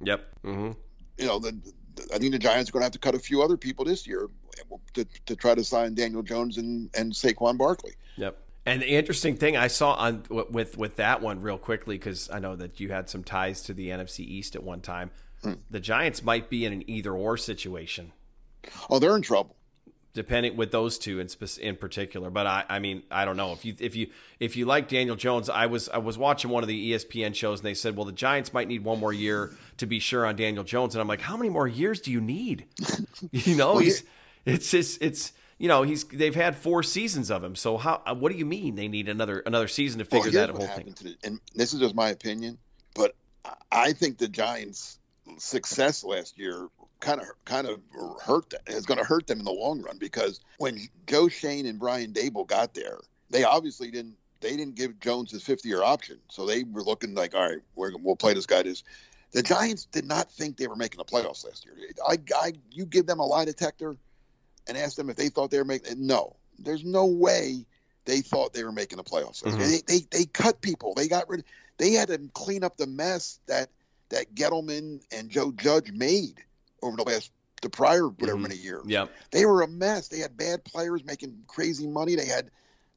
yep. 0.00 0.26
hmm 0.42 0.72
You 1.18 1.26
know, 1.26 1.38
the, 1.38 1.52
the, 1.94 2.14
I 2.14 2.18
think 2.18 2.32
the 2.32 2.38
Giants 2.38 2.70
are 2.70 2.72
going 2.72 2.82
to 2.82 2.86
have 2.86 2.92
to 2.92 2.98
cut 2.98 3.14
a 3.14 3.18
few 3.18 3.42
other 3.42 3.56
people 3.56 3.84
this 3.84 4.06
year 4.06 4.28
to, 4.94 5.06
to 5.26 5.36
try 5.36 5.54
to 5.54 5.64
sign 5.64 5.94
Daniel 5.94 6.22
Jones 6.22 6.58
and 6.58 6.90
and 6.96 7.12
Saquon 7.12 7.58
Barkley. 7.58 7.92
Yep. 8.16 8.38
And 8.66 8.82
the 8.82 8.88
interesting 8.88 9.36
thing 9.36 9.56
I 9.56 9.68
saw 9.68 9.92
on 9.92 10.24
with 10.28 10.76
with 10.76 10.96
that 10.96 11.22
one 11.22 11.40
real 11.40 11.56
quickly 11.56 11.96
because 11.96 12.28
I 12.30 12.40
know 12.40 12.56
that 12.56 12.80
you 12.80 12.90
had 12.90 13.08
some 13.08 13.22
ties 13.22 13.62
to 13.62 13.74
the 13.74 13.90
NFC 13.90 14.20
East 14.20 14.56
at 14.56 14.62
one 14.64 14.80
time. 14.80 15.12
Hmm. 15.42 15.52
The 15.70 15.78
Giants 15.80 16.24
might 16.24 16.50
be 16.50 16.64
in 16.64 16.72
an 16.72 16.90
either 16.90 17.12
or 17.12 17.36
situation. 17.36 18.12
Oh, 18.90 18.98
they're 18.98 19.14
in 19.14 19.22
trouble. 19.22 19.54
depending 20.14 20.56
with 20.56 20.72
those 20.72 20.98
two 20.98 21.20
in 21.20 21.28
in 21.60 21.76
particular. 21.76 22.30
But 22.30 22.46
I, 22.46 22.64
I 22.68 22.78
mean, 22.80 23.04
I 23.10 23.24
don't 23.24 23.36
know 23.36 23.52
if 23.52 23.64
you 23.64 23.74
if 23.78 23.94
you 23.94 24.08
if 24.40 24.56
you 24.56 24.64
like 24.64 24.88
Daniel 24.88 25.14
Jones. 25.14 25.48
I 25.48 25.66
was 25.66 25.88
I 25.90 25.98
was 25.98 26.18
watching 26.18 26.50
one 26.50 26.64
of 26.64 26.68
the 26.68 26.92
ESPN 26.92 27.34
shows 27.34 27.60
and 27.60 27.66
they 27.66 27.74
said, 27.74 27.96
well, 27.96 28.06
the 28.06 28.12
Giants 28.12 28.52
might 28.52 28.66
need 28.66 28.82
one 28.82 28.98
more 28.98 29.12
year 29.12 29.52
to 29.76 29.86
be 29.86 30.00
sure 30.00 30.26
on 30.26 30.34
Daniel 30.34 30.64
Jones, 30.64 30.94
and 30.94 31.02
I'm 31.02 31.06
like, 31.08 31.20
how 31.20 31.36
many 31.36 31.50
more 31.50 31.68
years 31.68 32.00
do 32.00 32.10
you 32.10 32.20
need? 32.20 32.64
you 33.30 33.54
know, 33.54 33.78
he's 33.78 34.02
it's 34.44 34.70
just 34.72 35.00
it's. 35.00 35.32
You 35.58 35.68
know 35.68 35.82
he's. 35.82 36.04
They've 36.04 36.34
had 36.34 36.56
four 36.56 36.82
seasons 36.82 37.30
of 37.30 37.42
him. 37.42 37.56
So 37.56 37.78
how? 37.78 38.02
Uh, 38.06 38.14
what 38.14 38.30
do 38.30 38.38
you 38.38 38.44
mean 38.44 38.74
they 38.74 38.88
need 38.88 39.08
another 39.08 39.40
another 39.40 39.68
season 39.68 39.98
to 40.00 40.04
figure 40.04 40.30
here's 40.30 40.34
that 40.34 40.50
whole 40.50 40.66
thing? 40.66 40.94
the, 41.00 41.16
and 41.24 41.40
this 41.54 41.72
is 41.72 41.80
just 41.80 41.94
my 41.94 42.10
opinion, 42.10 42.58
but 42.94 43.14
I- 43.72 43.92
think 43.92 44.18
the 44.18 44.28
Giants' 44.28 44.98
success 45.38 46.04
last 46.04 46.38
year 46.38 46.68
kind 47.00 47.20
of 47.20 47.26
kind 47.46 47.66
of 47.66 47.80
hurt 48.22 48.50
them. 48.50 48.60
Is 48.66 48.84
going 48.84 48.98
to 48.98 49.04
hurt 49.04 49.26
them 49.26 49.38
in 49.38 49.46
the 49.46 49.52
long 49.52 49.80
run 49.80 49.96
because 49.96 50.40
when 50.58 50.78
Joe 51.06 51.28
Schoen 51.28 51.64
and 51.64 51.78
Brian 51.78 52.12
Daboll 52.12 52.46
got 52.46 52.74
there, 52.74 52.98
they 53.30 53.44
obviously 53.44 53.90
didn't. 53.90 54.16
They 54.40 54.54
didn't 54.54 54.74
give 54.74 55.00
Jones 55.00 55.30
his 55.30 55.42
50 55.42 55.66
year 55.66 55.82
option, 55.82 56.18
so 56.28 56.44
they 56.44 56.64
were 56.64 56.82
looking 56.82 57.14
like, 57.14 57.34
all 57.34 57.48
right, 57.48 57.62
we're, 57.74 57.92
we'll 57.96 58.14
play 58.14 58.34
this 58.34 58.44
guy. 58.44 58.62
This 58.62 58.84
the 59.32 59.42
Giants 59.42 59.86
did 59.86 60.04
not 60.04 60.30
think 60.30 60.58
they 60.58 60.66
were 60.66 60.76
making 60.76 60.98
the 60.98 61.04
playoffs 61.04 61.44
last 61.44 61.64
year. 61.64 61.74
I, 62.06 62.18
I, 62.36 62.52
you 62.70 62.84
give 62.84 63.06
them 63.06 63.18
a 63.18 63.24
lie 63.24 63.46
detector 63.46 63.96
and 64.66 64.76
ask 64.76 64.96
them 64.96 65.10
if 65.10 65.16
they 65.16 65.28
thought 65.28 65.50
they 65.50 65.58
were 65.58 65.64
making. 65.64 66.06
No, 66.06 66.36
there's 66.58 66.84
no 66.84 67.06
way 67.06 67.66
they 68.04 68.20
thought 68.20 68.52
they 68.52 68.64
were 68.64 68.72
making 68.72 68.98
the 68.98 69.04
playoffs. 69.04 69.44
year. 69.44 69.56
They, 69.56 69.80
they 69.86 70.06
they 70.10 70.24
cut 70.26 70.60
people. 70.60 70.94
They 70.94 71.08
got 71.08 71.28
rid. 71.28 71.44
They 71.78 71.92
had 71.92 72.08
to 72.08 72.18
clean 72.34 72.64
up 72.64 72.76
the 72.76 72.86
mess 72.86 73.40
that 73.46 73.68
that 74.10 74.34
Gettleman 74.34 75.02
and 75.10 75.28
Joe 75.28 75.50
Judge 75.52 75.90
made 75.92 76.42
over 76.82 76.96
the 76.96 77.02
last 77.02 77.30
the 77.62 77.70
prior 77.70 78.06
whatever 78.08 78.38
Mhm. 78.38 78.42
many 78.42 78.56
years. 78.56 78.84
Yep. 78.86 79.10
They 79.30 79.46
were 79.46 79.62
a 79.62 79.68
mess. 79.68 80.08
They 80.08 80.18
had 80.18 80.36
bad 80.36 80.64
players 80.64 81.02
making 81.04 81.42
crazy 81.46 81.86
money. 81.86 82.14
They 82.14 82.26
had 82.26 82.50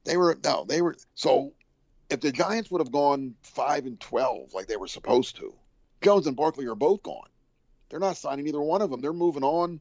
they 0.04 0.16
were 0.16 0.38
no, 0.44 0.64
they 0.68 0.82
were 0.82 0.96
so 1.14 1.52
if 2.10 2.20
the 2.20 2.30
Giants 2.32 2.70
would 2.70 2.80
have 2.80 2.92
gone 2.92 3.34
five 3.42 3.86
and 3.86 3.98
twelve 4.00 4.52
like 4.54 4.66
they 4.66 4.76
were 4.76 4.88
supposed 4.88 5.36
to, 5.36 5.54
Jones 6.02 6.26
and 6.26 6.36
Barkley 6.36 6.66
are 6.66 6.74
both 6.74 7.02
gone. 7.02 7.28
They're 7.88 8.00
not 8.00 8.16
signing 8.16 8.46
either 8.46 8.60
one 8.60 8.82
of 8.82 8.90
them. 8.90 9.00
They're 9.00 9.12
moving 9.12 9.42
on 9.44 9.80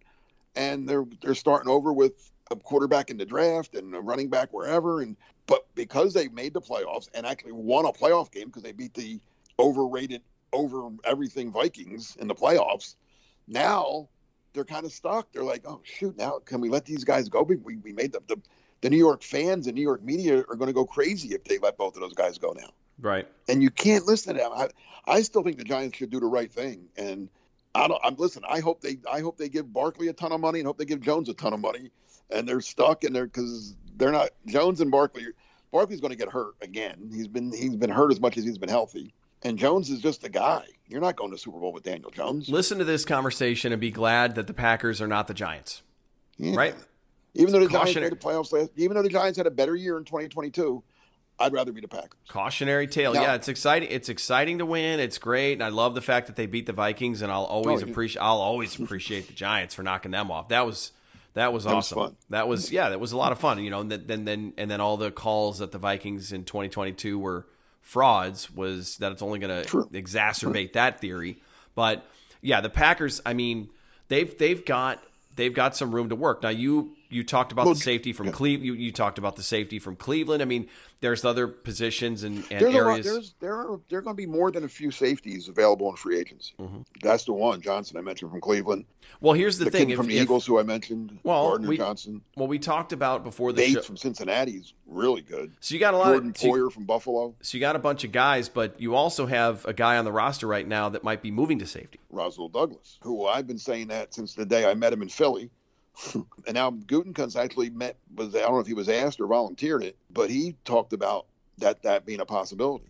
and 0.55 0.87
they're 0.87 1.05
they're 1.21 1.35
starting 1.35 1.69
over 1.69 1.93
with 1.93 2.31
a 2.51 2.55
quarterback 2.55 3.09
in 3.09 3.17
the 3.17 3.25
draft 3.25 3.75
and 3.75 3.93
a 3.95 3.99
running 3.99 4.29
back 4.29 4.51
wherever 4.51 5.01
and 5.01 5.15
but 5.47 5.65
because 5.75 6.13
they 6.13 6.27
made 6.27 6.53
the 6.53 6.61
playoffs 6.61 7.09
and 7.13 7.25
actually 7.25 7.51
won 7.51 7.85
a 7.85 7.91
playoff 7.91 8.31
game 8.31 8.47
because 8.47 8.63
they 8.63 8.71
beat 8.71 8.93
the 8.93 9.19
overrated 9.57 10.21
over 10.53 10.89
everything 11.03 11.51
Vikings 11.51 12.15
in 12.19 12.27
the 12.27 12.35
playoffs, 12.35 12.95
now 13.47 14.07
they're 14.53 14.65
kind 14.65 14.85
of 14.85 14.91
stuck. 14.91 15.31
They're 15.31 15.43
like, 15.43 15.63
oh 15.65 15.81
shoot, 15.83 16.17
now 16.17 16.39
can 16.39 16.61
we 16.61 16.69
let 16.69 16.85
these 16.85 17.03
guys 17.03 17.29
go? 17.29 17.43
We 17.43 17.55
we, 17.57 17.93
made 17.93 18.11
the, 18.11 18.21
the 18.27 18.41
the 18.81 18.89
New 18.89 18.97
York 18.97 19.23
fans 19.23 19.67
and 19.67 19.75
New 19.75 19.81
York 19.81 20.03
media 20.03 20.37
are 20.37 20.55
going 20.55 20.67
to 20.67 20.73
go 20.73 20.85
crazy 20.85 21.29
if 21.29 21.43
they 21.43 21.57
let 21.57 21.77
both 21.77 21.95
of 21.95 22.01
those 22.01 22.13
guys 22.13 22.37
go 22.37 22.53
now. 22.57 22.69
Right. 23.01 23.27
And 23.47 23.61
you 23.61 23.69
can't 23.69 24.05
listen 24.05 24.35
to 24.35 24.41
them. 24.41 24.51
I, 24.55 24.69
I 25.05 25.21
still 25.21 25.43
think 25.43 25.57
the 25.57 25.63
Giants 25.63 25.97
should 25.97 26.09
do 26.09 26.19
the 26.19 26.27
right 26.27 26.51
thing. 26.51 26.87
And 26.97 27.29
I 27.75 27.87
don't. 27.87 28.01
I'm 28.03 28.15
listen. 28.15 28.43
I 28.47 28.59
hope 28.59 28.81
they. 28.81 28.97
I 29.11 29.19
hope 29.19 29.37
they 29.37 29.49
give 29.49 29.71
Barkley 29.71 30.07
a 30.07 30.13
ton 30.13 30.31
of 30.31 30.39
money 30.39 30.59
and 30.59 30.67
hope 30.67 30.77
they 30.77 30.85
give 30.85 31.01
Jones 31.01 31.29
a 31.29 31.33
ton 31.33 31.53
of 31.53 31.59
money. 31.59 31.91
And 32.31 32.47
they're 32.47 32.61
stuck 32.61 33.03
and 33.03 33.15
they're 33.15 33.25
because 33.25 33.75
they're 33.97 34.11
not 34.11 34.29
Jones 34.45 34.81
and 34.81 34.91
Barkley. 34.91 35.25
Barkley's 35.71 36.01
going 36.01 36.11
to 36.11 36.17
get 36.17 36.29
hurt 36.29 36.55
again. 36.61 37.11
He's 37.13 37.27
been 37.27 37.51
he's 37.51 37.75
been 37.75 37.89
hurt 37.89 38.11
as 38.11 38.19
much 38.19 38.37
as 38.37 38.43
he's 38.43 38.57
been 38.57 38.69
healthy. 38.69 39.13
And 39.43 39.57
Jones 39.57 39.89
is 39.89 40.01
just 40.01 40.23
a 40.25 40.29
guy. 40.29 40.65
You're 40.87 41.01
not 41.01 41.15
going 41.15 41.31
to 41.31 41.37
Super 41.37 41.59
Bowl 41.59 41.71
with 41.71 41.83
Daniel 41.83 42.09
Jones, 42.09 42.49
Listen 42.49 42.79
to 42.79 42.83
this 42.83 43.05
conversation 43.05 43.71
and 43.71 43.79
be 43.79 43.91
glad 43.91 44.35
that 44.35 44.47
the 44.47 44.53
Packers 44.53 45.01
are 45.01 45.07
not 45.07 45.27
the 45.27 45.33
Giants. 45.33 45.81
Yeah. 46.37 46.55
Right. 46.55 46.75
Even 47.35 47.53
though 47.53 47.59
the 47.59 47.69
Giants 47.69 47.95
made 47.95 48.11
the 48.11 48.15
playoffs 48.17 48.51
last, 48.51 48.71
even 48.75 48.95
though 48.95 49.03
the 49.03 49.09
Giants 49.09 49.37
had 49.37 49.47
a 49.47 49.51
better 49.51 49.75
year 49.75 49.97
in 49.97 50.03
2022, 50.03 50.83
I'd 51.39 51.53
rather 51.53 51.71
be 51.71 51.81
the 51.81 51.87
Packers. 51.87 52.19
Cautionary 52.27 52.87
tale. 52.87 53.13
Now- 53.13 53.21
yeah, 53.21 53.33
it's 53.35 53.47
exciting. 53.47 53.89
It's 53.91 54.09
exciting 54.09 54.57
to 54.59 54.65
win. 54.65 54.99
It's 54.99 55.17
great, 55.17 55.53
and 55.53 55.63
I 55.63 55.69
love 55.69 55.95
the 55.95 56.01
fact 56.01 56.27
that 56.27 56.35
they 56.35 56.45
beat 56.45 56.65
the 56.65 56.73
Vikings. 56.73 57.21
And 57.21 57.31
I'll 57.31 57.43
oh, 57.43 57.63
always 57.63 57.81
Oh, 57.81 57.85
yeah. 57.85 57.91
appreciate. 57.91 58.21
I'll 58.21 58.37
always 58.41 58.79
appreciate 58.79 59.27
the 59.27 59.33
Giants 59.33 59.73
for 59.75 59.83
knocking 59.83 60.11
them 60.11 60.31
off. 60.31 60.49
That 60.49 60.65
was 60.65 60.91
that 61.35 61.53
was 61.53 61.63
That 61.63 61.75
was 61.75 61.85
awesome. 61.91 61.97
fun. 61.97 62.15
That 62.29 62.47
was 62.47 62.71
yeah, 62.71 62.89
that 62.89 62.99
was 62.99 63.11
a 63.11 63.17
lot 63.17 63.31
of 63.31 63.39
fun. 63.39 63.63
You 63.63 63.69
know, 63.69 63.79
and 63.81 63.91
then 63.91 64.25
then 64.25 64.53
and 64.57 64.69
then 64.69 64.81
all 64.81 64.97
the 64.97 65.11
calls 65.11 65.59
that 65.59 65.71
the 65.71 65.77
Vikings 65.77 66.31
in 66.31 66.43
2022 66.43 67.17
were 67.17 67.45
frauds 67.81 68.51
was 68.51 68.97
that 68.97 69.11
it's 69.11 69.21
only 69.21 69.39
going 69.39 69.63
to 69.63 69.67
True. 69.67 69.89
exacerbate 69.93 70.73
that 70.73 70.99
theory. 70.99 71.37
But 71.75 72.05
yeah, 72.41 72.61
the 72.61 72.69
Packers. 72.69 73.21
I 73.25 73.33
mean, 73.33 73.69
they've 74.09 74.37
they've 74.37 74.63
got 74.65 75.03
they've 75.35 75.53
got 75.53 75.75
some 75.75 75.93
room 75.93 76.09
to 76.09 76.15
work. 76.15 76.43
Now 76.43 76.49
you 76.49 76.95
you 77.09 77.23
talked 77.23 77.51
about 77.51 77.65
the 77.65 77.75
safety 77.75 78.13
from 78.13 78.31
Cleveland. 78.31 78.65
You, 78.65 78.73
you 78.73 78.91
talked 78.91 79.17
about 79.17 79.35
the 79.35 79.43
safety 79.43 79.79
from 79.79 79.95
Cleveland. 79.95 80.41
I 80.41 80.45
mean, 80.45 80.67
there's 81.01 81.25
other 81.25 81.47
positions 81.47 82.23
and, 82.23 82.37
and 82.51 82.61
There's 82.61 82.73
a 82.75 82.77
lot, 82.77 82.89
areas. 82.91 83.05
there's 83.05 83.33
there 83.39 83.55
are 83.55 83.79
there 83.89 83.99
are 83.99 84.01
going 84.01 84.15
to 84.15 84.17
be 84.17 84.25
more 84.27 84.51
than 84.51 84.63
a 84.63 84.67
few 84.67 84.91
safeties 84.91 85.47
available 85.47 85.89
in 85.89 85.95
free 85.95 86.19
agency. 86.19 86.53
Mm-hmm. 86.59 86.81
That's 87.01 87.23
the 87.25 87.33
one 87.33 87.61
Johnson 87.61 87.97
I 87.97 88.01
mentioned 88.01 88.31
from 88.31 88.41
Cleveland. 88.41 88.85
well, 89.21 89.33
here's 89.33 89.57
the, 89.57 89.65
The, 89.65 89.71
thing. 89.71 89.89
If, 89.89 89.97
from 89.97 90.07
the 90.07 90.17
if- 90.17 90.23
Eagles 90.23 90.45
who 90.45 90.59
I 90.59 90.63
mentioned, 90.63 91.17
Well, 91.23 91.49
Gardner 91.49 91.69
we- 91.69 91.77
Johnson. 91.77 92.21
well, 92.35 92.47
we 92.47 92.59
talked 92.59 92.93
about 92.93 93.23
before 93.23 93.53
the 93.53 93.65
show. 93.73 93.81
From 93.81 93.97
Cincinnati 93.97 94.51
is 94.51 94.73
really 94.85 95.21
good. 95.21 95.51
So 95.61 95.73
you 95.73 95.79
got 95.79 95.93
a 95.93 95.97
lot 95.97 96.07
Jordan 96.11 96.29
of 96.31 96.37
so 96.37 96.55
you, 96.55 96.69
from 96.69 96.85
Buffalo. 96.85 97.33
so 97.41 97.57
you 97.57 97.61
got 97.61 97.75
a 97.75 97.79
bunch 97.79 98.03
of 98.03 98.11
guys, 98.11 98.49
but 98.49 98.79
you 98.79 98.93
also 98.95 99.25
have 99.25 99.65
a 99.65 99.73
guy 99.73 99.97
on 99.97 100.05
the 100.05 100.11
roster 100.11 100.45
right 100.47 100.67
now 100.67 100.89
that 100.89 101.03
might 101.03 101.21
be 101.21 101.31
moving 101.31 101.59
to 101.59 101.65
safety. 101.65 101.99
Rasul 102.11 102.49
Douglas, 102.49 102.99
who 103.01 103.25
I've 103.25 103.47
been 103.47 103.57
saying 103.57 103.87
that 103.87 104.13
since 104.13 104.33
the 104.35 104.45
day 104.45 104.69
I 104.69 104.73
met 104.75 104.93
him 104.93 105.01
in 105.01 105.09
Philly. 105.09 105.49
and 106.13 106.53
now 106.53 106.71
Gutekunst 106.71 107.35
actually 107.35 107.69
met 107.69 107.97
was 108.15 108.35
I 108.35 108.39
don't 108.39 108.53
know 108.53 108.59
if 108.59 108.67
he 108.67 108.73
was 108.73 108.89
asked 108.89 109.19
or 109.19 109.27
volunteered 109.27 109.83
it, 109.83 109.95
but 110.11 110.29
he 110.29 110.55
talked 110.65 110.93
about 110.93 111.25
that 111.59 111.83
that 111.83 112.05
being 112.05 112.19
a 112.21 112.25
possibility. 112.25 112.85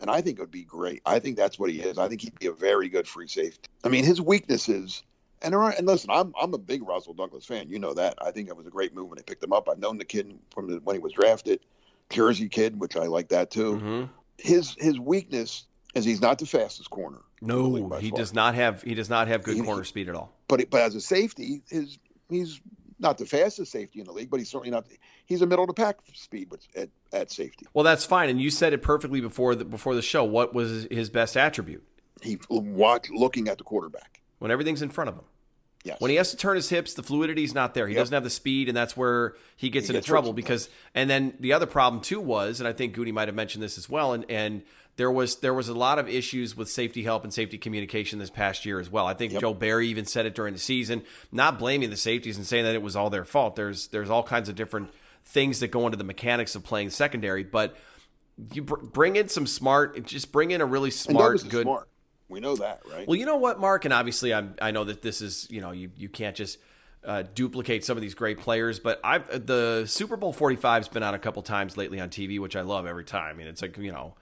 And 0.00 0.10
I 0.10 0.20
think 0.20 0.38
it 0.38 0.42
would 0.42 0.50
be 0.50 0.64
great. 0.64 1.00
I 1.06 1.18
think 1.18 1.36
that's 1.36 1.58
what 1.58 1.70
he 1.70 1.80
is. 1.80 1.98
I 1.98 2.08
think 2.08 2.20
he'd 2.20 2.38
be 2.38 2.46
a 2.46 2.52
very 2.52 2.88
good 2.88 3.06
free 3.06 3.28
safety. 3.28 3.68
I 3.84 3.88
mean, 3.88 4.04
his 4.04 4.20
weaknesses 4.20 5.02
and 5.40 5.52
there 5.52 5.60
are, 5.62 5.70
and 5.76 5.86
listen, 5.86 6.10
I'm 6.10 6.32
I'm 6.40 6.52
a 6.54 6.58
big 6.58 6.86
Rasul 6.86 7.14
Douglas 7.14 7.44
fan. 7.44 7.68
You 7.68 7.78
know 7.78 7.94
that. 7.94 8.14
I 8.20 8.30
think 8.30 8.48
it 8.48 8.56
was 8.56 8.66
a 8.66 8.70
great 8.70 8.94
move 8.94 9.08
when 9.08 9.16
they 9.18 9.22
picked 9.22 9.42
him 9.44 9.52
up. 9.52 9.68
I've 9.68 9.78
known 9.78 9.98
the 9.98 10.04
kid 10.04 10.38
from 10.52 10.68
the, 10.70 10.76
when 10.78 10.96
he 10.96 11.00
was 11.00 11.12
drafted, 11.12 11.60
Jersey 12.10 12.48
kid, 12.48 12.80
which 12.80 12.96
I 12.96 13.06
like 13.06 13.28
that 13.28 13.50
too. 13.50 13.74
Mm-hmm. 13.76 14.04
His 14.38 14.74
his 14.78 14.98
weakness 14.98 15.66
is 15.94 16.04
he's 16.04 16.20
not 16.20 16.38
the 16.38 16.46
fastest 16.46 16.90
corner. 16.90 17.18
in 17.40 17.48
the 17.48 17.56
league 17.56 17.88
No, 17.88 17.96
he 17.98 18.10
far. 18.10 18.16
does 18.18 18.34
not 18.34 18.54
have 18.54 18.82
he 18.82 18.94
does 18.94 19.08
not 19.10 19.28
have 19.28 19.42
good 19.42 19.56
He- 19.56 19.62
corner 19.62 19.84
speed 19.84 20.08
at 20.08 20.14
all. 20.14 20.32
but 20.48 20.68
but 20.70 20.80
as 20.80 20.94
a 20.94 21.00
safety, 21.00 21.62
his 21.68 21.98
he's 22.34 22.60
not 22.98 23.18
the 23.18 23.26
fastest 23.26 23.72
safety 23.72 24.00
in 24.00 24.06
the 24.06 24.12
league, 24.12 24.30
but 24.30 24.38
he's 24.38 24.48
certainly 24.48 24.70
not. 24.70 24.86
He's 25.26 25.42
a 25.42 25.46
middle 25.46 25.64
of 25.64 25.68
the 25.68 25.74
pack 25.74 25.98
speed 26.14 26.50
at 26.76 26.88
at 27.12 27.30
safety. 27.30 27.66
Well, 27.74 27.84
that's 27.84 28.04
fine, 28.04 28.28
and 28.28 28.40
you 28.40 28.50
said 28.50 28.72
it 28.72 28.82
perfectly 28.82 29.20
before 29.20 29.54
the 29.54 29.64
before 29.64 29.94
the 29.94 30.02
show. 30.02 30.24
What 30.24 30.54
was 30.54 30.86
his 30.90 31.10
best 31.10 31.36
attribute? 31.36 31.82
He 32.22 32.38
watch 32.48 33.10
looking 33.10 33.48
at 33.48 33.58
the 33.58 33.64
quarterback. 33.64 34.20
When 34.38 34.50
everything's 34.50 34.82
in 34.82 34.90
front 34.90 35.08
of 35.08 35.16
him. 35.16 35.24
Yes. 35.84 36.00
When 36.00 36.10
he 36.10 36.16
has 36.16 36.30
to 36.30 36.36
turn 36.38 36.56
his 36.56 36.70
hips, 36.70 36.94
the 36.94 37.02
fluidity's 37.02 37.52
not 37.52 37.74
there. 37.74 37.86
He 37.86 37.94
Yep. 37.94 38.00
doesn't 38.00 38.14
have 38.14 38.24
the 38.24 38.30
speed, 38.30 38.68
and 38.68 38.76
that's 38.76 38.96
where 38.96 39.34
he 39.56 39.68
gets 39.68 39.86
He 39.86 39.90
into 39.90 39.98
gets 39.98 40.06
trouble 40.06 40.32
because. 40.32 40.70
And 40.94 41.10
then 41.10 41.34
the 41.40 41.52
other 41.52 41.66
problem 41.66 42.00
too 42.00 42.20
was, 42.20 42.58
and 42.58 42.66
I 42.66 42.72
think 42.72 42.94
Goody 42.94 43.12
might 43.12 43.28
have 43.28 43.34
mentioned 43.34 43.62
this 43.62 43.76
as 43.76 43.88
well, 43.88 44.14
and 44.14 44.24
and 44.30 44.62
there 44.96 45.10
was 45.10 45.36
there 45.36 45.54
was 45.54 45.68
a 45.68 45.74
lot 45.74 45.98
of 45.98 46.08
issues 46.08 46.56
with 46.56 46.68
safety 46.70 47.02
help 47.02 47.24
and 47.24 47.32
safety 47.32 47.58
communication 47.58 48.18
this 48.18 48.30
past 48.30 48.64
year 48.64 48.78
as 48.78 48.90
well. 48.90 49.06
I 49.06 49.14
think 49.14 49.32
Yep. 49.32 49.40
Joe 49.40 49.54
Barry 49.54 49.88
even 49.88 50.04
said 50.04 50.26
it 50.26 50.34
during 50.34 50.54
the 50.54 50.60
season, 50.60 51.02
not 51.32 51.58
blaming 51.58 51.90
the 51.90 51.96
safeties 51.96 52.36
and 52.36 52.46
saying 52.46 52.64
that 52.64 52.74
it 52.74 52.82
was 52.82 52.94
all 52.94 53.10
their 53.10 53.24
fault. 53.24 53.56
There's 53.56 53.88
there's 53.88 54.10
all 54.10 54.22
kinds 54.22 54.48
of 54.48 54.54
different 54.54 54.90
things 55.24 55.60
that 55.60 55.68
go 55.68 55.86
into 55.86 55.96
the 55.96 56.04
mechanics 56.04 56.54
of 56.54 56.62
playing 56.62 56.90
secondary, 56.90 57.42
but 57.42 57.76
you 58.52 58.62
br- 58.62 58.76
bring 58.76 59.16
in 59.16 59.28
some 59.28 59.46
smart, 59.46 60.04
just 60.06 60.32
bring 60.32 60.50
in 60.50 60.60
a 60.60 60.66
really 60.66 60.90
smart, 60.90 61.42
good. 61.48 61.62
smart. 61.62 61.88
We 62.28 62.40
know 62.40 62.56
that, 62.56 62.82
right? 62.90 63.06
Well, 63.06 63.16
you 63.16 63.26
know 63.26 63.36
what, 63.36 63.60
Mark, 63.60 63.84
and 63.84 63.94
obviously, 63.94 64.32
I'm, 64.34 64.54
I 64.60 64.70
know 64.70 64.84
that 64.84 65.02
this 65.02 65.20
is, 65.20 65.46
you 65.50 65.60
know, 65.60 65.72
you, 65.72 65.90
you 65.96 66.08
can't 66.08 66.34
just 66.34 66.58
uh, 67.04 67.22
duplicate 67.34 67.84
some 67.84 67.96
of 67.96 68.00
these 68.02 68.14
great 68.14 68.38
players, 68.38 68.80
but 68.80 68.98
I've 69.04 69.46
the 69.46 69.84
Super 69.86 70.16
Bowl 70.16 70.32
45 70.32 70.84
has 70.84 70.88
been 70.88 71.02
on 71.02 71.14
a 71.14 71.18
couple 71.18 71.42
times 71.42 71.76
lately 71.76 72.00
on 72.00 72.08
TV, 72.08 72.40
which 72.40 72.56
I 72.56 72.62
love 72.62 72.86
every 72.86 73.04
time. 73.04 73.34
I 73.34 73.38
mean, 73.38 73.46
it's 73.46 73.62
like 73.62 73.76
you 73.78 73.92
know, 73.92 74.14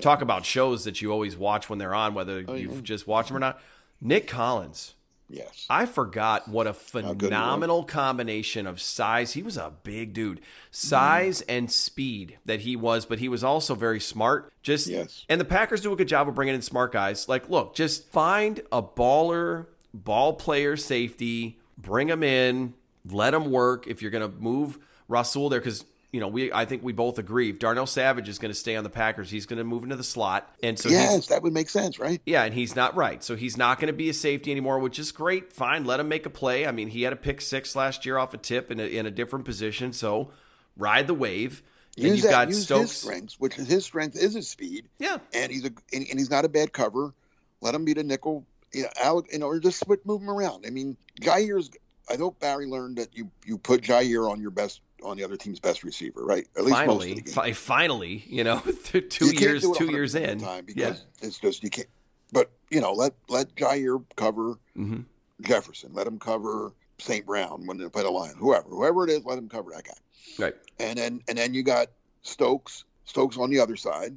talk 0.00 0.22
about 0.22 0.44
shows 0.44 0.84
that 0.84 1.00
you 1.02 1.10
always 1.12 1.36
watch 1.36 1.68
when 1.68 1.78
they're 1.78 1.94
on, 1.94 2.14
whether 2.14 2.44
Oh, 2.46 2.54
you've 2.54 2.82
just 2.82 3.06
watched 3.06 3.28
them 3.28 3.36
or 3.36 3.40
not. 3.40 3.60
Nick 4.00 4.26
Collins. 4.26 4.94
yes. 5.28 5.66
I 5.70 5.86
forgot 5.86 6.48
what 6.48 6.66
a 6.66 6.72
good 6.72 7.04
he 7.04 7.06
was. 7.08 7.16
phenomenal 7.20 7.84
combination 7.84 8.66
of 8.66 8.80
size. 8.80 9.32
He 9.32 9.42
was 9.42 9.56
a 9.56 9.72
big 9.82 10.12
dude, 10.12 10.40
size 10.70 11.40
mm. 11.42 11.44
and 11.48 11.70
speed 11.70 12.38
that 12.44 12.60
he 12.60 12.76
was, 12.76 13.06
but 13.06 13.18
he 13.18 13.28
was 13.28 13.42
also 13.44 13.74
very 13.74 14.00
smart. 14.00 14.52
Just 14.62 14.88
Yes. 14.88 15.24
and 15.28 15.40
the 15.40 15.44
Packers 15.44 15.80
do 15.80 15.92
a 15.92 15.96
good 15.96 16.08
job 16.08 16.28
of 16.28 16.34
bringing 16.34 16.54
in 16.54 16.62
smart 16.62 16.92
guys. 16.92 17.28
Like, 17.28 17.48
look, 17.48 17.74
just 17.74 18.08
find 18.10 18.60
a 18.70 18.82
baller, 18.82 19.66
ball 19.94 20.34
player, 20.34 20.76
safety, 20.76 21.58
bring 21.78 22.08
him 22.08 22.22
in, 22.22 22.74
let 23.08 23.34
him 23.34 23.50
work. 23.50 23.86
If 23.86 24.02
you're 24.02 24.10
going 24.10 24.28
to 24.30 24.36
move 24.38 24.78
Rasul 25.08 25.48
there, 25.48 25.60
because 25.60 25.84
you 26.12 26.20
know 26.20 26.28
we, 26.28 26.52
I 26.52 26.64
think 26.66 26.82
we 26.84 26.92
both 26.92 27.18
agree. 27.18 27.50
If 27.50 27.58
Darnell 27.58 27.86
Savage 27.86 28.28
is 28.28 28.38
going 28.38 28.50
to 28.52 28.58
stay 28.58 28.76
on 28.76 28.84
the 28.84 28.90
Packers, 28.90 29.30
he's 29.30 29.46
going 29.46 29.58
to 29.58 29.64
move 29.64 29.82
into 29.82 29.96
the 29.96 30.04
slot, 30.04 30.54
and 30.62 30.78
so 30.78 30.88
yes, 30.88 31.26
that 31.28 31.42
would 31.42 31.52
make 31.52 31.68
sense, 31.68 31.98
right? 31.98 32.20
yeah, 32.26 32.44
and 32.44 32.54
he's 32.54 32.76
not 32.76 32.94
right. 32.96 33.24
So 33.24 33.34
he's 33.34 33.56
not 33.56 33.78
going 33.80 33.88
to 33.88 33.92
be 33.92 34.08
a 34.10 34.14
safety 34.14 34.50
anymore, 34.50 34.78
which 34.78 34.98
is 34.98 35.10
great. 35.10 35.52
Fine, 35.52 35.84
let 35.84 35.98
him 36.00 36.08
make 36.08 36.26
a 36.26 36.30
play. 36.30 36.66
I 36.66 36.72
mean, 36.72 36.88
he 36.88 37.02
had 37.02 37.12
a 37.12 37.16
pick 37.16 37.40
six 37.40 37.74
last 37.74 38.04
year 38.06 38.18
off 38.18 38.34
a 38.34 38.38
tip 38.38 38.70
in 38.70 38.78
a, 38.78 38.84
in 38.84 39.06
a 39.06 39.10
different 39.10 39.44
position. 39.44 39.92
So 39.92 40.30
ride 40.76 41.06
the 41.06 41.14
wave. 41.14 41.62
And 41.96 42.06
Use 42.06 42.16
you've 42.18 42.22
that. 42.24 42.30
got 42.30 42.48
use 42.48 42.62
Stokes. 42.62 42.90
his 42.90 42.98
strengths, 43.00 43.40
which 43.40 43.58
is 43.58 43.66
his 43.68 43.84
strength 43.84 44.16
is 44.16 44.32
his 44.34 44.48
speed. 44.48 44.88
Yeah. 44.98 45.18
and 45.34 45.52
he's 45.52 45.64
a 45.64 45.72
and, 45.92 46.06
and 46.08 46.18
he's 46.18 46.30
not 46.30 46.44
a 46.46 46.48
bad 46.48 46.72
cover. 46.72 47.12
Let 47.60 47.74
him 47.74 47.84
be 47.84 47.92
the 47.92 48.02
nickel. 48.02 48.46
You 48.72 48.86
know, 49.04 49.22
you 49.30 49.38
know, 49.38 49.46
or 49.46 49.60
just 49.60 49.86
move 50.06 50.22
him 50.22 50.30
around. 50.30 50.64
I 50.66 50.70
mean, 50.70 50.96
Jaire's. 51.20 51.70
I 52.10 52.16
hope 52.16 52.40
Barry 52.40 52.66
learned 52.66 52.96
that 52.96 53.14
you 53.14 53.30
you 53.44 53.58
put 53.58 53.82
Jair 53.82 54.30
on 54.30 54.40
your 54.40 54.50
best 54.50 54.80
on 55.04 55.16
the 55.16 55.24
other 55.24 55.36
team's 55.36 55.60
best 55.60 55.84
receiver, 55.84 56.24
right? 56.24 56.46
At 56.56 56.64
least 56.64 56.70
most 56.70 56.80
of 56.80 56.86
Finally, 56.86 57.14
the 57.14 57.20
game. 57.22 57.34
fi- 57.34 57.52
finally, 57.52 58.24
you 58.26 58.44
know, 58.44 58.60
two 58.84 59.26
You 59.26 59.32
years, 59.32 59.66
two 59.76 59.90
years 59.90 60.14
in. 60.14 60.40
time 60.40 60.64
Yeah. 60.68 60.90
because 60.90 61.04
it's 61.22 61.38
just 61.38 61.62
you 61.62 61.70
can't. 61.70 61.88
But 62.32 62.50
you 62.70 62.80
know, 62.80 62.92
let 62.92 63.14
let 63.28 63.54
Jaire 63.56 64.02
cover 64.16 64.58
Mhm. 64.76 65.04
Jefferson. 65.42 65.92
Let 65.92 66.06
him 66.06 66.18
cover 66.18 66.72
St. 66.98 67.26
Brown 67.26 67.66
when 67.66 67.78
they 67.78 67.88
play 67.88 68.02
the 68.02 68.10
line. 68.10 68.34
Whoever, 68.38 68.68
whoever 68.68 69.04
it 69.04 69.10
is, 69.10 69.24
let 69.24 69.38
him 69.38 69.48
cover 69.48 69.70
that 69.74 69.84
guy. 69.84 70.44
Right. 70.44 70.54
And 70.78 70.98
then 70.98 71.20
and 71.28 71.36
then 71.36 71.52
you 71.54 71.62
got 71.62 71.88
Stokes, 72.22 72.84
Stokes 73.04 73.36
on 73.36 73.50
the 73.50 73.58
other 73.60 73.76
side, 73.76 74.16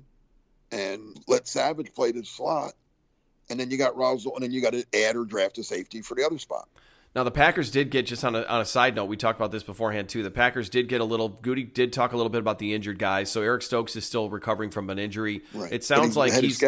and 0.72 1.20
let 1.28 1.48
Savage 1.48 1.94
play 1.94 2.12
the 2.12 2.24
slot. 2.24 2.74
And 3.50 3.60
then 3.60 3.70
you 3.70 3.78
got 3.78 3.96
Rasul, 3.96 4.34
and 4.36 4.44
then 4.44 4.52
you 4.52 4.60
got 4.62 4.74
to 4.74 4.84
add 4.94 5.16
or 5.16 5.24
draft 5.26 5.58
a 5.60 5.64
safety 5.64 6.02
for 6.02 6.16
the 6.16 6.26
other 6.26 6.40
spot. 6.40 6.68
Now 7.16 7.24
the 7.24 7.32
Packers 7.32 7.72
did 7.72 7.92
get 7.92 8.06
just 8.06 8.26
on 8.26 8.36
a 8.36 8.44
on 8.44 8.60
a 8.60 8.66
side 8.66 8.94
note. 8.96 9.06
We 9.06 9.16
talked 9.16 9.40
about 9.40 9.52
this 9.52 9.64
beforehand 9.64 10.10
too. 10.10 10.22
The 10.22 10.32
Packers 10.32 10.70
did 10.70 10.90
get 10.90 11.00
a 11.00 11.06
little. 11.06 11.30
Goody 11.30 11.64
did 11.64 11.94
talk 11.94 12.12
a 12.12 12.18
little 12.18 12.30
bit 12.30 12.40
about 12.40 12.60
the 12.60 12.74
injured 12.74 13.00
guys. 13.00 13.32
So 13.32 13.42
Eric 13.42 13.62
Stokes 13.62 13.96
is 13.96 14.04
still 14.06 14.30
recovering 14.30 14.70
from 14.70 14.90
an 14.90 15.00
injury. 15.00 15.42
Right. 15.54 15.72
It 15.72 15.84
sounds 15.86 16.08
he's 16.08 16.18
like 16.18 16.34
he's 16.34 16.62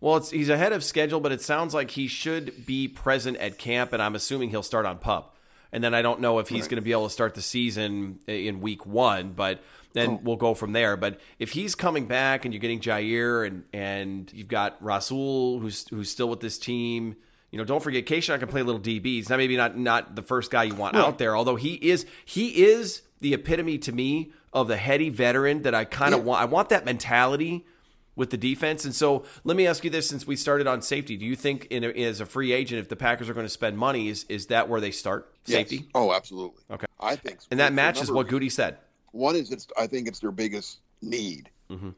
well. 0.00 0.16
It's 0.18 0.30
he's 0.30 0.50
ahead 0.50 0.72
of 0.74 0.84
schedule, 0.84 1.20
but 1.20 1.32
it 1.32 1.40
sounds 1.40 1.72
like 1.72 1.90
he 1.92 2.06
should 2.06 2.66
be 2.66 2.86
present 2.86 3.38
at 3.38 3.56
camp, 3.58 3.94
and 3.94 4.02
I'm 4.02 4.14
assuming 4.14 4.50
he'll 4.50 4.62
start 4.62 4.84
on 4.84 4.98
pup. 4.98 5.30
And 5.72 5.82
then 5.82 5.92
I 5.94 6.02
don't 6.02 6.20
know 6.20 6.38
if 6.38 6.48
he's 6.48 6.62
Right. 6.64 6.70
going 6.70 6.76
to 6.76 6.82
be 6.82 6.92
able 6.92 7.08
to 7.08 7.12
start 7.12 7.34
the 7.34 7.42
season 7.42 8.20
in 8.28 8.60
week 8.60 8.86
one, 8.86 9.32
but 9.32 9.60
then 9.92 10.10
Oh. 10.10 10.20
we'll 10.22 10.36
go 10.36 10.54
from 10.54 10.70
there. 10.72 10.96
But 10.96 11.18
if 11.40 11.50
he's 11.50 11.74
coming 11.74 12.06
back 12.06 12.44
and 12.44 12.54
you're 12.54 12.60
getting 12.60 12.78
Jaire 12.78 13.44
and 13.46 13.64
and 13.72 14.30
you've 14.34 14.46
got 14.48 14.76
Rasul 14.80 15.58
who's 15.60 15.88
who's 15.88 16.10
still 16.10 16.28
with 16.28 16.40
this 16.40 16.58
team, 16.58 17.16
you 17.54 17.58
know, 17.58 17.64
don't 17.64 17.80
forget 17.84 18.04
Keisean 18.04 18.40
can 18.40 18.48
play 18.48 18.62
a 18.62 18.64
little 18.64 18.80
DB. 18.80 19.04
He's 19.04 19.28
not 19.28 19.36
maybe 19.36 19.56
not 19.56 19.78
not 19.78 20.16
the 20.16 20.22
first 20.22 20.50
guy 20.50 20.64
you 20.64 20.74
want 20.74 20.96
out 20.96 21.18
there, 21.18 21.36
although 21.36 21.54
he 21.54 21.74
is 21.74 22.04
he 22.24 22.64
is 22.64 23.02
the 23.20 23.32
epitome 23.32 23.78
to 23.78 23.92
me 23.92 24.32
of 24.52 24.66
the 24.66 24.76
heady 24.76 25.08
veteran 25.08 25.62
that 25.62 25.72
I 25.72 25.84
kind 25.84 26.14
of 26.14 26.20
Yeah. 26.20 26.24
want. 26.26 26.42
I 26.42 26.46
want 26.46 26.68
that 26.70 26.84
mentality 26.84 27.64
with 28.16 28.30
the 28.30 28.36
defense. 28.36 28.84
And 28.84 28.92
so 28.92 29.24
let 29.44 29.56
me 29.56 29.68
ask 29.68 29.84
you 29.84 29.90
this: 29.90 30.08
since 30.08 30.26
we 30.26 30.34
started 30.34 30.66
on 30.66 30.82
safety, 30.82 31.16
do 31.16 31.24
you 31.24 31.36
think 31.36 31.66
in 31.66 31.84
a, 31.84 31.90
as 31.90 32.20
a 32.20 32.26
free 32.26 32.50
agent, 32.52 32.80
if 32.80 32.88
the 32.88 32.96
Packers 32.96 33.28
are 33.28 33.34
going 33.34 33.46
to 33.46 33.50
spend 33.50 33.78
money, 33.78 34.08
is 34.08 34.24
is 34.28 34.46
that 34.48 34.68
where 34.68 34.80
they 34.80 34.90
start 34.90 35.32
Yes. 35.46 35.58
safety? 35.58 35.88
Oh, 35.94 36.12
absolutely. 36.12 36.60
Okay. 36.72 36.86
I 36.98 37.14
think 37.14 37.40
so. 37.40 37.46
And 37.52 37.60
that 37.60 37.72
matches 37.72 38.10
what 38.10 38.26
Goody 38.26 38.48
said. 38.48 38.78
One 39.12 39.36
is 39.36 39.52
it's 39.52 39.68
I 39.78 39.86
think 39.86 40.08
it's 40.08 40.18
their 40.18 40.32
biggest 40.32 40.80
need. 41.02 41.50
Mm-hmm. 41.70 41.90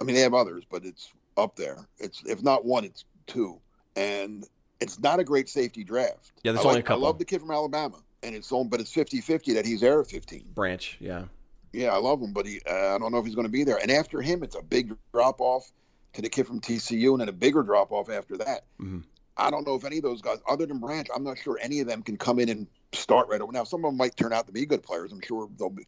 I 0.00 0.04
mean 0.04 0.14
they 0.14 0.22
have 0.22 0.34
others, 0.34 0.62
but 0.70 0.84
it's 0.84 1.10
up 1.36 1.56
there. 1.56 1.88
It's 1.98 2.22
if 2.24 2.40
not 2.40 2.64
one, 2.64 2.84
it's 2.84 3.04
two. 3.26 3.58
And 3.96 4.46
it's 4.82 5.00
not 5.00 5.20
a 5.20 5.24
great 5.24 5.48
safety 5.48 5.84
draft. 5.84 6.32
Yeah, 6.42 6.52
there's 6.52 6.64
I 6.64 6.68
only 6.68 6.74
like- 6.78 6.84
a 6.84 6.88
couple. 6.88 7.04
I 7.04 7.06
love 7.06 7.18
the 7.18 7.24
kid 7.24 7.40
from 7.40 7.50
Alabama, 7.50 7.96
and 8.22 8.34
it's 8.34 8.50
on, 8.52 8.68
but 8.68 8.80
it's 8.80 8.92
50-50 8.92 9.54
that 9.54 9.64
he's 9.66 9.80
there 9.80 10.00
at 10.00 10.06
15. 10.08 10.44
Branch, 10.54 10.96
yeah. 11.00 11.24
Yeah, 11.72 11.92
I 11.94 11.96
love 11.98 12.20
him, 12.20 12.32
but 12.32 12.46
he, 12.46 12.60
uh, 12.68 12.94
I 12.94 12.98
don't 12.98 13.12
know 13.12 13.18
if 13.18 13.24
he's 13.24 13.34
going 13.34 13.46
to 13.46 13.52
be 13.52 13.64
there. 13.64 13.78
And 13.78 13.90
after 13.90 14.20
him, 14.20 14.42
it's 14.42 14.54
a 14.56 14.62
big 14.62 14.94
drop 15.14 15.40
off 15.40 15.70
to 16.12 16.20
the 16.22 16.28
kid 16.28 16.46
from 16.46 16.60
TCU, 16.60 17.12
and 17.12 17.20
then 17.22 17.28
a 17.30 17.32
bigger 17.32 17.62
drop 17.62 17.92
off 17.92 18.10
after 18.10 18.36
that. 18.38 18.64
Mhm. 18.80 19.04
I 19.38 19.50
don't 19.50 19.66
know 19.66 19.74
if 19.76 19.84
any 19.86 19.96
of 19.96 20.02
those 20.02 20.20
guys, 20.20 20.38
other 20.46 20.66
than 20.66 20.78
Branch, 20.78 21.08
I'm 21.14 21.24
not 21.24 21.38
sure 21.38 21.58
any 21.62 21.80
of 21.80 21.86
them 21.86 22.02
can 22.02 22.18
come 22.18 22.38
in 22.38 22.50
and 22.50 22.66
start 22.92 23.28
right 23.28 23.40
away. 23.40 23.50
Now, 23.54 23.64
some 23.64 23.82
of 23.84 23.88
them 23.90 23.96
might 23.96 24.14
turn 24.14 24.34
out 24.34 24.46
to 24.46 24.52
be 24.52 24.66
good 24.66 24.82
players. 24.82 25.10
I'm 25.12 25.22
sure 25.22 25.48
they'll 25.58 25.70
be, 25.70 25.86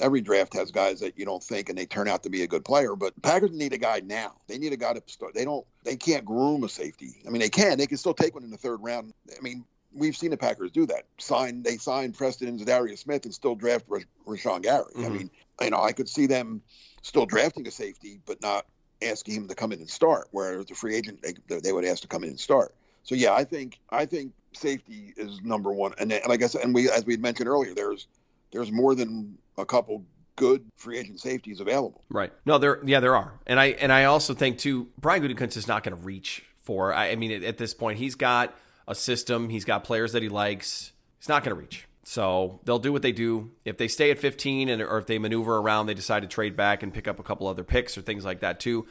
every 0.00 0.20
draft 0.20 0.54
has 0.54 0.70
guys 0.70 1.00
that 1.00 1.18
you 1.18 1.24
don't 1.24 1.42
think 1.42 1.68
and 1.68 1.78
they 1.78 1.86
turn 1.86 2.08
out 2.08 2.22
to 2.24 2.30
be 2.30 2.42
a 2.42 2.46
good 2.46 2.64
player. 2.64 2.96
But 2.96 3.20
Packers 3.22 3.52
need 3.52 3.72
a 3.72 3.78
guy 3.78 4.00
now. 4.04 4.32
They 4.48 4.58
need 4.58 4.72
a 4.72 4.76
guy 4.76 4.92
to 4.92 5.02
start. 5.06 5.34
They 5.34 5.44
don't. 5.44 5.66
They 5.84 5.96
can't 5.96 6.24
groom 6.24 6.64
a 6.64 6.68
safety. 6.68 7.22
I 7.26 7.30
mean, 7.30 7.40
they 7.40 7.48
can. 7.48 7.78
They 7.78 7.86
can 7.86 7.98
still 7.98 8.14
take 8.14 8.34
one 8.34 8.44
in 8.44 8.50
the 8.50 8.56
third 8.56 8.82
round. 8.82 9.12
I 9.36 9.40
mean, 9.40 9.64
we've 9.94 10.16
seen 10.16 10.30
the 10.30 10.36
Packers 10.36 10.70
do 10.70 10.86
that. 10.86 11.04
Sign. 11.18 11.62
They 11.62 11.76
signed 11.76 12.14
Preston 12.14 12.48
and 12.48 12.60
Za'Darius 12.60 12.98
Smith 12.98 13.24
and 13.24 13.34
still 13.34 13.54
draft 13.54 13.84
Rash- 13.88 14.06
Rashan 14.26 14.62
Gary. 14.62 14.84
Mm-hmm. 14.84 15.04
I 15.04 15.08
mean, 15.08 15.30
you 15.62 15.70
know, 15.70 15.82
I 15.82 15.92
could 15.92 16.08
see 16.08 16.26
them 16.26 16.62
still 17.02 17.26
drafting 17.26 17.66
a 17.66 17.70
safety, 17.70 18.20
but 18.26 18.42
not 18.42 18.66
asking 19.02 19.34
him 19.34 19.48
to 19.48 19.54
come 19.54 19.72
in 19.72 19.80
and 19.80 19.90
start. 19.90 20.28
Where 20.32 20.64
the 20.64 20.74
free 20.74 20.96
agent, 20.96 21.22
they, 21.22 21.60
they 21.60 21.72
would 21.72 21.84
ask 21.84 22.02
to 22.02 22.08
come 22.08 22.24
in 22.24 22.30
and 22.30 22.40
start. 22.40 22.74
So 23.04 23.14
yeah, 23.14 23.34
I 23.34 23.44
think 23.44 23.78
I 23.90 24.06
think 24.06 24.32
safety 24.52 25.12
is 25.16 25.40
number 25.42 25.72
one. 25.72 25.94
And, 25.98 26.12
and 26.12 26.26
like 26.26 26.42
I 26.42 26.46
said, 26.46 26.62
and 26.64 26.74
we 26.74 26.90
as 26.90 27.04
we 27.04 27.16
mentioned 27.16 27.48
earlier, 27.48 27.74
there's 27.74 28.06
there's 28.50 28.72
more 28.72 28.94
than 28.94 29.36
a 29.56 29.66
couple 29.66 30.04
good 30.36 30.64
free 30.76 30.98
agent 30.98 31.20
safeties 31.20 31.60
available. 31.60 32.02
Right. 32.08 32.32
No, 32.44 32.58
there 32.58 32.80
yeah 32.84 33.00
there 33.00 33.16
are, 33.16 33.34
and 33.46 33.58
I 33.60 33.66
and 33.66 33.92
I 33.92 34.04
also 34.04 34.34
think 34.34 34.58
too 34.58 34.88
Brian 34.98 35.22
Gutekunst 35.22 35.56
is 35.56 35.68
not 35.68 35.84
going 35.84 35.96
to 35.96 36.02
reach 36.02 36.44
for. 36.60 36.92
I, 36.92 37.10
I 37.10 37.16
mean, 37.16 37.30
at, 37.30 37.42
at, 37.44 37.58
this 37.58 37.74
point, 37.74 37.98
he's 37.98 38.14
got 38.14 38.56
a 38.88 38.94
system, 38.94 39.48
he's 39.48 39.64
got 39.64 39.84
players 39.84 40.12
that 40.12 40.22
he 40.22 40.28
likes. 40.28 40.92
He's 41.18 41.28
not 41.28 41.44
going 41.44 41.54
to 41.54 41.60
reach. 41.60 41.86
So 42.02 42.60
they'll 42.64 42.78
do 42.78 42.92
what 42.92 43.02
they 43.02 43.12
do. 43.12 43.50
If 43.64 43.78
they 43.78 43.88
stay 43.88 44.10
at 44.10 44.18
15 44.18 44.68
and 44.68 44.82
or 44.82 44.98
if 44.98 45.06
they 45.06 45.18
maneuver 45.18 45.56
around, 45.56 45.86
they 45.86 45.94
decide 45.94 46.20
to 46.20 46.28
trade 46.28 46.56
back 46.56 46.82
and 46.82 46.92
pick 46.92 47.08
up 47.08 47.18
a 47.18 47.22
couple 47.22 47.46
other 47.46 47.64
picks 47.64 47.96
or 47.96 48.02
things 48.02 48.24
like 48.24 48.40
that 48.40 48.60
too. 48.60 48.86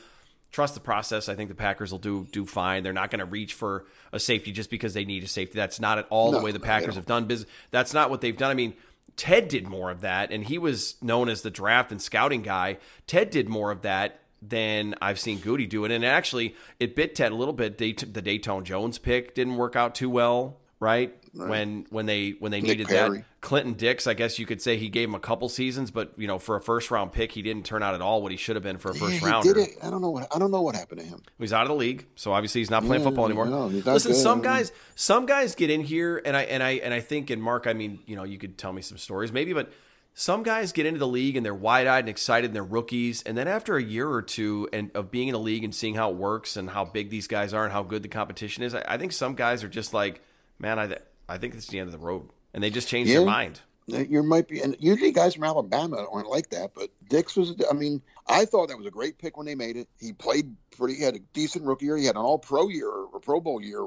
Trust 0.51 0.75
the 0.75 0.79
process. 0.79 1.29
I 1.29 1.35
think 1.35 1.49
the 1.49 1.55
Packers 1.55 1.91
will 1.91 1.99
do 1.99 2.27
do 2.31 2.45
fine. 2.45 2.83
They're 2.83 2.93
not 2.93 3.09
going 3.11 3.19
to 3.19 3.25
reach 3.25 3.53
for 3.53 3.85
a 4.11 4.19
safety 4.19 4.51
just 4.51 4.69
because 4.69 4.93
they 4.93 5.05
need 5.05 5.23
a 5.23 5.27
safety. 5.27 5.55
That's 5.55 5.79
not 5.79 5.97
at 5.97 6.07
all 6.09 6.31
no, 6.31 6.39
the 6.39 6.45
way 6.45 6.51
the 6.51 6.59
Packers 6.59 6.95
have 6.95 7.05
done 7.05 7.25
business. 7.25 7.49
That's 7.71 7.93
not 7.93 8.09
what 8.09 8.21
they've 8.21 8.37
done. 8.37 8.51
I 8.51 8.53
mean, 8.53 8.73
Ted 9.15 9.47
did 9.47 9.67
more 9.67 9.91
of 9.91 10.01
that, 10.01 10.31
and 10.31 10.43
he 10.43 10.57
was 10.57 10.95
known 11.01 11.29
as 11.29 11.41
the 11.41 11.51
draft 11.51 11.91
and 11.91 12.01
scouting 12.01 12.41
guy. 12.41 12.77
Ted 13.07 13.29
did 13.29 13.49
more 13.49 13.71
of 13.71 13.81
that 13.81 14.19
than 14.41 14.95
I've 15.01 15.19
seen 15.19 15.39
Goody 15.39 15.65
do 15.65 15.85
it. 15.85 15.91
And 15.91 16.03
actually, 16.03 16.55
it 16.79 16.95
bit 16.95 17.15
Ted 17.15 17.31
a 17.31 17.35
little 17.35 17.53
bit. 17.53 17.77
The 17.77 17.93
Datone 17.93 18.63
Jones 18.63 18.97
pick 18.97 19.33
didn't 19.33 19.55
work 19.55 19.75
out 19.75 19.95
too 19.95 20.09
well 20.09 20.59
right? 20.83 21.15
Right? 21.35 21.49
When 21.49 21.85
when 21.89 22.05
they 22.05 22.31
when 22.39 22.51
they 22.51 22.61
Nick 22.61 22.69
needed 22.69 22.87
Perry. 22.87 23.19
that. 23.19 23.25
Clinton 23.41 23.73
Dix, 23.73 24.07
I 24.07 24.13
guess 24.13 24.39
you 24.39 24.45
could 24.45 24.61
say 24.61 24.77
he 24.77 24.89
gave 24.89 25.09
him 25.09 25.15
a 25.15 25.19
couple 25.19 25.49
seasons, 25.49 25.91
but 25.91 26.13
you 26.17 26.27
know, 26.27 26.39
for 26.39 26.55
a 26.55 26.61
first 26.61 26.91
round 26.91 27.11
pick, 27.11 27.31
he 27.31 27.41
didn't 27.41 27.65
turn 27.65 27.83
out 27.83 27.93
at 27.93 28.01
all 28.01 28.21
what 28.21 28.31
he 28.31 28.37
should 28.37 28.55
have 28.55 28.63
been 28.63 28.77
for 28.77 28.91
a 28.91 28.95
first 28.95 29.21
yeah, 29.21 29.29
rounder. 29.29 29.53
Did 29.53 29.69
it. 29.69 29.77
I 29.81 29.89
don't 29.89 30.01
know 30.01 30.11
what 30.11 30.33
I 30.33 30.39
don't 30.39 30.51
know 30.51 30.61
what 30.61 30.75
happened 30.75 31.01
to 31.01 31.05
him. 31.05 31.21
He's 31.39 31.53
out 31.53 31.63
of 31.63 31.69
the 31.69 31.75
league, 31.75 32.07
so 32.15 32.31
obviously 32.33 32.61
he's 32.61 32.69
not 32.69 32.83
playing 32.83 33.01
yeah, 33.01 33.09
football 33.09 33.25
anymore. 33.25 33.45
No, 33.47 33.67
Listen, 33.67 34.11
good. 34.11 34.17
some 34.17 34.41
guys 34.41 34.71
some 34.95 35.25
guys 35.25 35.55
get 35.55 35.69
in 35.69 35.81
here, 35.81 36.21
and 36.23 36.37
I 36.37 36.43
and 36.43 36.63
I 36.63 36.71
and 36.71 36.93
I 36.93 36.99
think 36.99 37.29
and 37.29 37.41
Mark, 37.41 37.67
I 37.67 37.73
mean, 37.73 37.99
you 38.05 38.15
know, 38.15 38.23
you 38.23 38.37
could 38.37 38.57
tell 38.57 38.71
me 38.71 38.81
some 38.81 38.97
stories 38.97 39.31
maybe, 39.31 39.53
but 39.53 39.71
some 40.15 40.43
guys 40.43 40.71
get 40.71 40.85
into 40.85 40.99
the 40.99 41.07
league 41.07 41.35
and 41.35 41.45
they're 41.45 41.55
wide 41.55 41.87
eyed 41.87 42.01
and 42.01 42.09
excited 42.09 42.47
and 42.47 42.55
they're 42.55 42.63
rookies. 42.63 43.23
And 43.23 43.37
then 43.37 43.47
after 43.47 43.77
a 43.77 43.83
year 43.83 44.09
or 44.09 44.21
two 44.21 44.69
and 44.71 44.91
of 44.93 45.09
being 45.09 45.27
in 45.27 45.33
the 45.33 45.39
league 45.39 45.63
and 45.63 45.73
seeing 45.73 45.95
how 45.95 46.11
it 46.11 46.15
works 46.15 46.55
and 46.55 46.69
how 46.69 46.85
big 46.85 47.09
these 47.09 47.27
guys 47.27 47.53
are 47.53 47.63
and 47.63 47.73
how 47.73 47.81
good 47.81 48.03
the 48.03 48.09
competition 48.09 48.63
is, 48.63 48.75
I, 48.75 48.83
I 48.87 48.97
think 48.97 49.11
some 49.11 49.33
guys 49.33 49.63
are 49.63 49.69
just 49.69 49.93
like, 49.93 50.21
man, 50.59 50.77
I, 50.77 50.97
I 51.27 51.37
think 51.37 51.55
it's 51.55 51.67
the 51.67 51.79
end 51.79 51.87
of 51.87 51.91
the 51.91 52.05
road, 52.05 52.29
and 52.53 52.63
they 52.63 52.69
just 52.69 52.87
changed 52.87 53.11
yeah. 53.11 53.19
their 53.19 53.25
mind. 53.25 53.61
You 53.85 54.23
might 54.23 54.47
be, 54.47 54.61
and 54.61 54.77
usually 54.79 55.11
guys 55.11 55.35
from 55.35 55.43
Alabama 55.43 56.05
aren't 56.09 56.29
like 56.29 56.51
that. 56.51 56.71
But 56.73 56.89
Dix 57.09 57.35
was, 57.35 57.53
I 57.69 57.73
mean, 57.73 58.01
I 58.27 58.45
thought 58.45 58.69
that 58.69 58.77
was 58.77 58.87
a 58.87 58.91
great 58.91 59.17
pick 59.17 59.35
when 59.35 59.45
they 59.45 59.55
made 59.55 59.75
it. 59.75 59.89
He 59.99 60.13
played 60.13 60.55
pretty, 60.77 60.95
he 60.95 61.03
had 61.03 61.15
a 61.15 61.19
decent 61.33 61.65
rookie 61.65 61.85
year. 61.85 61.97
He 61.97 62.05
had 62.05 62.15
an 62.15 62.21
All 62.21 62.39
Pro 62.39 62.69
year 62.69 62.89
or 62.89 63.19
Pro 63.19 63.41
Bowl 63.41 63.61
year. 63.61 63.85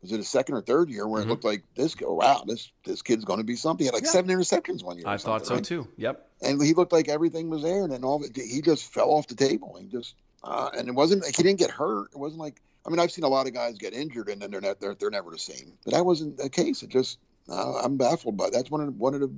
Was 0.00 0.12
it 0.12 0.16
his 0.16 0.28
second 0.28 0.54
or 0.54 0.60
third 0.62 0.90
year 0.90 1.06
where 1.06 1.20
mm-hmm. 1.20 1.30
it 1.30 1.32
looked 1.32 1.44
like 1.44 1.62
this? 1.76 1.94
Go, 1.94 2.14
wow, 2.14 2.44
this 2.46 2.70
this 2.84 3.00
kid's 3.00 3.24
going 3.24 3.38
to 3.38 3.44
be 3.44 3.56
something. 3.56 3.84
He 3.84 3.86
had 3.86 3.94
like 3.94 4.04
yeah. 4.04 4.10
seven 4.10 4.30
interceptions 4.30 4.82
one 4.82 4.98
year. 4.98 5.06
I 5.06 5.16
thought 5.16 5.46
so 5.46 5.54
right? 5.54 5.64
too. 5.64 5.88
Yep. 5.96 6.26
And 6.42 6.62
he 6.62 6.74
looked 6.74 6.92
like 6.92 7.08
everything 7.08 7.48
was 7.48 7.62
there, 7.62 7.82
and 7.84 7.92
then 7.92 8.04
all 8.04 8.22
he 8.34 8.60
just 8.60 8.92
fell 8.92 9.10
off 9.10 9.28
the 9.28 9.34
table. 9.34 9.78
He 9.80 9.86
just, 9.86 10.14
uh, 10.42 10.70
and 10.76 10.88
it 10.88 10.94
wasn't 10.94 11.22
like 11.22 11.36
he 11.36 11.42
didn't 11.42 11.58
get 11.58 11.70
hurt. 11.70 12.10
It 12.12 12.18
wasn't 12.18 12.40
like 12.40 12.60
I 12.86 12.90
mean, 12.90 12.98
I've 12.98 13.10
seen 13.10 13.24
a 13.24 13.28
lot 13.28 13.46
of 13.46 13.54
guys 13.54 13.78
get 13.78 13.94
injured 13.94 14.28
and 14.28 14.42
then 14.42 14.50
they're 14.50 14.60
not, 14.60 14.80
they're, 14.80 14.94
they're 14.94 15.10
never 15.10 15.30
the 15.30 15.38
same. 15.38 15.72
But 15.84 15.94
that 15.94 16.04
wasn't 16.04 16.36
the 16.36 16.50
case. 16.50 16.82
It 16.82 16.90
just 16.90 17.18
uh, 17.48 17.78
I'm 17.78 17.96
baffled 17.96 18.36
by 18.36 18.46
that. 18.46 18.52
that's 18.52 18.70
one 18.70 18.80
of 18.80 18.98
one 18.98 19.14
of 19.14 19.20
the 19.20 19.30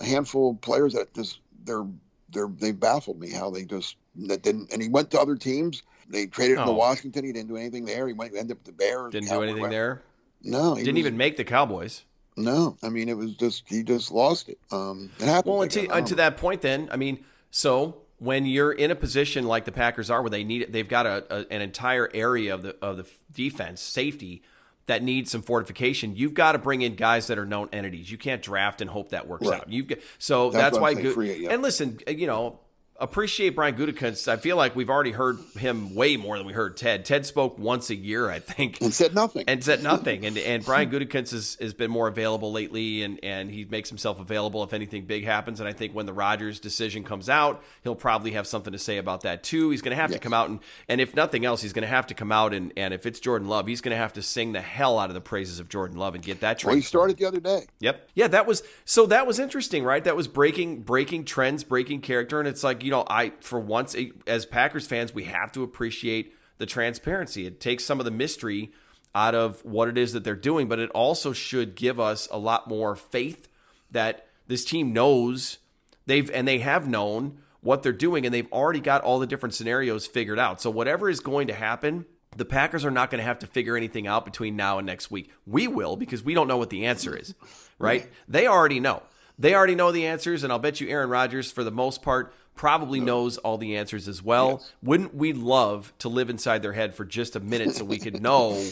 a 0.00 0.04
handful 0.04 0.52
of 0.52 0.60
players 0.60 0.94
that 0.94 1.12
just 1.14 1.40
they're 1.64 1.86
they're 2.30 2.48
they 2.48 2.72
baffled 2.72 3.20
me 3.20 3.30
how 3.30 3.50
they 3.50 3.64
just 3.64 3.96
that 4.16 4.42
didn't 4.42 4.72
and 4.72 4.82
he 4.82 4.88
went 4.88 5.10
to 5.12 5.20
other 5.20 5.36
teams. 5.36 5.82
They 6.08 6.26
traded 6.26 6.58
him 6.58 6.64
to 6.66 6.70
oh. 6.70 6.74
Washington. 6.74 7.24
He 7.24 7.32
didn't 7.32 7.48
do 7.48 7.56
anything 7.56 7.84
there. 7.84 8.06
He 8.06 8.12
went 8.12 8.36
ended 8.36 8.56
up 8.56 8.58
with 8.58 8.66
the 8.66 8.72
Bears. 8.72 9.12
Didn't 9.12 9.28
do 9.28 9.42
anything 9.42 9.68
there. 9.70 10.02
No, 10.42 10.74
didn't 10.74 10.94
was, 10.94 10.98
even 10.98 11.16
make 11.16 11.36
the 11.36 11.44
Cowboys. 11.44 12.04
No, 12.36 12.76
I 12.82 12.88
mean 12.88 13.08
it 13.08 13.16
was 13.16 13.34
just 13.34 13.64
he 13.66 13.82
just 13.82 14.12
lost 14.12 14.48
it. 14.48 14.58
Um, 14.70 15.10
it 15.18 15.26
happened. 15.26 15.56
Well, 15.56 15.68
to, 15.68 15.88
and 15.88 16.06
to 16.08 16.16
that 16.16 16.36
point, 16.36 16.60
then 16.60 16.88
I 16.92 16.96
mean, 16.96 17.24
so 17.50 18.03
when 18.18 18.46
you're 18.46 18.72
in 18.72 18.90
a 18.90 18.94
position 18.94 19.44
like 19.44 19.64
the 19.64 19.72
Packers 19.72 20.10
are, 20.10 20.22
where 20.22 20.30
they 20.30 20.44
need 20.44 20.62
it, 20.62 20.72
they've 20.72 20.88
got 20.88 21.06
a, 21.06 21.24
a, 21.30 21.52
an 21.52 21.60
entire 21.60 22.08
area 22.14 22.54
of 22.54 22.62
the 22.62 22.76
of 22.82 22.96
the 22.96 23.06
defense 23.32 23.80
safety 23.80 24.42
that 24.86 25.02
needs 25.02 25.30
some 25.30 25.42
fortification. 25.42 26.14
You've 26.14 26.34
got 26.34 26.52
to 26.52 26.58
bring 26.58 26.82
in 26.82 26.94
guys 26.94 27.28
that 27.28 27.38
are 27.38 27.46
known 27.46 27.68
entities. 27.72 28.10
You 28.10 28.18
can't 28.18 28.42
draft 28.42 28.80
and 28.80 28.90
hope 28.90 29.10
that 29.10 29.26
works 29.26 29.46
right. 29.46 29.60
out. 29.60 29.72
You've 29.72 29.88
got, 29.88 29.98
so 30.18 30.50
that's, 30.50 30.76
that's 30.76 30.78
why. 30.78 30.94
Go, 30.94 31.20
yeah. 31.20 31.50
And 31.52 31.62
listen, 31.62 31.98
uh, 32.06 32.10
you 32.10 32.26
know, 32.26 32.60
appreciate 32.98 33.50
Brian 33.50 33.76
Gutekunst. 33.76 34.28
I 34.28 34.36
feel 34.36 34.56
like 34.56 34.76
we've 34.76 34.90
already 34.90 35.10
heard 35.10 35.38
him 35.58 35.94
way 35.94 36.16
more 36.16 36.38
than 36.38 36.46
we 36.46 36.52
heard 36.52 36.76
Ted. 36.76 37.04
Ted 37.04 37.26
spoke 37.26 37.58
once 37.58 37.90
a 37.90 37.94
year, 37.94 38.30
I 38.30 38.38
think, 38.38 38.80
and 38.80 38.94
said 38.94 39.14
nothing. 39.14 39.44
And 39.48 39.62
said 39.64 39.82
nothing. 39.82 40.24
and 40.24 40.38
and 40.38 40.64
Brian 40.64 40.90
Gutekunst 40.90 41.32
has, 41.32 41.56
has 41.60 41.74
been 41.74 41.90
more 41.90 42.08
available 42.08 42.52
lately, 42.52 43.02
and 43.02 43.18
and 43.22 43.50
he 43.50 43.64
makes 43.64 43.88
himself 43.88 44.20
available 44.20 44.62
if 44.62 44.72
anything 44.72 45.06
big 45.06 45.24
happens. 45.24 45.60
And 45.60 45.68
I 45.68 45.72
think 45.72 45.94
when 45.94 46.06
the 46.06 46.12
Rodgers 46.12 46.60
decision 46.60 47.02
comes 47.04 47.28
out, 47.28 47.62
he'll 47.82 47.94
probably 47.96 48.32
have 48.32 48.46
something 48.46 48.72
to 48.72 48.78
say 48.78 48.98
about 48.98 49.22
that 49.22 49.42
too. 49.42 49.70
He's 49.70 49.82
going 49.82 49.96
to 49.96 50.00
have 50.00 50.10
yes. 50.10 50.20
to 50.20 50.22
come 50.22 50.34
out 50.34 50.48
and 50.48 50.60
and 50.88 51.00
if 51.00 51.16
nothing 51.16 51.44
else, 51.44 51.62
he's 51.62 51.72
going 51.72 51.82
to 51.82 51.88
have 51.88 52.06
to 52.08 52.14
come 52.14 52.30
out 52.30 52.54
and 52.54 52.72
and 52.76 52.94
if 52.94 53.06
it's 53.06 53.18
Jordan 53.18 53.48
Love, 53.48 53.66
he's 53.66 53.80
going 53.80 53.94
to 53.94 53.98
have 53.98 54.12
to 54.14 54.22
sing 54.22 54.52
the 54.52 54.60
hell 54.60 54.98
out 54.98 55.10
of 55.10 55.14
the 55.14 55.20
praises 55.20 55.58
of 55.58 55.68
Jordan 55.68 55.96
Love 55.96 56.14
and 56.14 56.22
get 56.22 56.40
that. 56.40 56.62
Well, 56.64 56.76
he 56.76 56.80
started 56.80 57.16
the 57.16 57.24
other 57.24 57.40
day. 57.40 57.66
Yep. 57.80 58.08
Yeah, 58.14 58.28
that 58.28 58.46
was 58.46 58.62
so 58.84 59.06
that 59.06 59.26
was 59.26 59.40
interesting, 59.40 59.82
right? 59.82 60.04
That 60.04 60.14
was 60.14 60.28
breaking 60.28 60.82
breaking 60.82 61.24
trends, 61.24 61.64
breaking 61.64 62.00
character, 62.00 62.38
and 62.38 62.48
it's 62.48 62.62
like 62.62 62.83
you 62.84 62.90
know 62.90 63.04
I 63.08 63.32
for 63.40 63.58
once, 63.58 63.96
as 64.26 64.46
Packers 64.46 64.86
fans, 64.86 65.14
we 65.14 65.24
have 65.24 65.52
to 65.52 65.62
appreciate 65.62 66.34
the 66.58 66.66
transparency. 66.66 67.46
It 67.46 67.60
takes 67.60 67.84
some 67.84 67.98
of 67.98 68.04
the 68.04 68.10
mystery 68.10 68.72
out 69.14 69.34
of 69.34 69.64
what 69.64 69.88
it 69.88 69.96
is 69.96 70.12
that 70.12 70.24
they're 70.24 70.34
doing, 70.34 70.68
but 70.68 70.78
it 70.78 70.90
also 70.90 71.32
should 71.32 71.74
give 71.74 72.00
us 72.00 72.28
a 72.30 72.38
lot 72.38 72.68
more 72.68 72.96
faith 72.96 73.48
that 73.90 74.26
this 74.46 74.64
team 74.64 74.92
knows 74.92 75.58
they've 76.06 76.30
and 76.30 76.46
they 76.46 76.58
have 76.58 76.88
known 76.88 77.38
what 77.60 77.82
they're 77.82 77.92
doing 77.92 78.26
and 78.26 78.34
they've 78.34 78.52
already 78.52 78.80
got 78.80 79.02
all 79.02 79.18
the 79.18 79.26
different 79.26 79.54
scenarios 79.54 80.06
figured 80.06 80.38
out. 80.38 80.60
So 80.60 80.70
whatever 80.70 81.08
is 81.08 81.20
going 81.20 81.46
to 81.48 81.54
happen, 81.54 82.04
the 82.36 82.44
Packers 82.44 82.84
are 82.84 82.90
not 82.90 83.10
going 83.10 83.20
to 83.20 83.24
have 83.24 83.38
to 83.38 83.46
figure 83.46 83.76
anything 83.76 84.06
out 84.06 84.24
between 84.24 84.56
now 84.56 84.78
and 84.78 84.86
next 84.86 85.10
week. 85.10 85.30
We 85.46 85.68
will 85.68 85.96
because 85.96 86.22
we 86.22 86.34
don't 86.34 86.48
know 86.48 86.56
what 86.56 86.70
the 86.70 86.86
answer 86.86 87.16
is, 87.16 87.34
right? 87.78 88.08
They 88.28 88.46
already 88.46 88.80
know. 88.80 89.02
They 89.38 89.54
already 89.54 89.74
know 89.74 89.92
the 89.92 90.06
answers 90.06 90.44
and 90.44 90.52
I'll 90.52 90.58
bet 90.58 90.80
you 90.80 90.88
Aaron 90.88 91.10
Rodgers 91.10 91.50
for 91.50 91.64
the 91.64 91.70
most 91.70 92.02
part 92.02 92.32
probably 92.54 93.00
no. 93.00 93.06
knows 93.06 93.38
all 93.38 93.58
the 93.58 93.76
answers 93.76 94.08
as 94.08 94.22
well. 94.22 94.58
Yes. 94.60 94.72
Wouldn't 94.82 95.14
we 95.14 95.32
love 95.32 95.92
to 95.98 96.08
live 96.08 96.30
inside 96.30 96.62
their 96.62 96.72
head 96.72 96.94
for 96.94 97.04
just 97.04 97.36
a 97.36 97.40
minute 97.40 97.74
so 97.74 97.84
we 97.84 97.98
could 97.98 98.22
know 98.22 98.62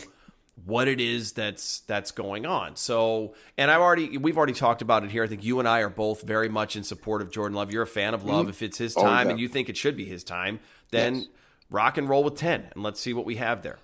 what 0.65 0.87
it 0.87 1.01
is 1.01 1.33
that's 1.33 1.81
that's 1.81 2.11
going 2.11 2.47
on. 2.47 2.77
So, 2.77 3.35
and 3.57 3.71
I've 3.71 3.81
already 3.81 4.19
we've 4.19 4.37
already 4.37 4.53
talked 4.53 4.83
about 4.83 5.05
it 5.05 5.11
here. 5.11 5.25
I 5.25 5.27
think 5.27 5.43
you 5.43 5.59
and 5.59 5.69
I 5.69 5.81
are 5.81 5.89
both 5.89 6.23
very 6.23 6.49
much 6.49 6.77
in 6.77 6.85
support 6.85 7.23
of 7.23 7.31
Jordan 7.31 7.57
Love. 7.57 7.73
You're 7.73 7.83
a 7.83 7.87
fan 7.87 8.15
of 8.15 8.25
Love. 8.25 8.43
Mm-hmm. 8.43 8.51
If 8.51 8.63
it's 8.63 8.79
his 8.79 8.95
time 8.95 9.27
oh, 9.27 9.31
yeah. 9.31 9.31
and 9.31 9.41
you 9.41 9.49
think 9.49 9.69
it 9.69 9.77
should 9.77 9.97
be 9.97 10.05
his 10.05 10.23
time, 10.23 10.61
then 10.91 11.17
yes. 11.17 11.27
rock 11.71 11.99
and 11.99 12.09
roll 12.09 12.23
with 12.23 12.37
10 12.37 12.69
and 12.75 12.83
let's 12.83 13.01
see 13.01 13.13
what 13.13 13.25
we 13.25 13.37
have 13.37 13.63
there. 13.63 13.79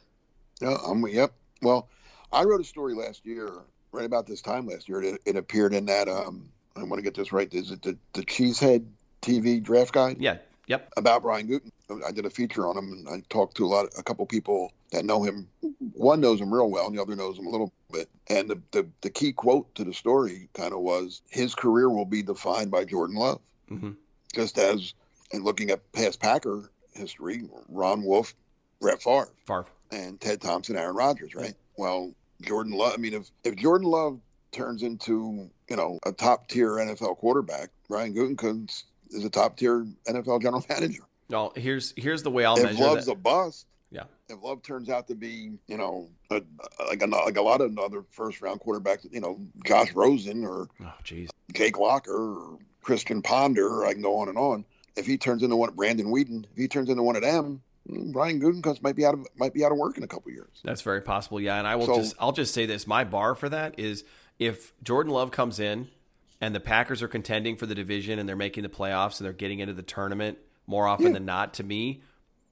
Yeah, 0.61 0.77
um, 0.87 1.07
yep. 1.09 1.33
Well, 1.63 1.89
I 2.33 2.45
wrote 2.45 2.61
a 2.61 2.65
story 2.65 2.95
last 2.95 3.25
year, 3.25 3.51
right 3.93 4.05
about 4.05 4.27
this 4.27 4.43
time 4.43 4.67
last 4.67 4.89
year. 4.89 5.03
It, 5.03 5.21
it 5.25 5.37
appeared 5.37 5.75
in 5.75 5.87
that 5.87 6.09
um 6.09 6.51
I 6.79 6.85
want 6.85 6.97
to 6.97 7.03
get 7.03 7.15
this 7.15 7.33
right. 7.33 7.53
Is 7.53 7.71
it 7.71 7.83
the, 7.83 7.97
the 8.13 8.23
Cheesehead 8.23 8.87
TV 9.23 9.63
draft 9.63 9.93
guide. 9.93 10.17
Yeah. 10.21 10.39
Yep. 10.67 10.93
About 10.97 11.23
Brian 11.23 11.49
Gutten. 11.49 11.71
I 12.07 12.13
did 12.13 12.27
a 12.27 12.31
feature 12.31 12.67
on 12.67 12.77
him, 12.77 12.93
and 12.93 13.09
I 13.09 13.23
talked 13.31 13.57
to 13.57 13.65
a 13.65 13.69
lot, 13.69 13.89
a 13.99 14.03
couple 14.03 14.27
people 14.27 14.73
that 14.93 15.05
know 15.05 15.23
him. 15.23 15.49
One 15.95 16.21
knows 16.21 16.41
him 16.41 16.53
real 16.53 16.71
well, 16.71 16.87
and 16.87 16.97
the 16.97 17.01
other 17.01 17.17
knows 17.17 17.39
him 17.39 17.47
a 17.47 17.51
little 17.51 17.73
bit. 17.91 18.11
And 18.29 18.51
the 18.51 18.61
the, 18.73 18.87
the 19.01 19.11
key 19.11 19.33
quote 19.33 19.75
to 19.77 19.85
the 19.85 19.95
story 19.95 20.51
kind 20.53 20.75
of 20.75 20.81
was, 20.81 21.23
"His 21.31 21.55
career 21.55 21.89
will 21.89 22.05
be 22.05 22.23
defined 22.23 22.71
by 22.71 22.85
Jordan 22.85 23.17
Love." 23.17 23.41
Mm-hmm. 23.71 23.93
Just 24.35 24.59
as, 24.59 24.93
and 25.33 25.43
looking 25.43 25.71
at 25.71 25.91
past 25.93 26.21
Packer 26.21 26.71
history, 26.93 27.49
Ron 27.71 28.03
Wolf, 28.03 28.35
Brett 28.79 29.03
Favre, 29.03 29.33
Favre, 29.47 29.67
and 29.91 30.21
Ted 30.21 30.43
Thompson, 30.43 30.77
Aaron 30.77 30.95
Rodgers, 30.95 31.35
right? 31.35 31.55
Well, 31.79 32.13
Jordan 32.43 32.75
Love. 32.75 32.93
I 32.93 32.99
mean, 32.99 33.15
if 33.15 33.31
if 33.43 33.57
Jordan 33.57 33.89
Love 33.89 34.21
turns 34.53 34.83
into 34.83 35.51
you 35.69 35.77
know 35.77 35.99
a 36.05 36.13
top 36.13 36.49
tier 36.49 36.71
NFL 36.73 37.19
quarterback, 37.19 37.71
Brian 37.89 38.15
Gutekunst 38.15 38.85
is 39.11 39.25
a 39.25 39.31
top 39.31 39.57
tier 39.57 39.87
NFL 40.07 40.43
general 40.43 40.65
manager. 40.69 41.03
No, 41.31 41.53
here's 41.55 41.93
here's 41.97 42.23
the 42.23 42.31
way 42.31 42.45
I'll 42.45 42.57
if 42.57 42.65
measure 42.65 42.83
Love's 42.83 43.07
that. 43.07 43.13
a 43.13 43.17
bust. 43.17 43.67
Yeah. 43.91 44.05
If 44.29 44.43
Love 44.43 44.63
turns 44.63 44.91
out 44.91 45.09
to 45.09 45.15
be, 45.15 45.53
you 45.67 45.79
know, 45.79 46.09
a, 46.31 46.43
like 46.89 47.03
a, 47.03 47.07
like 47.07 47.37
a 47.39 47.43
lot 47.43 47.61
of 47.63 47.79
other 47.79 48.05
first 48.11 48.43
round 48.43 48.61
quarterbacks, 48.61 49.07
you 49.11 49.21
know, 49.21 49.39
Josh 49.65 49.95
Rosen 49.95 50.45
or 50.45 50.69
oh, 50.83 50.93
geez. 51.05 51.31
Jake 51.55 51.79
Locker 51.79 52.13
or 52.13 52.59
Christian 52.83 53.23
Ponder. 53.23 53.87
I 53.87 53.95
can 53.95 54.03
go 54.03 54.19
on 54.19 54.29
and 54.29 54.37
on. 54.37 54.65
If 54.97 55.07
he 55.07 55.17
turns 55.17 55.43
into 55.43 55.57
one, 55.57 55.73
Brandon 55.75 56.07
Weeden, 56.07 56.45
if 56.53 56.57
he 56.59 56.69
turns 56.69 56.91
into 56.91 57.03
one 57.03 57.17
of 57.17 57.23
them, 57.23 57.63
mm, 57.89 58.13
Brian 58.13 58.41
Gutekunst 58.41 58.83
might 58.83 58.97
be 58.97 59.07
out 59.07 59.15
of 59.15 59.27
might 59.37 59.55
be 59.55 59.65
out 59.65 59.73
of 59.73 59.79
work 59.79 59.97
in 59.97 60.03
a 60.03 60.09
couple 60.09 60.33
years. 60.33 60.61
That's 60.65 60.83
very 60.83 61.01
possible. 61.01 61.41
Yeah, 61.41 61.59
and 61.59 61.67
I 61.67 61.77
will 61.77 61.87
So- 61.87 61.97
just 61.97 62.15
I'll 62.19 62.33
just 62.33 62.53
say 62.53 62.67
this: 62.67 62.87
my 62.87 63.05
bar 63.05 63.35
for 63.35 63.49
that 63.49 63.79
is 63.79 64.05
if 64.39 64.73
Jordan 64.83 65.13
Love 65.13 65.31
comes 65.31 65.59
in 65.61 65.89
and 66.41 66.55
the 66.55 66.61
Packers 66.61 67.03
are 67.03 67.09
contending 67.09 67.57
for 67.57 67.67
the 67.67 67.75
division 67.75 68.19
and 68.19 68.29
they're 68.29 68.37
making 68.37 68.63
the 68.63 68.69
playoffs 68.69 69.19
and 69.19 69.27
they're 69.27 69.33
getting 69.33 69.59
into 69.61 69.75
the 69.75 69.83
tournament 69.83 70.39
more 70.67 70.87
often 70.87 71.07
Yeah. 71.07 71.13
than 71.15 71.25
not. 71.25 71.55
To 71.55 71.65
me, 71.65 72.03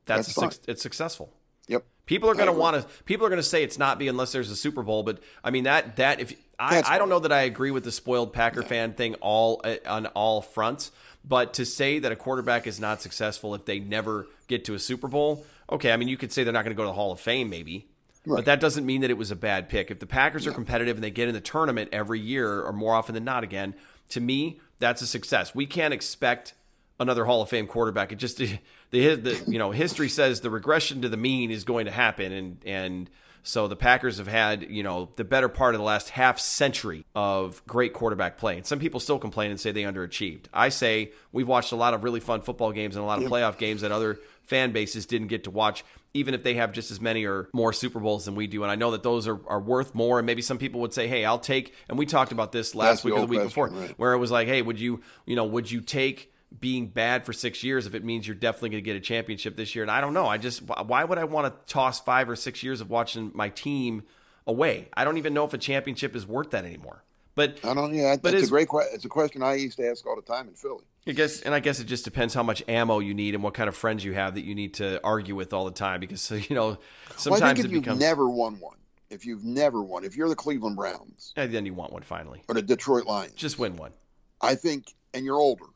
that's, 0.05 0.35
That's 0.35 0.61
it's 0.67 0.83
successful. 0.83 1.33
Yep. 1.69 1.85
People 2.07 2.31
are 2.31 2.35
going 2.35 2.47
to 2.47 2.53
want 2.53 2.81
to. 2.81 2.89
People 3.05 3.27
are 3.27 3.29
going 3.29 3.41
to 3.41 3.43
say 3.43 3.65
it's 3.65 3.79
not 3.79 3.99
be 3.99 4.07
unless 4.07 4.31
there's 4.31 4.51
a 4.51 4.57
Super 4.57 4.83
Bowl. 4.85 5.03
But 5.03 5.19
I 5.43 5.51
mean 5.51 5.65
that 5.65 5.97
that 5.97 6.21
if 6.21 6.33
I, 6.59 6.83
I 6.87 6.99
don't 6.99 7.09
know 7.09 7.19
that 7.19 7.33
I 7.33 7.43
agree 7.43 7.73
with 7.73 7.83
the 7.83 7.91
spoiled 7.91 8.33
Packer 8.33 8.63
fan 8.63 8.93
thing 8.95 9.15
all 9.17 9.61
uh, 9.65 9.77
on 9.87 10.07
all 10.07 10.41
fronts. 10.43 10.93
But 11.25 11.55
to 11.55 11.67
say 11.67 11.99
that 11.99 12.13
a 12.13 12.17
quarterback 12.17 12.69
is 12.69 12.79
not 12.79 13.03
successful 13.03 13.57
if 13.57 13.65
they 13.65 13.81
never 13.81 14.29
get 14.47 14.65
to 14.67 14.75
a 14.75 14.79
Super 14.79 15.09
Bowl, 15.09 15.45
okay. 15.69 15.91
I 15.93 15.97
mean 15.97 16.07
you 16.07 16.17
could 16.17 16.31
say 16.33 16.45
they're 16.45 16.53
not 16.53 16.63
going 16.65 16.75
to 16.75 16.77
go 16.77 16.85
to 16.85 16.89
the 16.89 16.93
Hall 16.93 17.11
of 17.11 17.19
Fame, 17.19 17.51
maybe. 17.51 17.89
But 18.35 18.45
that 18.47 18.61
doesn't 18.61 18.85
mean 18.85 19.03
that 19.03 19.11
it 19.11 19.19
was 19.19 19.31
a 19.31 19.37
bad 19.37 19.69
pick. 19.69 19.91
If 19.91 20.01
the 20.01 20.07
Packers 20.07 20.47
are 20.47 20.53
competitive 20.53 20.97
and 20.97 21.05
they 21.05 21.11
get 21.11 21.29
in 21.29 21.35
the 21.35 21.41
tournament 21.41 21.91
every 21.93 22.19
year 22.19 22.63
or 22.63 22.73
more 22.73 22.95
often 22.95 23.15
than 23.15 23.25
not 23.25 23.45
again, 23.45 23.75
to 24.11 24.21
me, 24.21 24.61
that's 24.79 25.03
a 25.03 25.07
success. 25.07 25.55
We 25.55 25.67
can't 25.67 25.95
expect 25.95 26.55
another 26.99 27.25
Hall 27.25 27.43
of 27.43 27.49
Fame 27.49 27.67
quarterback. 27.67 28.13
It 28.13 28.17
just 28.17 28.39
the, 28.39 28.59
the 28.91 29.43
you 29.47 29.59
know 29.59 29.71
history 29.71 30.09
says 30.09 30.41
the 30.41 30.51
regression 30.51 31.03
to 31.03 31.09
the 31.09 31.17
mean 31.17 31.51
is 31.51 31.65
going 31.65 31.87
to 31.87 31.93
happen, 31.93 32.33
and 32.33 32.59
and 32.65 33.11
so 33.43 33.69
the 33.69 33.77
Packers 33.77 34.19
have 34.19 34.27
had 34.27 34.71
you 34.71 34.83
know 34.83 35.11
the 35.17 35.25
better 35.25 35.49
part 35.49 35.75
of 35.75 35.79
the 35.79 35.85
last 35.85 36.11
half 36.11 36.39
century 36.39 37.05
of 37.15 37.65
great 37.67 37.93
quarterback 37.93 38.39
play. 38.39 38.57
And 38.57 38.67
some 38.67 38.79
people 38.79 39.01
still 39.01 39.19
complain 39.19 39.51
and 39.51 39.61
say 39.61 39.73
they 39.73 39.83
underachieved. 39.83 40.47
I 40.53 40.69
say 40.71 41.13
we've 41.33 41.49
watched 41.49 41.73
a 41.73 41.77
lot 41.77 41.95
of 41.95 42.05
really 42.05 42.21
fun 42.21 42.41
football 42.41 42.73
games 42.73 42.97
and 42.97 43.05
a 43.05 43.07
lot 43.07 43.23
of 43.23 43.31
playoff 43.31 43.59
games 43.59 43.83
that 43.83 43.93
other 43.93 44.19
fan 44.43 44.73
bases 44.73 45.07
didn't 45.07 45.29
get 45.29 45.45
to 45.45 45.51
watch, 45.51 45.85
even 46.17 46.35
if 46.35 46.43
they 46.43 46.55
have 46.55 46.73
just 46.73 46.91
as 46.91 47.01
many 47.01 47.25
or 47.25 47.49
more 47.53 47.73
Super 47.73 48.01
Bowls 48.01 48.25
than 48.25 48.35
we 48.35 48.47
do. 48.47 48.63
And 48.63 48.71
I 48.71 48.75
know 48.75 48.91
that 48.93 49.03
those 49.03 49.29
are, 49.29 49.41
are 49.47 49.61
worth 49.61 49.95
more. 49.95 50.19
And 50.19 50.27
maybe 50.27 50.43
some 50.43 50.59
people 50.59 50.81
would 50.81 50.93
say, 50.93 51.09
hey, 51.09 51.25
I'll 51.25 51.39
take, 51.39 51.75
and 51.89 51.99
we 51.99 52.07
talked 52.07 52.33
about 52.33 52.53
this 52.53 52.75
last 52.75 52.89
That's 52.89 53.03
the 53.03 53.09
week 53.09 53.15
or 53.15 53.21
the 53.21 53.27
week 53.27 53.41
question, 53.41 53.49
before, 53.49 53.69
right. 53.69 53.99
where 53.99 54.13
it 54.13 54.19
was 54.19 54.31
like, 54.31 54.49
hey, 54.49 54.63
would 54.63 54.81
you, 54.81 55.03
you 55.27 55.37
know, 55.37 55.45
would 55.45 55.71
you 55.71 55.81
take 55.81 56.33
being 56.59 56.87
bad 56.89 57.27
for 57.27 57.33
six 57.33 57.63
years 57.63 57.87
if 57.87 57.95
it 57.95 58.05
means 58.05 58.27
you're 58.27 58.35
definitely 58.35 58.71
going 58.71 58.83
to 58.83 58.89
get 58.89 58.97
a 58.97 59.01
championship 59.01 59.57
this 59.57 59.75
year? 59.75 59.85
And 59.85 59.91
I 59.91 60.01
don't 60.01 60.15
know. 60.15 60.27
I 60.27 60.39
just, 60.39 60.63
why 60.63 61.05
would 61.05 61.19
I 61.19 61.25
want 61.25 61.47
to 61.47 61.73
toss 61.73 62.01
five 62.01 62.29
or 62.29 62.37
six 62.37 62.63
years 62.63 62.81
of 62.81 62.91
watching 62.91 63.31
my 63.35 63.49
team 63.49 64.05
away? 64.47 64.89
I 64.95 65.05
don't 65.05 65.19
even 65.19 65.35
know 65.35 65.45
if 65.45 65.53
a 65.53 65.59
championship 65.59 66.17
is 66.17 66.27
worth 66.27 66.51
that 66.51 66.65
anymore. 66.65 67.03
But 67.37 67.59
I 67.63 67.75
don't. 67.75 67.95
Yeah, 67.95 68.17
But 68.21 68.35
it's 68.35 68.49
a 68.49 68.51
great 68.51 68.67
question. 68.67 68.95
It's 68.95 69.05
a 69.05 69.11
question 69.11 69.43
I 69.43 69.55
used 69.55 69.77
to 69.77 69.89
ask 69.89 70.05
all 70.07 70.17
the 70.17 70.23
time 70.23 70.49
in 70.49 70.55
Philly. 70.55 70.85
I 71.07 71.13
guess, 71.13 71.43
and 71.43 71.55
I 71.55 71.61
guess 71.61 71.79
it 71.79 71.85
just 71.85 72.05
depends 72.05 72.35
how 72.35 72.43
much 72.43 72.65
ammo 72.67 72.99
you 72.99 73.15
need 73.15 73.35
and 73.35 73.45
what 73.45 73.55
kind 73.55 73.69
of 73.69 73.77
friends 73.77 74.05
you 74.05 74.15
have 74.15 74.35
that 74.35 74.45
you 74.45 74.57
need 74.57 74.75
to 74.75 75.01
argue 75.05 75.37
with 75.37 75.53
all 75.53 75.67
the 75.67 75.71
time. 75.71 76.01
Because 76.01 76.29
you 76.51 76.57
know, 76.57 76.67
Well, 76.67 76.79
I 77.11 77.15
sometimes 77.17 77.41
think 77.43 77.59
if 77.59 77.65
it 77.67 77.87
you've 77.87 77.99
never 78.01 78.29
won 78.29 78.59
one, 78.59 78.79
if 79.11 79.27
you've 79.27 79.45
never 79.45 79.83
won, 79.83 80.03
if 80.03 80.17
you're 80.17 80.31
the 80.31 80.35
Cleveland 80.35 80.77
Browns 80.77 81.35
and 81.37 81.53
then 81.53 81.67
you 81.67 81.75
want 81.75 81.93
one 81.93 82.03
finally. 82.03 82.43
or 82.49 82.55
the 82.55 82.63
Detroit 82.63 83.07
Lions, 83.07 83.35
Just 83.35 83.59
win 83.59 83.77
one. 83.77 83.93
I 84.41 84.55
think, 84.55 84.95
and 85.15 85.25
you're 85.25 85.39
older, 85.39 85.67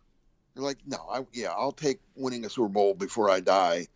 you're 0.55 0.65
like, 0.65 0.79
no, 0.87 0.99
I, 1.13 1.25
yeah, 1.33 1.49
I'll 1.49 1.73
take 1.73 2.01
winning 2.17 2.45
a 2.47 2.51
Super 2.51 2.69
Bowl 2.69 2.95
before 2.95 3.31
I 3.31 3.41
die, 3.41 3.87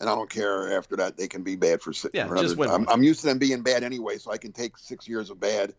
and 0.00 0.10
I 0.10 0.14
don't 0.16 0.28
care 0.28 0.76
after 0.76 0.96
that. 0.96 1.16
They 1.16 1.28
can 1.28 1.42
be 1.44 1.54
bad 1.56 1.80
for 1.80 1.92
six. 1.92 2.12
Yeah, 2.12 2.28
just 2.40 2.56
win 2.56 2.70
I'm. 2.70 2.88
I'm 2.88 3.04
used 3.04 3.20
to 3.20 3.28
them 3.28 3.38
being 3.38 3.62
bad 3.62 3.84
anyway, 3.84 4.18
so 4.18 4.32
I 4.32 4.36
can 4.36 4.50
take 4.52 4.76
six 4.76 5.08
years 5.08 5.30
of 5.30 5.38
bad 5.38 5.74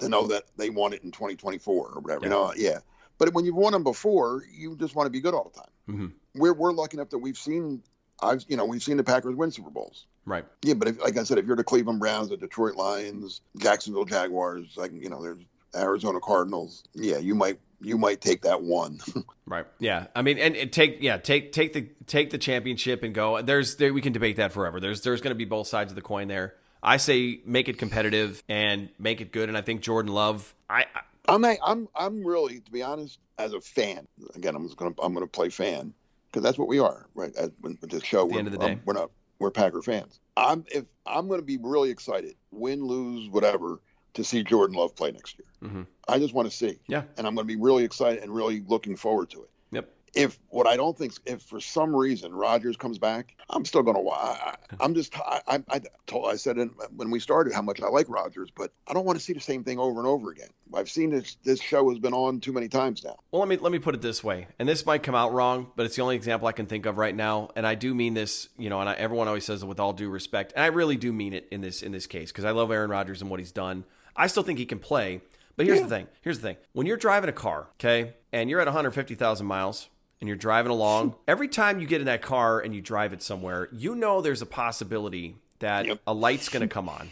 to 0.00 0.08
know 0.08 0.26
that 0.28 0.44
they 0.56 0.70
won 0.70 0.92
it 0.92 1.02
in 1.02 1.10
2024 1.10 1.88
or 1.88 2.00
whatever. 2.00 2.24
You 2.24 2.30
know, 2.30 2.52
yeah. 2.56 2.78
But 3.18 3.34
when 3.34 3.44
you've 3.44 3.54
won 3.56 3.72
them 3.72 3.82
before, 3.84 4.42
you 4.52 4.76
just 4.76 4.94
want 4.94 5.06
to 5.06 5.10
be 5.10 5.20
good 5.20 5.34
all 5.34 5.52
the 5.52 5.60
time. 5.60 5.70
Mhm. 5.88 6.12
We're 6.34 6.52
we're 6.54 6.72
lucky 6.72 6.96
enough 6.96 7.10
that 7.10 7.18
we've 7.18 7.36
seen, 7.36 7.82
I've 8.22 8.44
you 8.48 8.56
know, 8.56 8.64
we've 8.64 8.82
seen 8.82 8.96
the 8.96 9.04
Packers 9.04 9.34
win 9.34 9.50
Super 9.50 9.70
Bowls. 9.70 10.06
Right. 10.24 10.44
Yeah, 10.62 10.74
but 10.74 10.88
if, 10.88 11.00
like 11.02 11.16
I 11.16 11.24
said, 11.24 11.38
if 11.38 11.46
you're 11.46 11.56
the 11.56 11.64
Cleveland 11.64 12.00
Browns, 12.00 12.28
the 12.28 12.36
Detroit 12.36 12.76
Lions, 12.76 13.40
Jacksonville 13.58 14.04
Jaguars, 14.04 14.74
like 14.76 14.92
you 14.92 15.08
know, 15.10 15.22
there's 15.22 15.42
Arizona 15.74 16.20
Cardinals. 16.20 16.84
Yeah, 16.94 17.18
you 17.18 17.34
might 17.34 17.58
you 17.80 17.98
might 17.98 18.20
take 18.20 18.42
that 18.42 18.62
one. 18.62 19.00
Right. 19.46 19.66
Yeah. 19.80 20.06
I 20.14 20.22
mean, 20.22 20.38
and, 20.38 20.54
and 20.54 20.72
take 20.72 20.98
yeah 21.00 21.16
take 21.16 21.50
take 21.50 21.72
the 21.72 21.88
take 22.06 22.30
the 22.30 22.38
championship 22.38 23.02
and 23.02 23.12
go. 23.12 23.42
There's 23.42 23.74
there 23.76 23.92
we 23.92 24.00
can 24.00 24.12
debate 24.12 24.36
that 24.36 24.52
forever. 24.52 24.78
There's 24.78 25.00
there's 25.00 25.20
going 25.20 25.32
to 25.32 25.38
be 25.38 25.44
both 25.44 25.66
sides 25.66 25.90
of 25.90 25.96
the 25.96 26.02
coin 26.02 26.28
there. 26.28 26.54
I 26.82 26.96
say 26.96 27.40
make 27.44 27.68
it 27.68 27.78
competitive 27.78 28.42
and 28.48 28.88
make 28.98 29.20
it 29.20 29.32
good. 29.32 29.48
And 29.48 29.56
I 29.56 29.62
think 29.62 29.82
Jordan 29.82 30.12
Love. 30.12 30.54
I, 30.68 30.86
I 30.94 31.00
I'm 31.28 31.44
a, 31.44 31.56
I'm 31.64 31.88
I'm 31.94 32.26
really 32.26 32.60
to 32.60 32.70
be 32.70 32.82
honest, 32.82 33.18
as 33.38 33.52
a 33.52 33.60
fan. 33.60 34.06
Again, 34.34 34.54
I'm 34.56 34.66
gonna 34.68 34.94
I'm 35.02 35.14
gonna 35.14 35.26
play 35.26 35.48
fan 35.48 35.92
because 36.26 36.42
that's 36.42 36.58
what 36.58 36.68
we 36.68 36.78
are, 36.78 37.06
right? 37.14 37.34
At, 37.36 37.52
with 37.60 37.80
with 37.80 37.90
this 37.90 38.02
show, 38.02 38.26
the 38.26 38.32
we're, 38.34 38.38
end 38.38 38.48
of 38.48 38.52
the 38.52 38.58
day. 38.58 38.72
um, 38.72 38.80
we're 38.84 38.94
not 38.94 39.10
we're 39.38 39.50
Packer 39.50 39.82
fans. 39.82 40.20
I'm 40.36 40.64
if 40.72 40.84
I'm 41.06 41.28
gonna 41.28 41.42
be 41.42 41.58
really 41.58 41.90
excited, 41.90 42.34
win, 42.50 42.84
lose, 42.84 43.28
whatever, 43.30 43.80
to 44.14 44.24
see 44.24 44.42
Jordan 44.42 44.76
Love 44.76 44.94
play 44.96 45.12
next 45.12 45.38
year. 45.38 45.70
Mhm. 45.70 45.86
I 46.08 46.18
just 46.18 46.34
want 46.34 46.50
to 46.50 46.56
see. 46.56 46.78
Yeah. 46.86 47.02
and 47.16 47.26
I'm 47.26 47.34
gonna 47.34 47.44
be 47.44 47.56
really 47.56 47.84
excited 47.84 48.22
and 48.22 48.34
really 48.34 48.62
looking 48.66 48.96
forward 48.96 49.30
to 49.30 49.42
it. 49.42 49.50
Yep. 49.72 49.88
If 50.14 50.38
what 50.48 50.66
I 50.66 50.76
don't 50.76 50.96
think 50.98 51.14
if 51.24 51.42
for 51.42 51.60
some 51.60 51.94
reason 51.94 52.34
Rodgers 52.34 52.76
comes 52.76 52.98
back, 52.98 53.36
I'm 53.48 53.64
still 53.64 53.82
going 53.82 53.96
to. 53.96 54.10
I, 54.10 54.56
I'm 54.80 54.94
just. 54.94 55.16
I, 55.16 55.40
I, 55.46 55.62
I 55.68 55.80
told. 56.06 56.30
I 56.30 56.36
said 56.36 56.58
in, 56.58 56.70
when 56.96 57.10
we 57.10 57.20
started 57.20 57.52
how 57.52 57.62
much 57.62 57.80
I 57.80 57.88
like 57.88 58.08
Rodgers, 58.08 58.50
but 58.54 58.72
I 58.88 58.92
don't 58.92 59.04
want 59.04 59.18
to 59.18 59.24
see 59.24 59.32
the 59.32 59.40
same 59.40 59.62
thing 59.62 59.78
over 59.78 60.00
and 60.00 60.08
over 60.08 60.30
again. 60.30 60.48
I've 60.74 60.90
seen 60.90 61.10
this. 61.10 61.36
This 61.44 61.60
show 61.60 61.88
has 61.90 61.98
been 61.98 62.12
on 62.12 62.40
too 62.40 62.52
many 62.52 62.68
times 62.68 63.04
now. 63.04 63.18
Well, 63.30 63.40
let 63.40 63.48
me 63.48 63.56
let 63.56 63.72
me 63.72 63.78
put 63.78 63.94
it 63.94 64.02
this 64.02 64.22
way, 64.24 64.48
and 64.58 64.68
this 64.68 64.84
might 64.84 65.02
come 65.02 65.14
out 65.14 65.32
wrong, 65.32 65.68
but 65.76 65.86
it's 65.86 65.96
the 65.96 66.02
only 66.02 66.16
example 66.16 66.48
I 66.48 66.52
can 66.52 66.66
think 66.66 66.86
of 66.86 66.98
right 66.98 67.14
now, 67.14 67.50
and 67.54 67.66
I 67.66 67.74
do 67.74 67.94
mean 67.94 68.14
this, 68.14 68.48
you 68.58 68.70
know, 68.70 68.80
and 68.80 68.88
I, 68.88 68.94
everyone 68.94 69.28
always 69.28 69.44
says 69.44 69.62
it 69.62 69.66
with 69.66 69.80
all 69.80 69.92
due 69.92 70.10
respect, 70.10 70.52
and 70.56 70.64
I 70.64 70.68
really 70.68 70.96
do 70.96 71.12
mean 71.12 71.32
it 71.32 71.46
in 71.50 71.60
this 71.60 71.82
in 71.82 71.92
this 71.92 72.06
case 72.06 72.32
because 72.32 72.44
I 72.44 72.50
love 72.50 72.70
Aaron 72.70 72.90
Rodgers 72.90 73.20
and 73.20 73.30
what 73.30 73.40
he's 73.40 73.52
done. 73.52 73.84
I 74.16 74.26
still 74.26 74.42
think 74.42 74.58
he 74.58 74.66
can 74.66 74.78
play, 74.78 75.20
but 75.56 75.66
here's 75.66 75.80
the 75.80 75.88
thing. 75.88 76.08
Here's 76.22 76.40
the 76.40 76.48
thing: 76.48 76.56
when 76.72 76.86
you're 76.86 76.96
driving 76.96 77.30
a 77.30 77.34
car, 77.34 77.68
okay, 77.74 78.14
and 78.32 78.50
you're 78.50 78.60
at 78.60 78.66
150,000 78.66 79.46
miles. 79.46 79.88
And 80.20 80.28
you're 80.28 80.36
driving 80.36 80.70
along. 80.70 81.14
Every 81.28 81.48
time 81.48 81.80
you 81.80 81.86
get 81.86 82.00
in 82.00 82.06
that 82.06 82.20
car 82.22 82.60
and 82.60 82.74
you 82.74 82.80
drive 82.80 83.12
it 83.12 83.22
somewhere, 83.22 83.68
you 83.72 83.94
know 83.94 84.20
there's 84.20 84.42
a 84.42 84.46
possibility 84.46 85.36
that 85.60 85.86
Yep. 85.86 86.00
a 86.06 86.12
light's 86.14 86.48
going 86.48 86.60
to 86.68 86.68
come 86.68 86.88
on. 86.88 87.10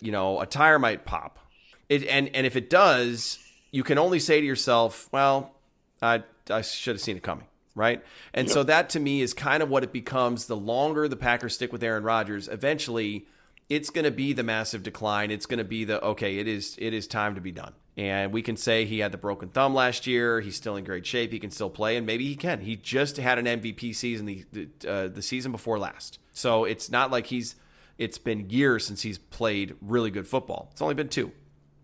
you 0.00 0.12
know, 0.12 0.40
a 0.40 0.46
tire 0.46 0.78
might 0.78 1.04
pop. 1.04 1.38
It, 1.88 2.06
and 2.06 2.28
and 2.34 2.46
if 2.46 2.56
it 2.56 2.70
does, 2.70 3.38
you 3.72 3.82
can 3.82 3.98
only 3.98 4.18
say 4.20 4.40
to 4.40 4.46
yourself, 4.46 5.08
"Well, 5.12 5.52
I 6.02 6.22
I 6.48 6.60
should 6.62 6.94
have 6.96 7.00
seen 7.00 7.16
it 7.16 7.22
coming." 7.22 7.46
Right? 7.76 8.04
And 8.34 8.50
so 8.50 8.62
that 8.64 8.90
to 8.90 9.00
me 9.00 9.22
is 9.22 9.32
kind 9.32 9.62
of 9.62 9.70
what 9.70 9.84
it 9.84 9.92
becomes 9.92 10.46
the 10.46 10.56
longer 10.56 11.06
the 11.08 11.16
Packers 11.16 11.54
stick 11.54 11.72
with 11.72 11.82
Aaron 11.84 12.02
Rodgers, 12.02 12.48
eventually 12.48 13.26
it's 13.68 13.88
going 13.90 14.04
to 14.04 14.10
be 14.10 14.32
the 14.32 14.42
massive 14.42 14.82
decline. 14.82 15.30
It's 15.30 15.46
going 15.46 15.58
to 15.58 15.64
be 15.64 15.84
the 15.84 16.04
okay, 16.04 16.38
it 16.38 16.48
is 16.48 16.74
it 16.78 16.92
is 16.92 17.06
time 17.06 17.36
to 17.36 17.40
be 17.40 17.52
done. 17.52 17.72
And 17.96 18.32
we 18.32 18.40
can 18.40 18.56
say 18.56 18.84
he 18.84 19.00
had 19.00 19.12
the 19.12 19.18
broken 19.18 19.48
thumb 19.48 19.74
last 19.74 20.06
year. 20.06 20.40
He's 20.40 20.56
still 20.56 20.76
in 20.76 20.84
great 20.84 21.04
shape. 21.04 21.32
He 21.32 21.38
can 21.38 21.50
still 21.50 21.68
play, 21.68 21.96
and 21.96 22.06
maybe 22.06 22.24
he 22.24 22.36
can. 22.36 22.60
He 22.60 22.76
just 22.76 23.16
had 23.16 23.38
an 23.38 23.46
MVP 23.46 23.94
season 23.94 24.26
the 24.26 24.44
the, 24.52 24.68
uh, 24.88 25.08
the 25.08 25.22
season 25.22 25.52
before 25.52 25.78
last, 25.78 26.18
so 26.32 26.64
it's 26.64 26.90
not 26.90 27.10
like 27.10 27.26
he's. 27.26 27.56
It's 27.98 28.16
been 28.16 28.48
years 28.48 28.86
since 28.86 29.02
he's 29.02 29.18
played 29.18 29.74
really 29.82 30.10
good 30.10 30.26
football. 30.26 30.68
It's 30.72 30.80
only 30.80 30.94
been 30.94 31.10
two, 31.10 31.32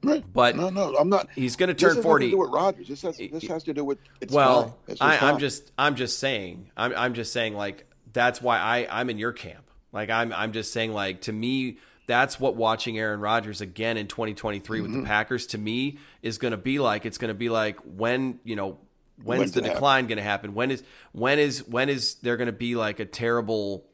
Right. 0.02 0.24
but 0.32 0.56
No, 0.56 0.70
no, 0.70 0.94
I'm 0.96 1.10
not. 1.10 1.28
he's 1.34 1.56
going 1.56 1.68
to 1.68 1.74
turn 1.74 2.00
forty. 2.00 2.26
to 2.26 2.30
do 2.30 2.38
with 2.38 2.50
Rodgers. 2.50 2.88
This 2.88 3.02
has 3.02 3.18
this 3.18 3.46
has 3.48 3.64
to 3.64 3.74
do 3.74 3.84
with. 3.84 3.98
It's 4.20 4.32
Well. 4.32 4.78
It's 4.88 5.02
I, 5.02 5.18
I'm 5.18 5.38
just 5.38 5.70
I'm 5.76 5.96
just 5.96 6.18
saying 6.18 6.70
I'm 6.76 6.94
I'm 6.96 7.12
just 7.14 7.32
saying 7.34 7.54
like 7.54 7.84
that's 8.14 8.40
why 8.40 8.58
I 8.58 8.86
I'm 8.90 9.10
in 9.10 9.18
your 9.18 9.32
camp. 9.32 9.68
Like 9.92 10.08
I'm 10.08 10.32
I'm 10.32 10.52
just 10.52 10.72
saying 10.72 10.92
like 10.94 11.22
to 11.22 11.32
me 11.32 11.76
that's 12.06 12.38
what 12.38 12.56
watching 12.56 12.98
Aaron 12.98 13.20
Rodgers 13.20 13.60
again 13.60 13.96
in 13.96 14.06
2023 14.06 14.80
with 14.80 14.90
Mm-hmm. 14.90 15.00
the 15.02 15.06
Packers 15.06 15.46
to 15.48 15.58
me 15.58 15.98
is 16.22 16.38
going 16.38 16.52
to 16.52 16.56
be 16.56 16.78
like. 16.78 17.04
It's 17.06 17.18
going 17.18 17.28
to 17.28 17.34
be 17.34 17.48
like 17.48 17.78
when 17.80 18.38
you 18.44 18.56
know 18.56 18.78
when's 19.22 19.38
When's 19.40 19.52
the 19.52 19.62
decline 19.62 20.06
going 20.06 20.18
to 20.18 20.22
happen? 20.24 20.54
When 20.54 20.70
is 20.70 20.82
when 21.12 21.38
is 21.38 21.66
when 21.66 21.88
is 21.88 22.14
there 22.16 22.36
going 22.36 22.46
to 22.46 22.52
be 22.52 22.74
like 22.76 23.00
a 23.00 23.04
terrible 23.06 23.84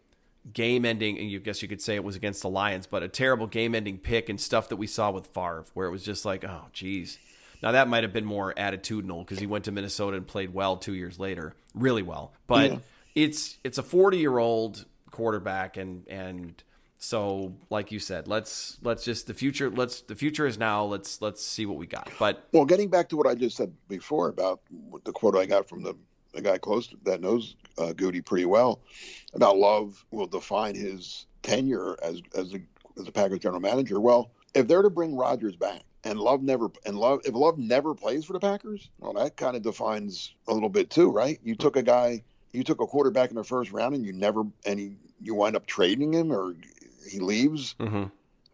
game 0.52 0.84
ending 0.84 1.18
and 1.18 1.30
you 1.30 1.38
guess 1.38 1.62
you 1.62 1.68
could 1.68 1.80
say 1.80 1.94
it 1.94 2.02
was 2.02 2.16
against 2.16 2.42
the 2.42 2.48
Lions, 2.48 2.86
but 2.88 3.02
a 3.04 3.08
terrible 3.08 3.46
game 3.46 3.74
ending 3.76 3.96
pick 3.98 4.28
and 4.28 4.40
stuff 4.40 4.68
that 4.70 4.76
we 4.76 4.86
saw 4.88 5.10
with 5.10 5.28
Favre 5.28 5.64
where 5.74 5.86
it 5.86 5.90
was 5.90 6.04
just 6.04 6.24
like, 6.24 6.44
oh 6.44 6.64
geez. 6.72 7.18
Now 7.62 7.70
that 7.72 7.86
might 7.86 8.02
have 8.02 8.12
been 8.12 8.24
more 8.24 8.52
attitudinal 8.54 9.20
because 9.24 9.38
he 9.38 9.46
went 9.46 9.66
to 9.66 9.72
Minnesota 9.72 10.16
and 10.16 10.26
played 10.26 10.52
well 10.52 10.76
two 10.76 10.94
years 10.94 11.20
later, 11.20 11.54
really 11.76 12.02
well. 12.02 12.32
But 12.48 12.72
Yeah. 12.72 12.78
it's 13.14 13.56
it's 13.62 13.78
a 13.78 13.84
forty 13.84 14.18
year 14.18 14.36
old 14.36 14.84
quarterback 15.12 15.76
and 15.76 16.06
and 16.08 16.60
so 17.02 17.52
like 17.68 17.90
you 17.90 17.98
said, 17.98 18.28
let's 18.28 18.78
let's 18.82 19.04
just 19.04 19.26
the 19.26 19.34
future 19.34 19.68
let's 19.68 20.02
the 20.02 20.14
future 20.14 20.46
is 20.46 20.56
now. 20.56 20.84
Let's 20.84 21.20
let's 21.20 21.44
see 21.44 21.66
what 21.66 21.76
we 21.76 21.86
got. 21.86 22.08
But 22.16 22.46
Well, 22.52 22.64
getting 22.64 22.88
back 22.88 23.08
to 23.08 23.16
what 23.16 23.26
I 23.26 23.34
just 23.34 23.56
said 23.56 23.72
before 23.88 24.28
about 24.28 24.60
the 25.04 25.10
quote 25.10 25.36
I 25.36 25.44
got 25.44 25.68
from 25.68 25.82
the, 25.82 25.96
the 26.32 26.40
guy 26.40 26.58
close 26.58 26.86
to, 26.86 26.96
that 27.02 27.20
knows 27.20 27.56
uh, 27.76 27.92
Goody 27.92 28.20
pretty 28.20 28.44
well 28.44 28.80
about 29.34 29.56
Love 29.56 30.04
will 30.12 30.28
define 30.28 30.76
his 30.76 31.26
tenure 31.42 31.96
as 32.04 32.22
as 32.36 32.54
a, 32.54 32.60
as 32.96 33.08
a 33.08 33.12
Packers 33.12 33.40
general 33.40 33.60
manager. 33.60 33.98
Well, 33.98 34.30
if 34.54 34.68
they're 34.68 34.82
to 34.82 34.90
bring 34.90 35.16
Rodgers 35.16 35.56
back, 35.56 35.82
and 36.04 36.20
Love 36.20 36.40
never 36.42 36.70
and 36.86 36.96
Love 36.96 37.22
if 37.24 37.34
Love 37.34 37.58
never 37.58 37.96
plays 37.96 38.24
for 38.24 38.32
the 38.32 38.40
Packers, 38.40 38.90
well, 39.00 39.12
that 39.14 39.36
kind 39.36 39.56
of 39.56 39.62
defines 39.62 40.34
a 40.46 40.54
little 40.54 40.68
bit 40.68 40.88
too, 40.88 41.10
right? 41.10 41.40
You 41.42 41.56
took 41.56 41.74
a 41.74 41.82
guy, 41.82 42.22
you 42.52 42.62
took 42.62 42.80
a 42.80 42.86
quarterback 42.86 43.30
in 43.30 43.36
the 43.36 43.42
first 43.42 43.72
round, 43.72 43.96
and 43.96 44.04
you 44.04 44.12
never 44.12 44.44
and 44.64 44.96
you 45.20 45.34
wind 45.34 45.56
up 45.56 45.66
trading 45.66 46.12
him 46.14 46.32
or 46.32 46.54
he 47.08 47.20
leaves. 47.20 47.74
Mm-hmm. 47.78 48.04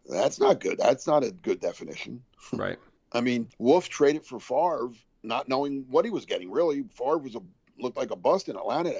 That's 0.09 0.39
not 0.39 0.59
good. 0.59 0.77
That's 0.77 1.05
not 1.07 1.23
a 1.23 1.31
good 1.31 1.59
definition. 1.59 2.23
Right. 2.53 2.79
I 3.11 3.21
mean, 3.21 3.47
Wolf 3.59 3.89
traded 3.89 4.25
for 4.25 4.39
Favre, 4.39 4.91
not 5.21 5.47
knowing 5.47 5.85
what 5.89 6.05
he 6.05 6.09
was 6.09 6.25
getting. 6.25 6.49
Really, 6.49 6.83
Favre 6.83 7.19
was 7.19 7.35
a 7.35 7.41
looked 7.81 7.97
like 7.97 8.11
a 8.11 8.15
bust 8.15 8.49
in 8.49 8.55
Atlanta 8.55 8.93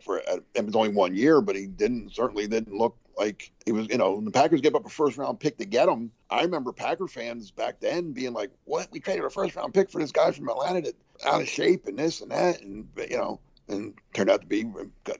for 0.00 0.18
it 0.18 0.64
was 0.64 0.74
only 0.74 0.90
one 0.90 1.14
year, 1.14 1.40
but 1.40 1.56
he 1.56 1.66
didn't 1.66 2.14
certainly 2.14 2.46
didn't 2.46 2.74
look 2.74 2.96
like 3.16 3.50
he 3.64 3.72
was. 3.72 3.88
You 3.88 3.98
know, 3.98 4.20
the 4.20 4.30
Packers 4.30 4.60
gave 4.60 4.74
up 4.74 4.86
a 4.86 4.90
first 4.90 5.18
round 5.18 5.40
pick 5.40 5.58
to 5.58 5.64
get 5.64 5.88
him. 5.88 6.10
I 6.30 6.42
remember 6.42 6.72
Packer 6.72 7.08
fans 7.08 7.50
back 7.50 7.80
then 7.80 8.12
being 8.12 8.32
like, 8.32 8.50
"What? 8.64 8.88
We 8.90 9.00
traded 9.00 9.24
a 9.24 9.30
first 9.30 9.56
round 9.56 9.74
pick 9.74 9.90
for 9.90 10.00
this 10.00 10.12
guy 10.12 10.30
from 10.32 10.48
Atlanta 10.48 10.82
that 10.82 10.94
out 11.24 11.42
of 11.42 11.48
shape 11.48 11.86
and 11.86 11.98
this 11.98 12.20
and 12.20 12.30
that," 12.30 12.60
and 12.62 12.88
you 13.08 13.16
know, 13.16 13.40
and 13.68 13.94
turned 14.14 14.30
out 14.30 14.42
to 14.42 14.46
be 14.46 14.64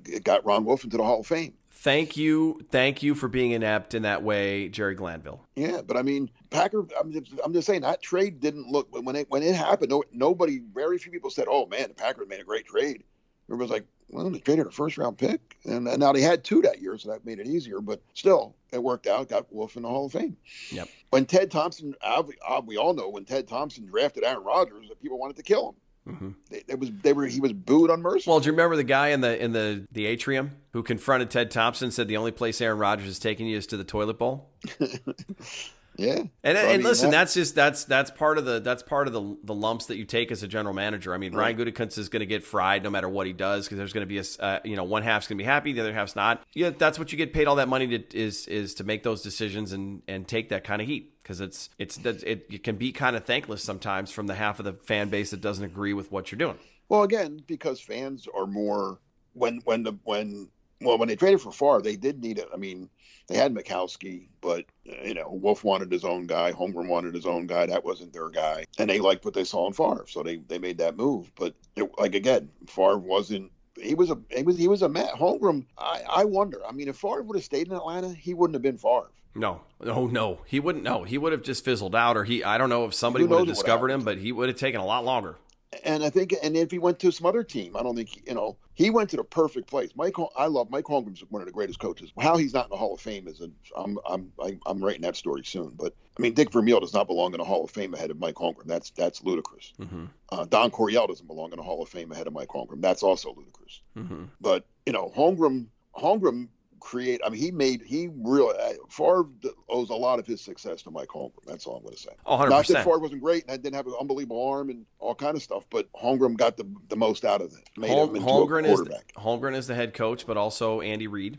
it 0.07 0.25
got 0.25 0.45
Ron 0.45 0.65
Wolf 0.65 0.85
into 0.85 0.97
the 0.97 1.05
Hall 1.05 1.21
of 1.21 1.27
Fame. 1.27 1.55
Thank 1.79 2.17
you, 2.17 2.61
thank 2.71 3.03
you 3.03 3.15
for 3.15 3.29
being 3.29 3.53
inept 3.53 3.95
in 3.95 4.03
that 4.03 4.23
way, 4.23 4.69
Jerry 4.69 4.95
Glanville. 4.95 5.47
Yeah, 5.57 5.83
but 5.87 5.97
I 5.97 6.03
mean, 6.03 6.31
Packer. 6.51 6.87
I'm 6.99 7.13
just, 7.13 7.33
I'm 7.45 7.53
just 7.53 7.67
saying 7.67 7.83
that 7.83 8.03
trade 8.03 8.41
didn't 8.41 8.67
look 8.67 8.89
when 8.91 9.15
it 9.15 9.27
when 9.29 9.43
it 9.43 9.55
happened. 9.55 9.91
No, 9.91 10.03
nobody, 10.11 10.63
very 10.75 10.99
few 10.99 11.13
people 11.13 11.31
said, 11.31 11.47
"Oh 11.49 11.67
man, 11.67 11.89
the 11.89 11.95
Packers 11.95 12.29
made 12.29 12.41
a 12.41 12.45
great 12.45 12.67
trade." 12.67 13.05
Everybody's 13.49 13.71
like, 13.71 13.87
"Well, 14.09 14.29
they 14.31 14.39
traded 14.39 14.67
a 14.67 14.71
first 14.71 14.97
round 14.97 15.19
pick, 15.19 15.59
and, 15.65 15.87
and 15.87 16.01
now 16.01 16.13
they 16.13 16.23
had 16.23 16.43
two 16.43 16.63
that 16.63 16.81
year, 16.81 16.97
so 16.97 17.11
that 17.11 17.27
made 17.27 17.39
it 17.39 17.47
easier." 17.47 17.81
But 17.81 18.01
still, 18.15 18.57
it 18.73 18.83
worked 18.83 19.07
out. 19.07 19.29
Got 19.29 19.53
Wolf 19.53 19.77
in 19.77 19.83
the 19.83 19.89
Hall 19.89 20.07
of 20.07 20.13
Fame. 20.13 20.37
Yep. 20.73 20.89
When 21.11 21.27
Ted 21.27 21.51
Thompson, 21.51 21.95
uh, 22.01 22.23
uh, 22.49 22.63
we 22.65 22.79
all 22.79 22.95
know 22.95 23.11
when 23.11 23.27
Ted 23.27 23.47
Thompson 23.47 23.87
drafted 23.87 24.25
Aaron 24.25 24.43
Rodgers, 24.43 24.89
that 24.89 25.01
people 25.01 25.19
wanted 25.19 25.37
to 25.37 25.43
kill 25.43 25.69
him. 25.69 25.75
Mm-hmm. 26.07 26.31
They, 26.51 26.63
they, 26.69 26.75
was 26.75 26.91
they 27.03 27.13
were 27.13 27.27
he 27.27 27.41
was 27.41 27.53
booed 27.53 27.91
unmercifully. 27.91 28.33
Well, 28.33 28.41
do 28.41 28.47
you 28.47 28.53
remember 28.53 28.77
the 28.77 28.85
guy 28.85 29.09
in 29.09 29.21
the 29.21 29.43
in 29.43 29.53
the 29.53 29.87
the 29.91 30.07
atrium 30.07 30.53
who 30.73 30.83
confronted 30.83 31.31
Ted 31.31 31.51
Thompson? 31.51 31.91
Said 31.91 32.07
the 32.07 32.17
only 32.17 32.33
place 32.33 32.61
Aaron 32.61 32.79
Rodgers 32.79 33.09
is 33.09 33.19
taking 33.19 33.47
you 33.47 33.57
is 33.57 33.67
to 33.69 33.77
the 33.77 33.85
toilet 33.85 34.19
bowl. 34.19 34.51
yeah, 35.97 36.23
and 36.45 36.59
and 36.59 36.83
listen, 36.83 37.11
that's 37.11 37.35
just 37.35 37.55
that's 37.55 37.85
that's 37.85 38.11
part 38.11 38.39
of 38.39 38.45
the 38.45 38.61
that's 38.61 38.83
part 38.83 39.07
of 39.07 39.13
the 39.13 39.39
the 39.45 39.55
lumps 39.55 39.87
that 39.87 39.97
you 39.97 40.05
take 40.05 40.31
as 40.31 40.43
a 40.43 40.49
general 40.49 40.75
manager. 40.75 41.15
I 41.15 41.19
mean, 41.19 41.33
right. 41.35 41.57
Brian 41.57 41.73
Gutekunst 41.73 41.97
is 41.97 42.09
going 42.09 42.21
to 42.21 42.27
get 42.27 42.45
fried 42.45 42.83
no 42.83 42.91
matter 42.91 43.09
what 43.09 43.27
he 43.27 43.33
does 43.33 43.65
because 43.65 43.79
there's 43.79 43.93
going 43.93 44.07
to 44.07 44.09
be 44.09 44.19
a 44.19 44.25
uh, 44.41 44.61
you 44.65 44.77
know 44.77 44.85
one 44.85 45.03
half's 45.03 45.27
going 45.27 45.39
to 45.39 45.43
be 45.43 45.47
happy, 45.47 45.73
the 45.73 45.81
other 45.81 45.95
half's 45.95 46.15
not. 46.15 46.45
Yeah, 46.55 46.71
that's 46.71 46.99
what 46.99 47.13
you 47.13 47.19
get 47.19 47.33
paid 47.33 47.47
all 47.47 47.57
that 47.57 47.69
money 47.69 47.87
to 47.87 48.17
is 48.17 48.47
is 48.47 48.75
to 48.75 48.85
make 48.85 49.03
those 49.03 49.23
decisions 49.23 49.73
and 49.73 50.03
and 50.07 50.29
take 50.29 50.51
that 50.51 50.65
kind 50.65 50.83
of 50.83 50.89
heat 50.89 51.15
because 51.23 51.41
it's 51.41 51.71
it's 51.79 51.97
it, 51.99 52.47
it 52.51 52.63
can 52.63 52.77
be 52.77 52.93
kind 52.93 53.17
of 53.17 53.25
thankless 53.25 53.63
sometimes 53.63 54.11
from 54.11 54.27
the 54.27 54.35
half 54.35 54.59
of 54.59 54.65
the 54.65 54.75
fan 54.75 55.09
base 55.09 55.31
that 55.31 55.41
doesn't 55.41 55.65
agree 55.65 55.93
with 55.93 56.13
what 56.13 56.31
you're 56.31 56.39
doing. 56.39 56.59
Well, 56.89 57.03
again, 57.03 57.43
because 57.47 57.81
fans 57.81 58.29
are 58.37 58.47
more 58.47 58.99
when 59.33 59.61
when 59.65 59.83
the 59.83 59.93
when 60.05 60.49
well 60.81 60.99
when 60.99 61.09
they 61.09 61.17
traded 61.17 61.41
for 61.41 61.53
Favre, 61.53 61.83
they 61.83 61.97
did 61.97 62.23
need 62.23 62.39
it. 62.39 62.49
I 62.53 62.57
mean, 62.57 62.91
they 63.29 63.37
had 63.37 63.55
Majkowski, 63.55 64.29
but 64.41 64.65
you 64.85 65.15
know 65.15 65.29
Wolf 65.31 65.65
wanted 65.65 65.91
his 65.91 66.05
own 66.05 66.27
guy, 66.27 66.53
Holmgren 66.53 66.89
wanted 66.89 67.15
his 67.15 67.27
own 67.27 67.47
guy. 67.47 67.67
That 67.67 67.85
wasn't 67.85 68.13
their 68.13 68.29
guy, 68.29 68.67
and 68.79 68.89
they 68.89 69.01
liked 69.01 69.25
what 69.25 69.35
they 69.35 69.45
saw 69.45 69.67
in 69.67 69.73
Favre, 69.73 70.07
so 70.09 70.23
they 70.23 70.37
they 70.37 70.59
made 70.59 70.79
that 70.79 70.97
move. 70.97 71.33
But 71.35 71.55
it, 71.75 71.91
like 71.99 72.15
again, 72.15 72.51
Favre 72.67 72.99
wasn't 72.99 73.51
he 73.81 73.95
was 73.95 74.11
a 74.11 74.19
he 74.31 74.43
was 74.43 74.57
he 74.59 74.69
was 74.69 74.83
a 74.83 74.89
Matt 74.89 75.15
Holmgren. 75.15 75.67
I 75.79 76.03
I 76.09 76.25
wonder. 76.25 76.61
I 76.67 76.73
mean, 76.73 76.89
if 76.89 76.97
Favre 76.97 77.23
would 77.23 77.37
have 77.37 77.45
stayed 77.45 77.69
in 77.69 77.75
Atlanta, 77.75 78.13
he 78.13 78.35
wouldn't 78.35 78.55
have 78.55 78.63
been 78.63 78.79
Favre. 78.79 79.11
No, 79.35 79.61
no, 79.83 80.07
no. 80.07 80.41
He 80.47 80.61
wouldn't. 80.61 80.83
No, 80.83 81.05
he 81.05 81.19
would 81.19 81.33
have 81.33 81.43
just 81.43 81.65
fizzled 81.65 81.95
out, 81.95 82.17
or 82.17 82.25
he. 82.25 82.43
I 82.43 82.57
don't 82.57 82.71
know 82.71 82.87
if 82.87 82.95
somebody 82.95 83.27
would 83.27 83.39
have 83.39 83.47
discovered 83.47 83.91
him, 83.91 84.03
but 84.03 84.19
he 84.19 84.33
would 84.33 84.49
have 84.49 84.57
taken 84.57 84.81
a 84.81 84.87
lot 84.87 85.05
longer. 85.05 85.37
And 85.85 86.05
I 86.05 86.11
think, 86.11 86.35
and 86.43 86.57
if 86.57 86.71
he 86.71 86.79
went 86.79 86.99
to 87.01 87.11
some 87.11 87.27
other 87.27 87.43
team, 87.43 87.77
I 87.77 87.83
don't 87.83 87.97
think 87.97 88.27
you 88.27 88.35
know 88.35 88.57
he 88.75 88.91
went 88.91 89.11
to 89.11 89.17
the 89.17 89.25
perfect 89.25 89.69
place. 89.69 89.91
Mike, 89.97 90.15
I 90.37 90.47
love 90.47 90.71
Mike 90.71 90.85
Holmgren's 90.85 91.23
one 91.29 91.43
of 91.43 91.47
the 91.47 91.53
greatest 91.53 91.79
coaches. 91.79 92.13
How 92.19 92.37
he's 92.37 92.55
not 92.55 92.67
in 92.67 92.71
the 92.71 92.77
Hall 92.77 92.95
of 92.95 93.01
Fame 93.01 93.29
is, 93.29 93.41
a, 93.41 93.51
I'm 93.77 93.99
I'm 94.09 94.33
I'm 94.67 94.85
writing 94.85 95.03
that 95.03 95.17
story 95.17 95.45
soon. 95.45 95.75
But 95.77 95.95
I 96.19 96.23
mean, 96.23 96.35
Dick 96.35 96.53
Vermeil 96.53 96.81
does 96.81 96.95
not 96.95 97.07
belong 97.07 97.33
in 97.33 97.39
the 97.39 97.45
Hall 97.45 97.65
of 97.65 97.71
Fame 97.71 97.95
ahead 97.95 98.11
of 98.11 98.19
Mike 98.19 98.37
Holmgren. 98.37 98.67
That's 98.67 98.91
that's 98.91 99.23
ludicrous. 99.23 99.73
Mm-hmm. 99.81 100.07
Uh, 100.31 100.45
Don 100.47 100.71
Coryell 100.71 101.07
doesn't 101.07 101.27
belong 101.27 101.53
in 101.53 101.57
the 101.57 101.63
Hall 101.63 101.83
of 101.83 101.89
Fame 101.89 102.13
ahead 102.13 102.27
of 102.27 102.33
Mike 102.33 102.49
Holmgren. 102.49 102.81
That's 102.81 103.03
also 103.03 103.35
ludicrous. 103.37 103.81
Mm-hmm. 103.97 104.25
But 104.41 104.67
you 104.85 104.93
know, 104.93 105.13
Holmgren 105.15 105.67
Holmgren 105.95 106.49
create. 106.87 107.21
I 107.27 107.31
mean, 107.31 107.41
he 107.41 107.51
made 107.51 107.83
he 107.83 108.09
really 108.15 108.57
uh, 108.57 108.75
Favre 108.89 109.27
owes 109.69 109.91
a 109.91 109.95
lot 109.95 110.21
of 110.21 110.27
his 110.27 110.41
success 110.41 110.83
to 110.83 110.91
Mike 110.93 111.09
Holmgren. 111.09 111.45
That's 111.45 111.67
all 111.67 111.79
I'm 111.79 111.83
going 111.83 111.97
to 111.97 112.01
say. 112.01 112.13
Oh, 112.25 112.39
100%. 112.39 112.51
Not 112.51 112.67
that 112.69 112.85
Favre 112.85 112.99
wasn't 113.01 113.23
great 113.23 113.45
and 113.49 113.61
didn't 113.61 113.75
have 113.75 113.89
an 113.89 113.95
unbelievable 114.01 114.49
arm 114.49 114.71
and 114.71 114.87
all 115.01 115.15
kind 115.15 115.37
of 115.37 115.43
stuff, 115.43 115.65
but 115.69 115.93
Holmgren 115.93 116.37
got 116.37 116.57
the 116.57 116.65
the 116.89 116.97
most 116.97 117.25
out 117.25 117.43
of 117.43 117.53
it. 117.53 117.69
Made 117.77 117.91
Hol- 117.91 118.15
him 118.15 118.23
Holmgren 118.23 118.67
is 118.67 118.79
the, 118.79 119.01
Holmgren 119.17 119.57
is 119.57 119.67
the 119.67 119.75
head 119.75 119.95
coach, 119.95 120.27
but 120.27 120.37
also 120.37 120.81
Andy 120.81 121.09
Reid. 121.09 121.39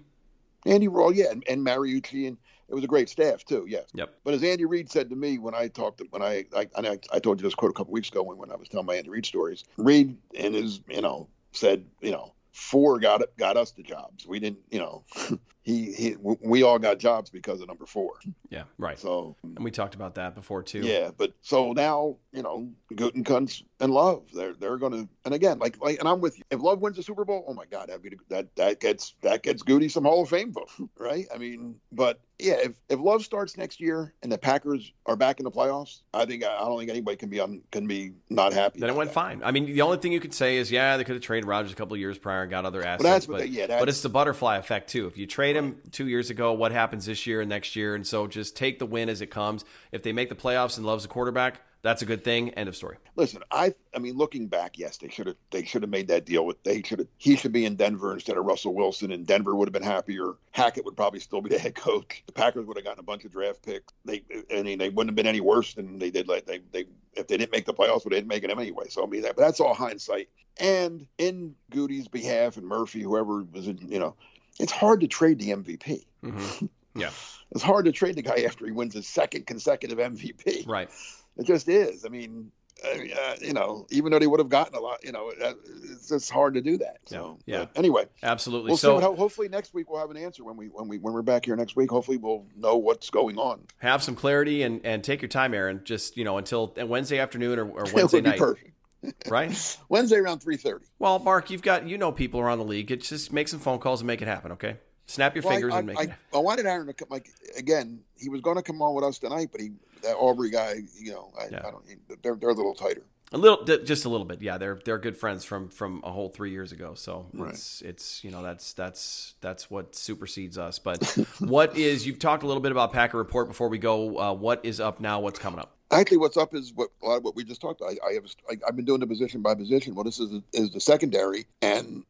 Andy 0.66 0.90
Roll, 0.90 1.14
yeah, 1.14 1.32
and, 1.32 1.44
and 1.48 1.66
Mariucci, 1.66 2.28
and 2.28 2.38
it 2.68 2.76
was 2.76 2.84
a 2.84 2.88
great 2.88 3.08
staff 3.08 3.46
too. 3.46 3.66
Yes. 3.70 3.86
Yep. 3.94 4.14
But 4.26 4.34
as 4.34 4.44
Andy 4.44 4.66
Reid 4.66 4.92
said 4.92 5.10
to 5.10 5.16
me 5.16 5.38
when 5.38 5.56
I 5.56 5.70
talked, 5.70 6.00
to, 6.00 6.08
when 6.10 6.22
I, 6.22 6.44
I, 6.54 6.68
I, 6.76 7.00
I 7.14 7.20
told 7.20 7.40
you 7.40 7.48
this 7.48 7.56
quote 7.56 7.72
a 7.72 7.74
couple 7.74 7.94
weeks 7.94 8.10
ago 8.10 8.22
when, 8.22 8.38
when 8.38 8.52
I 8.52 8.58
was 8.58 8.68
telling 8.68 8.86
my 8.86 8.96
Andy 8.96 9.10
Reid 9.10 9.26
stories, 9.26 9.64
Reid 9.78 10.18
and 10.38 10.54
his, 10.54 10.82
you 10.90 11.02
know, 11.02 11.30
said, 11.54 11.86
you 12.02 12.12
know, 12.12 12.34
four 12.58 13.00
got 13.00 13.22
got 13.38 13.56
us 13.56 13.72
the 13.72 13.84
jobs. 13.84 14.26
We 14.28 14.40
didn't, 14.40 14.60
you 14.72 14.80
know, 14.80 15.04
he, 15.68 15.92
he 15.92 16.16
we 16.22 16.64
all 16.64 16.80
got 16.80 16.98
jobs 16.98 17.30
because 17.30 17.60
of 17.60 17.68
number 17.68 17.86
four. 17.86 18.14
Yeah, 18.50 18.64
right. 18.78 18.98
So 18.98 19.36
and 19.44 19.60
we 19.66 19.70
talked 19.70 19.96
about 19.96 20.16
that 20.16 20.34
before 20.34 20.64
too. 20.64 20.80
Yeah, 20.80 21.12
but 21.18 21.34
so 21.42 21.74
now 21.74 22.16
you 22.32 22.42
know 22.42 22.70
Guten 22.96 23.26
Gutekunst 23.26 23.64
and 23.82 23.92
Love, 23.92 24.24
they're 24.34 24.54
they're 24.54 24.78
gonna, 24.78 25.10
and 25.26 25.34
again, 25.34 25.60
like 25.60 25.78
like, 25.82 26.00
and 26.00 26.08
I'm 26.08 26.22
with 26.22 26.38
you. 26.38 26.46
If 26.52 26.62
Love 26.62 26.80
wins 26.80 26.96
the 26.96 27.04
Super 27.04 27.26
Bowl, 27.26 27.44
oh 27.50 27.54
my 27.54 27.66
God, 27.66 27.90
that'd 27.90 28.18
that 28.30 28.56
that 28.56 28.80
gets 28.80 29.16
that 29.24 29.44
gets 29.44 29.62
Goody 29.62 29.90
some 29.90 30.06
Hall 30.06 30.24
of 30.24 30.30
Fame 30.30 30.54
vote, 30.54 30.70
right? 30.98 31.26
I 31.36 31.38
mean, 31.38 31.76
but 31.92 32.22
yeah, 32.40 32.54
if 32.64 32.72
if 32.88 33.00
Love 33.00 33.26
starts 33.26 33.58
next 33.58 33.82
year 33.82 34.14
and 34.24 34.32
the 34.32 34.38
Packers 34.38 34.94
are 35.06 35.18
back 35.18 35.40
in 35.42 35.44
the 35.44 35.52
playoffs, 35.52 36.00
I 36.14 36.26
think 36.26 36.46
I 36.46 36.60
don't 36.60 36.78
think 36.80 36.90
anybody 36.90 37.18
can 37.18 37.28
be 37.30 37.42
on 37.42 37.62
can 37.72 37.88
be 37.88 38.14
not 38.30 38.54
happy. 38.54 38.80
Then 38.80 38.90
it 38.90 38.96
went 38.96 39.10
that. 39.10 39.14
fine. 39.16 39.42
I 39.44 39.52
mean, 39.52 39.66
the 39.66 39.82
only 39.82 39.98
thing 39.98 40.14
you 40.14 40.22
could 40.22 40.34
say 40.34 40.56
is, 40.56 40.72
yeah, 40.72 40.96
they 40.96 41.04
could 41.04 41.16
have 41.16 41.24
traded 41.24 41.46
Rodgers 41.46 41.74
a 41.74 41.76
couple 41.76 41.98
years 41.98 42.18
prior 42.18 42.44
and 42.44 42.52
got 42.52 42.64
other 42.64 42.84
assets, 42.84 43.26
but 43.26 43.40
they- 43.40 43.46
yeah, 43.48 43.68
but 43.68 43.90
it's 43.90 44.02
the 44.02 44.10
butterfly 44.10 44.56
effect 44.58 44.90
too. 44.90 45.08
If 45.08 45.18
you 45.18 45.28
trade 45.28 45.57
two 45.92 46.08
years 46.08 46.30
ago, 46.30 46.54
what 46.54 46.72
happens 46.72 47.06
this 47.06 47.26
year 47.28 47.42
and 47.42 47.50
next 47.50 47.76
year? 47.76 47.96
And 47.96 48.06
so 48.06 48.28
just 48.28 48.56
take 48.56 48.80
the 48.80 48.86
win 48.86 49.10
as 49.10 49.22
it 49.22 49.28
comes. 49.28 49.66
If 49.92 50.04
they 50.04 50.14
make 50.14 50.30
the 50.30 50.36
playoffs 50.36 50.78
and 50.78 50.86
loves 50.86 51.06
a 51.06 51.08
quarterback, 51.08 51.62
that's 51.84 52.02
a 52.02 52.06
good 52.06 52.24
thing. 52.24 52.50
End 52.52 52.68
of 52.68 52.76
story. 52.76 52.98
Listen, 53.16 53.44
I 53.52 53.74
I 53.96 54.00
mean, 54.00 54.16
looking 54.18 54.48
back, 54.48 54.78
yes, 54.78 54.98
they 54.98 55.10
should 55.10 55.28
have 55.28 55.36
they 55.52 55.64
should 55.64 55.84
have 55.84 55.92
made 55.92 56.08
that 56.08 56.26
deal 56.26 56.46
with 56.46 56.62
they 56.64 56.82
should 56.82 57.00
have 57.00 57.08
he 57.18 57.36
should 57.36 57.52
be 57.52 57.66
in 57.66 57.76
Denver 57.76 58.14
instead 58.14 58.38
of 58.38 58.46
Russell 58.46 58.74
Wilson, 58.74 59.12
and 59.12 59.26
Denver 59.26 59.56
would 59.56 59.68
have 59.68 59.74
been 59.74 59.84
happier. 59.84 60.34
Hackett 60.52 60.86
would 60.86 60.98
probably 60.98 61.20
still 61.20 61.42
be 61.42 61.50
the 61.50 61.60
head 61.60 61.76
coach. 61.76 62.24
The 62.26 62.34
Packers 62.34 62.66
would 62.66 62.78
have 62.78 62.86
gotten 62.86 63.00
a 63.00 63.04
bunch 63.04 63.26
of 63.26 63.32
draft 63.32 63.64
picks. 63.64 63.94
They 64.06 64.24
I 64.54 64.64
mean, 64.64 64.80
they 64.80 64.90
wouldn't 64.90 65.12
have 65.12 65.16
been 65.16 65.28
any 65.28 65.42
worse 65.42 65.76
than 65.76 66.00
they 66.00 66.10
did. 66.10 66.28
Like 66.28 66.46
they 66.46 66.60
they 66.72 66.86
if 67.14 67.28
they 67.28 67.38
didn't 67.38 67.52
make 67.52 67.66
the 67.66 67.74
playoffs, 67.74 68.04
but 68.04 68.10
they 68.10 68.18
didn't 68.18 68.28
make 68.28 68.44
it 68.44 68.52
anyway. 68.52 68.88
So 68.90 69.04
I 69.04 69.08
mean, 69.08 69.22
that 69.22 69.36
but 69.36 69.44
that's 69.44 69.60
all 69.60 69.74
hindsight. 69.74 70.30
And 70.60 71.08
in 71.18 71.56
Goody's 71.70 72.08
behalf 72.08 72.58
and 72.58 72.66
Murphy, 72.66 73.02
whoever 73.02 73.44
was 73.44 73.68
in, 73.68 73.78
you 73.88 74.00
know, 74.00 74.16
it's 74.60 74.72
hard 74.72 75.02
to 75.02 75.08
trade 75.08 75.40
the 75.40 75.50
MVP. 75.52 76.06
Mm-hmm. 76.24 76.66
Yeah, 76.96 77.12
It's 77.52 77.62
hard 77.62 77.86
to 77.86 77.92
trade 77.92 78.16
the 78.16 78.24
guy 78.24 78.42
after 78.42 78.66
he 78.66 78.72
wins 78.72 78.96
his 78.96 79.08
second 79.08 79.46
consecutive 79.46 80.00
MVP. 80.00 80.68
right. 80.68 80.90
It 81.38 81.46
just 81.46 81.70
is. 81.70 82.06
I 82.06 82.10
mean, 82.10 82.52
uh, 82.84 83.36
you 83.40 83.54
know, 83.54 83.86
even 83.92 84.12
though 84.12 84.18
they 84.18 84.26
would 84.26 84.40
have 84.40 84.50
gotten 84.50 84.74
a 84.76 84.80
lot, 84.80 85.04
you 85.04 85.12
know, 85.12 85.32
uh, 85.40 85.54
it's 85.92 86.10
just 86.10 86.32
hard 86.32 86.56
to 86.56 86.62
do 86.62 86.80
that. 86.80 86.98
So, 87.06 87.38
Yeah, 87.46 87.60
yeah. 87.60 87.66
anyway, 87.76 88.06
Absolutely. 88.24 88.70
we'll 88.70 88.78
so. 88.78 88.96
What, 88.96 89.04
hopefully 89.16 89.48
next 89.48 89.76
week 89.76 89.92
we'll 89.92 90.00
have 90.00 90.10
an 90.10 90.18
answer 90.18 90.44
when 90.44 90.58
we 90.58 90.70
when 90.70 90.88
we 90.88 90.98
when 90.98 91.14
we're 91.14 91.22
back 91.22 91.46
here 91.46 91.56
next 91.56 91.76
week. 91.76 91.92
Hopefully 91.92 92.18
we'll 92.18 92.48
know 92.56 92.78
what's 92.78 93.12
going 93.12 93.38
on. 93.38 93.62
have 93.78 94.02
some 94.02 94.16
clarity 94.16 94.64
and, 94.64 94.82
and 94.84 95.04
take 95.04 95.22
your 95.22 95.30
time, 95.30 95.54
Aaron. 95.54 95.82
Just 95.84 96.18
you 96.18 96.24
know 96.24 96.40
until 96.40 96.74
Wednesday 96.84 97.20
afternoon 97.20 97.60
or, 97.60 97.70
or 97.70 97.84
it 97.86 97.94
Wednesday 97.94 98.22
night, 98.22 98.40
perfect. 98.40 98.72
right? 99.28 99.78
Wednesday 99.90 100.18
around 100.18 100.40
three 100.40 100.58
thirty. 100.58 100.86
Well, 101.00 101.20
Mark, 101.20 101.50
you've 101.50 101.62
got 101.62 101.88
you 101.88 101.98
know 101.98 102.12
people 102.12 102.40
around 102.40 102.60
the 102.60 102.66
league. 102.66 102.92
It's 102.92 103.10
just 103.10 103.32
make 103.34 103.48
some 103.48 103.60
phone 103.60 103.80
calls 103.80 104.02
and 104.02 104.08
make 104.08 104.22
it 104.22 104.28
happen. 104.28 104.52
Okay, 104.54 104.78
snap 105.06 105.36
your 105.36 105.44
Well, 105.44 105.54
fingers 105.54 105.74
I, 105.74 105.78
and 105.80 105.88
make 105.88 106.00
I, 106.00 106.04
it. 106.04 106.10
I, 106.34 106.38
I 106.38 106.40
wanted 106.40 106.66
Aaron 106.66 106.88
to 106.88 106.94
come. 106.94 107.08
Like 107.10 107.30
again, 107.58 108.02
he 108.18 108.30
was 108.30 108.42
going 108.42 108.58
to 108.58 108.64
come 108.64 108.82
on 108.82 108.94
with 108.96 109.04
us 109.04 109.20
tonight, 109.20 109.50
but 109.52 109.62
he 109.62 109.72
that 110.04 110.16
Aubrey 110.16 110.50
guy, 110.52 110.76
you 111.00 111.12
know, 111.12 111.32
I, 111.40 111.48
Yeah. 111.52 111.60
I 111.68 111.72
don't. 111.72 111.84
They're 112.24 112.36
they're 112.36 112.50
a 112.50 112.54
little 112.54 112.76
tighter. 112.76 113.04
A 113.34 113.38
little, 113.38 113.66
just 113.84 114.06
a 114.06 114.10
little 114.10 114.26
bit. 114.26 114.42
Yeah, 114.42 114.58
they're 114.58 114.80
they're 114.86 114.98
good 114.98 115.18
friends 115.18 115.44
from 115.44 115.68
from 115.68 116.00
a 116.06 116.12
whole 116.12 116.30
three 116.30 116.52
years 116.52 116.72
ago. 116.72 116.94
So 116.94 117.26
Right. 117.34 117.50
it's 117.50 117.82
it's 117.82 118.24
you 118.24 118.32
know 118.32 118.42
that's 118.42 118.72
that's 118.72 119.34
that's 119.42 119.70
what 119.70 119.96
supersedes 119.96 120.58
us. 120.58 120.80
But 120.80 121.04
what 121.40 121.76
is 121.76 122.08
you've 122.08 122.20
talked 122.20 122.44
a 122.44 122.48
little 122.48 122.62
bit 122.62 122.72
about 122.72 122.94
Packer 122.94 123.18
Report 123.18 123.50
before 123.50 123.68
we 123.68 123.80
go. 123.80 124.18
Uh, 124.18 124.34
what 124.34 124.62
is 124.64 124.80
up 124.80 125.02
now? 125.02 125.20
What's 125.20 125.40
coming 125.40 125.60
up? 125.60 125.76
Actually, 125.92 126.18
what's 126.18 126.38
up 126.38 126.54
is 126.54 126.74
what 126.74 126.90
a 127.02 127.06
lot 127.06 127.18
of 127.18 127.24
what 127.24 127.36
we 127.36 127.44
just 127.44 127.62
talked. 127.62 127.82
About. 127.82 127.94
I, 128.04 128.10
I 128.10 128.14
have 128.14 128.26
I, 128.50 128.58
I've 128.68 128.76
been 128.76 128.86
doing 128.86 129.00
the 129.00 129.08
position 129.08 129.42
by 129.42 129.56
position. 129.56 129.96
Well, 129.96 130.04
this 130.04 130.20
is 130.20 130.42
is 130.54 130.72
the 130.72 130.82
secondary, 130.82 131.46
and 131.62 132.04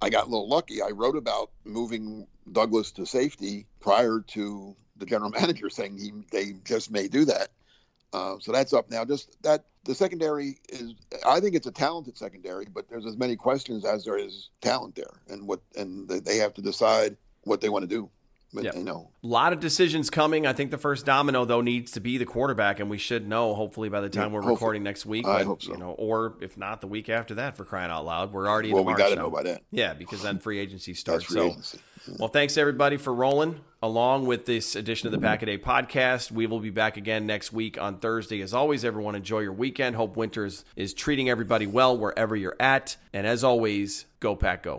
I 0.00 0.10
got 0.10 0.26
a 0.26 0.30
little 0.30 0.48
lucky. 0.48 0.82
I 0.82 0.90
wrote 0.90 1.16
about 1.16 1.50
moving 1.64 2.26
Douglas 2.50 2.92
to 2.92 3.06
safety 3.06 3.66
prior 3.80 4.20
to 4.28 4.76
the 4.96 5.06
general 5.06 5.30
manager 5.40 5.68
saying 5.68 5.98
he 5.98 6.12
they 6.30 6.52
just 6.64 6.90
may 6.90 7.08
do 7.08 7.24
that. 7.24 7.48
Uh, 8.12 8.36
so 8.38 8.52
that's 8.52 8.72
up 8.72 8.88
now. 8.90 9.04
Just 9.04 9.42
that 9.42 9.64
the 9.84 9.94
secondary 9.94 10.58
is, 10.68 10.94
I 11.26 11.40
think 11.40 11.56
it's 11.56 11.66
a 11.66 11.72
talented 11.72 12.16
secondary, 12.16 12.66
but 12.66 12.88
there's 12.88 13.04
as 13.04 13.16
many 13.16 13.34
questions 13.34 13.84
as 13.84 14.04
there 14.04 14.16
is 14.16 14.50
talent 14.60 14.94
there, 14.94 15.20
and 15.28 15.48
what 15.48 15.60
and 15.76 16.08
they 16.08 16.36
have 16.36 16.54
to 16.54 16.62
decide 16.62 17.16
what 17.42 17.60
they 17.60 17.68
want 17.68 17.82
to 17.82 17.88
do. 17.88 18.08
But, 18.54 18.64
Yep. 18.64 18.74
know, 18.76 19.08
A 19.22 19.26
lot 19.26 19.52
of 19.52 19.58
decisions 19.60 20.10
coming. 20.10 20.46
I 20.46 20.52
think 20.52 20.70
the 20.70 20.78
first 20.78 21.04
domino 21.04 21.44
though 21.44 21.60
needs 21.60 21.90
to 21.92 22.00
be 22.00 22.18
the 22.18 22.24
quarterback, 22.26 22.78
and 22.78 22.88
we 22.88 22.98
should 22.98 23.26
know 23.28 23.54
hopefully 23.54 23.88
by 23.88 24.00
the 24.00 24.08
time 24.08 24.28
Yeah, 24.30 24.34
we're 24.34 24.40
hopefully. 24.42 24.54
recording 24.54 24.82
next 24.84 25.04
week. 25.06 25.26
I 25.26 25.38
but, 25.38 25.46
hope 25.46 25.62
so. 25.62 25.72
You 25.72 25.78
know, 25.78 25.90
or 25.92 26.34
if 26.40 26.56
not, 26.56 26.80
the 26.80 26.86
week 26.86 27.08
after 27.08 27.34
that 27.36 27.56
for 27.56 27.64
crying 27.64 27.90
out 27.90 28.04
loud. 28.04 28.32
We're 28.32 28.48
already 28.48 28.72
well, 28.72 28.82
in 28.82 28.86
we 28.88 28.94
got 28.94 29.08
to 29.08 29.16
now. 29.16 29.22
know 29.22 29.30
by 29.30 29.42
then. 29.42 29.58
Yeah, 29.70 29.94
because 29.94 30.22
then 30.22 30.38
free 30.38 30.58
agency 30.60 30.94
starts. 30.94 31.24
Free 31.24 31.34
so, 31.40 31.46
agency. 31.48 31.78
well, 32.18 32.28
thanks 32.28 32.56
everybody 32.56 32.96
for 32.96 33.12
rolling 33.14 33.60
along 33.82 34.26
with 34.26 34.46
this 34.46 34.76
edition 34.76 35.06
of 35.08 35.12
the 35.12 35.18
Pack 35.18 35.42
a 35.42 35.46
Day 35.46 35.58
podcast. 35.58 36.30
We 36.30 36.46
will 36.46 36.60
be 36.60 36.70
back 36.70 36.96
again 36.96 37.26
next 37.26 37.52
week 37.52 37.80
on 37.80 37.98
Thursday. 37.98 38.40
As 38.40 38.54
always, 38.54 38.84
everyone 38.84 39.14
enjoy 39.14 39.40
your 39.40 39.52
weekend. 39.52 39.96
Hope 39.96 40.16
Winters 40.16 40.64
is 40.76 40.94
treating 40.94 41.28
everybody 41.28 41.66
well 41.66 41.96
wherever 41.96 42.36
you're 42.36 42.56
at. 42.60 42.96
And 43.12 43.26
as 43.26 43.42
always, 43.42 44.06
go 44.20 44.36
Pack 44.36 44.62
Go. 44.62 44.78